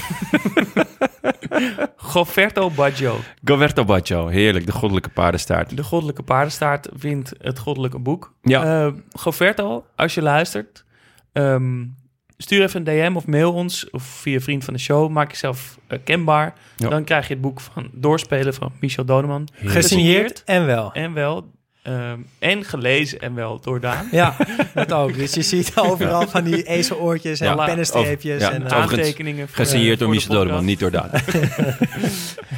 [1.97, 4.67] Goverto Baggio, Goverto Baccio, heerlijk.
[4.67, 5.77] De goddelijke paardenstaart.
[5.77, 8.35] de goddelijke paardenstaart, wint het goddelijke boek.
[8.43, 8.87] Ja.
[8.87, 10.85] Eh, Goverto, als je luistert,
[11.33, 11.85] ehm,
[12.37, 15.11] stuur even een DM of mail ons of via vriend van de show.
[15.11, 16.55] Maak jezelf eh, kenbaar.
[16.77, 16.89] Ja.
[16.89, 19.49] Dan krijg je het boek van Doorspelen van Michel Dodeman.
[19.53, 20.93] Gesigneerd en wel.
[20.93, 21.51] En wel.
[21.89, 24.09] Ehm, en gelezen en wel door Daan.
[24.11, 24.37] Ja,
[24.75, 25.15] dat ook.
[25.15, 28.41] Dus je ziet overal van die ezeloortjes en Ja, pennenstreepjes.
[28.41, 31.11] Ja, en, eh, overigens aantekeningen voor- Gesigneerd door voor de Michel Dodeman, niet door Daan.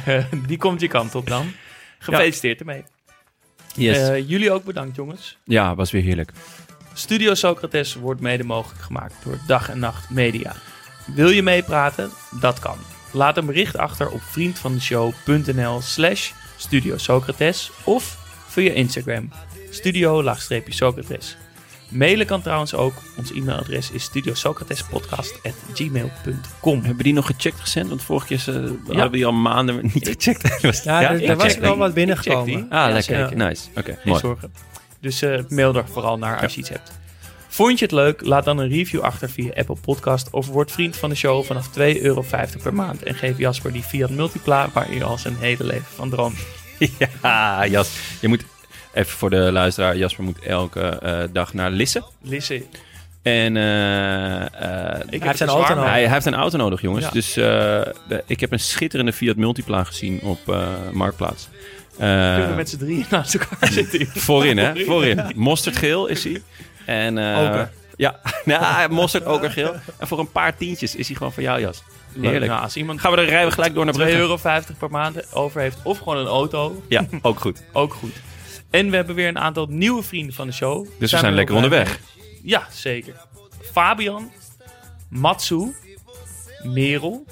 [0.05, 1.51] Eh, die komt je kant op dan.
[1.99, 2.83] Gefeliciteerd ermee.
[3.75, 3.97] Yes.
[3.97, 5.37] Eh, jullie ook bedankt, jongens.
[5.43, 6.31] ja, was weer heerlijk.
[6.93, 10.53] Studio Socrates wordt mede mogelijk gemaakt door Dag en Nacht Media.
[11.15, 12.09] Wil je meepraten?
[12.39, 12.77] Dat kan.
[13.11, 18.17] Laat een bericht achter op vriendvandeshow.nl slash Studio Socrates of
[18.51, 19.29] via Instagram
[19.69, 21.37] studio-socrates.
[21.89, 22.93] Mailen kan trouwens ook.
[23.17, 26.83] Ons e-mailadres is studiosocratespodcast.gmail.com.
[26.83, 27.89] Hebben die nog gecheckt recent?
[27.89, 28.51] Want vorige keer ze,
[28.85, 30.61] hadden we die al maanden niet gecheckt.
[30.61, 32.61] Was- Ja, er, er was wel wat binnengekomen.
[32.63, 33.17] Ah, Ja, lekker.
[33.29, 33.37] zeker.
[33.37, 33.67] Nice.
[33.75, 34.19] Oké, mooi.
[34.19, 34.53] zorgen.
[34.99, 36.91] Dus eh, mail er vooral naar als je iets hebt.
[37.47, 38.25] Vond je het leuk?
[38.25, 41.67] Laat dan een review achter via Apple Podcast of word vriend van de show vanaf
[41.67, 42.25] 2,50 euro
[42.63, 43.03] per maand.
[43.03, 46.37] En geef Jasper die Fiat Multipla waar hij al zijn hele leven van droomt.
[47.21, 47.89] Ja, Jas.
[48.19, 48.43] Je moet
[48.93, 49.97] even voor de luisteraar.
[49.97, 52.03] Jasper moet elke eh, dag naar Lisse.
[52.21, 52.63] Lisse,
[53.21, 55.89] En eh, eh, ik heeft zijn het auto nodig.
[55.91, 57.05] hij, hij heeft een auto nodig, jongens.
[57.05, 57.11] Ja.
[57.11, 57.43] Dus eh,
[58.07, 61.47] de- ik heb een schitterende Fiat Multipla gezien op eh, Marktplaats.
[61.91, 61.97] Eh,
[62.33, 64.07] Kunnen we met z'n drieën naast elkaar zitten?
[64.07, 64.85] Voorin, hè?
[64.85, 65.21] Voorin.
[65.35, 66.41] Mosterdgeel is hij.
[66.85, 67.61] En, eh.
[67.95, 69.73] Ja, nou, mosterd okergeel.
[69.97, 71.83] En voor een paar tientjes is hij gewoon voor jou, Jas.
[72.21, 72.51] Heerlijk.
[72.51, 74.17] Nou, als iemand Gaan we dan rijden we gelijk door naar 2,50 Brugge.
[74.19, 74.37] euro
[74.79, 77.63] per maand over heeft of gewoon een auto, Ja, ook goed.
[77.73, 78.13] ook goed.
[78.69, 80.87] En we hebben weer een aantal nieuwe vrienden van de show.
[80.99, 81.87] Dus we Zijn lekker onderweg.
[82.15, 82.25] mee.
[82.43, 83.13] Ja, zeker.
[83.71, 84.31] Fabian,
[85.09, 85.75] Matsu,
[86.63, 87.25] Merel.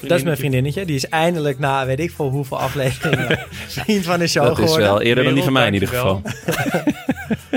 [0.00, 0.84] Dat is mijn vriendinnetje.
[0.84, 3.38] Die is eindelijk na weet ik veel hoeveel afleveringen
[3.68, 4.86] vriend van de show Dat is geworden.
[4.88, 6.22] wel eerder dan die van mij in ieder geval.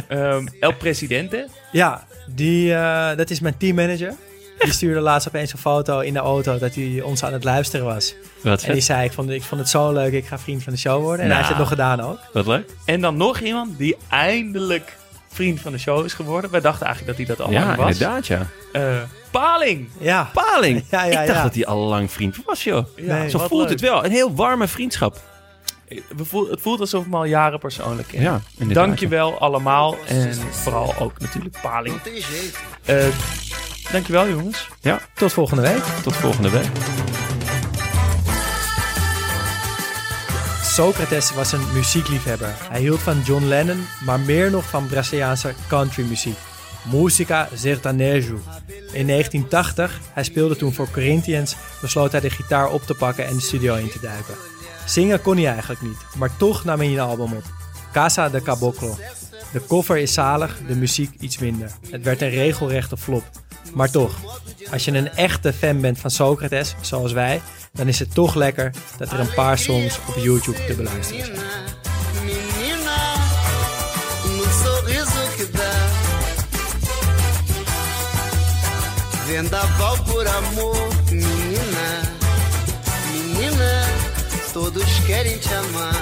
[0.07, 1.47] Ehm, El Presidente.
[1.71, 4.13] Ja, die, eh, dat is mijn teammanager.
[4.59, 7.85] Die stuurde laatst opeens een foto in de auto dat hij ons aan het luisteren
[7.85, 8.15] was.
[8.41, 10.73] Wat En die zei, ik vond, ik vond het zo leuk, ik ga vriend van
[10.73, 11.19] de show worden.
[11.25, 11.69] En hij heeft het Nou.
[11.69, 12.19] nog gedaan ook.
[12.33, 12.69] Wat leuk.
[12.85, 14.97] En dan nog iemand die eindelijk
[15.31, 16.51] vriend van de show is geworden.
[16.51, 17.91] Wij dachten eigenlijk dat hij dat al Ja, lang was.
[17.91, 18.47] inderdaad, ja.
[18.71, 19.01] Eh,
[19.31, 19.89] Paling.
[19.99, 20.83] Ja, Paling.
[20.91, 21.43] Ja, ja, ik dacht ja.
[21.43, 22.85] dat hij al lang vriend was, joh.
[22.95, 23.69] Ja, Zo voelt leuk.
[23.69, 24.05] het wel.
[24.05, 25.21] Een heel warme vriendschap.
[26.15, 28.31] We voel, het voelt alsof we al jaren persoonlijk kennen.
[28.31, 28.85] Ja, inderdaad.
[28.85, 29.95] Dankjewel allemaal.
[30.07, 31.95] En vooral ook natuurlijk Paling.
[32.85, 33.05] Eh
[33.91, 34.69] dankjewel jongens.
[34.79, 35.83] Ja, tot volgende week.
[36.03, 36.69] tot volgende week.
[40.63, 42.55] Socrates was een muziekliefhebber.
[42.69, 46.37] Hij hield van John Lennon, maar meer nog van Braziliaanse countrymuziek.
[46.91, 48.39] Musica sertanejo.
[48.93, 53.33] In 1980, hij speelde toen voor Corinthians, besloot hij de gitaar op te pakken en
[53.35, 54.33] de studio in te duiken.
[54.85, 57.43] Zingen kon hij eigenlijk niet, maar toch nam hij een album op.
[57.91, 58.97] Casa de Caboclo.
[59.51, 61.71] De cover is zalig, de muziek iets minder.
[61.89, 63.23] Het werd een regelrechte flop.
[63.73, 64.15] Maar toch,
[64.71, 67.41] als je een echte fan bent van Socrates, zoals wij,
[67.71, 71.37] dan is het toch lekker dat er een paar songs op YouTube te beluisteren zijn.
[79.27, 81.89] Vendaval por amor, menina.
[83.11, 83.83] Menina,
[84.53, 85.95] todos querem te amar.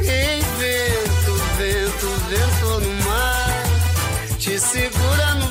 [0.00, 3.62] Ei, vento, vento, vento no mar.
[4.38, 5.41] Te segura no.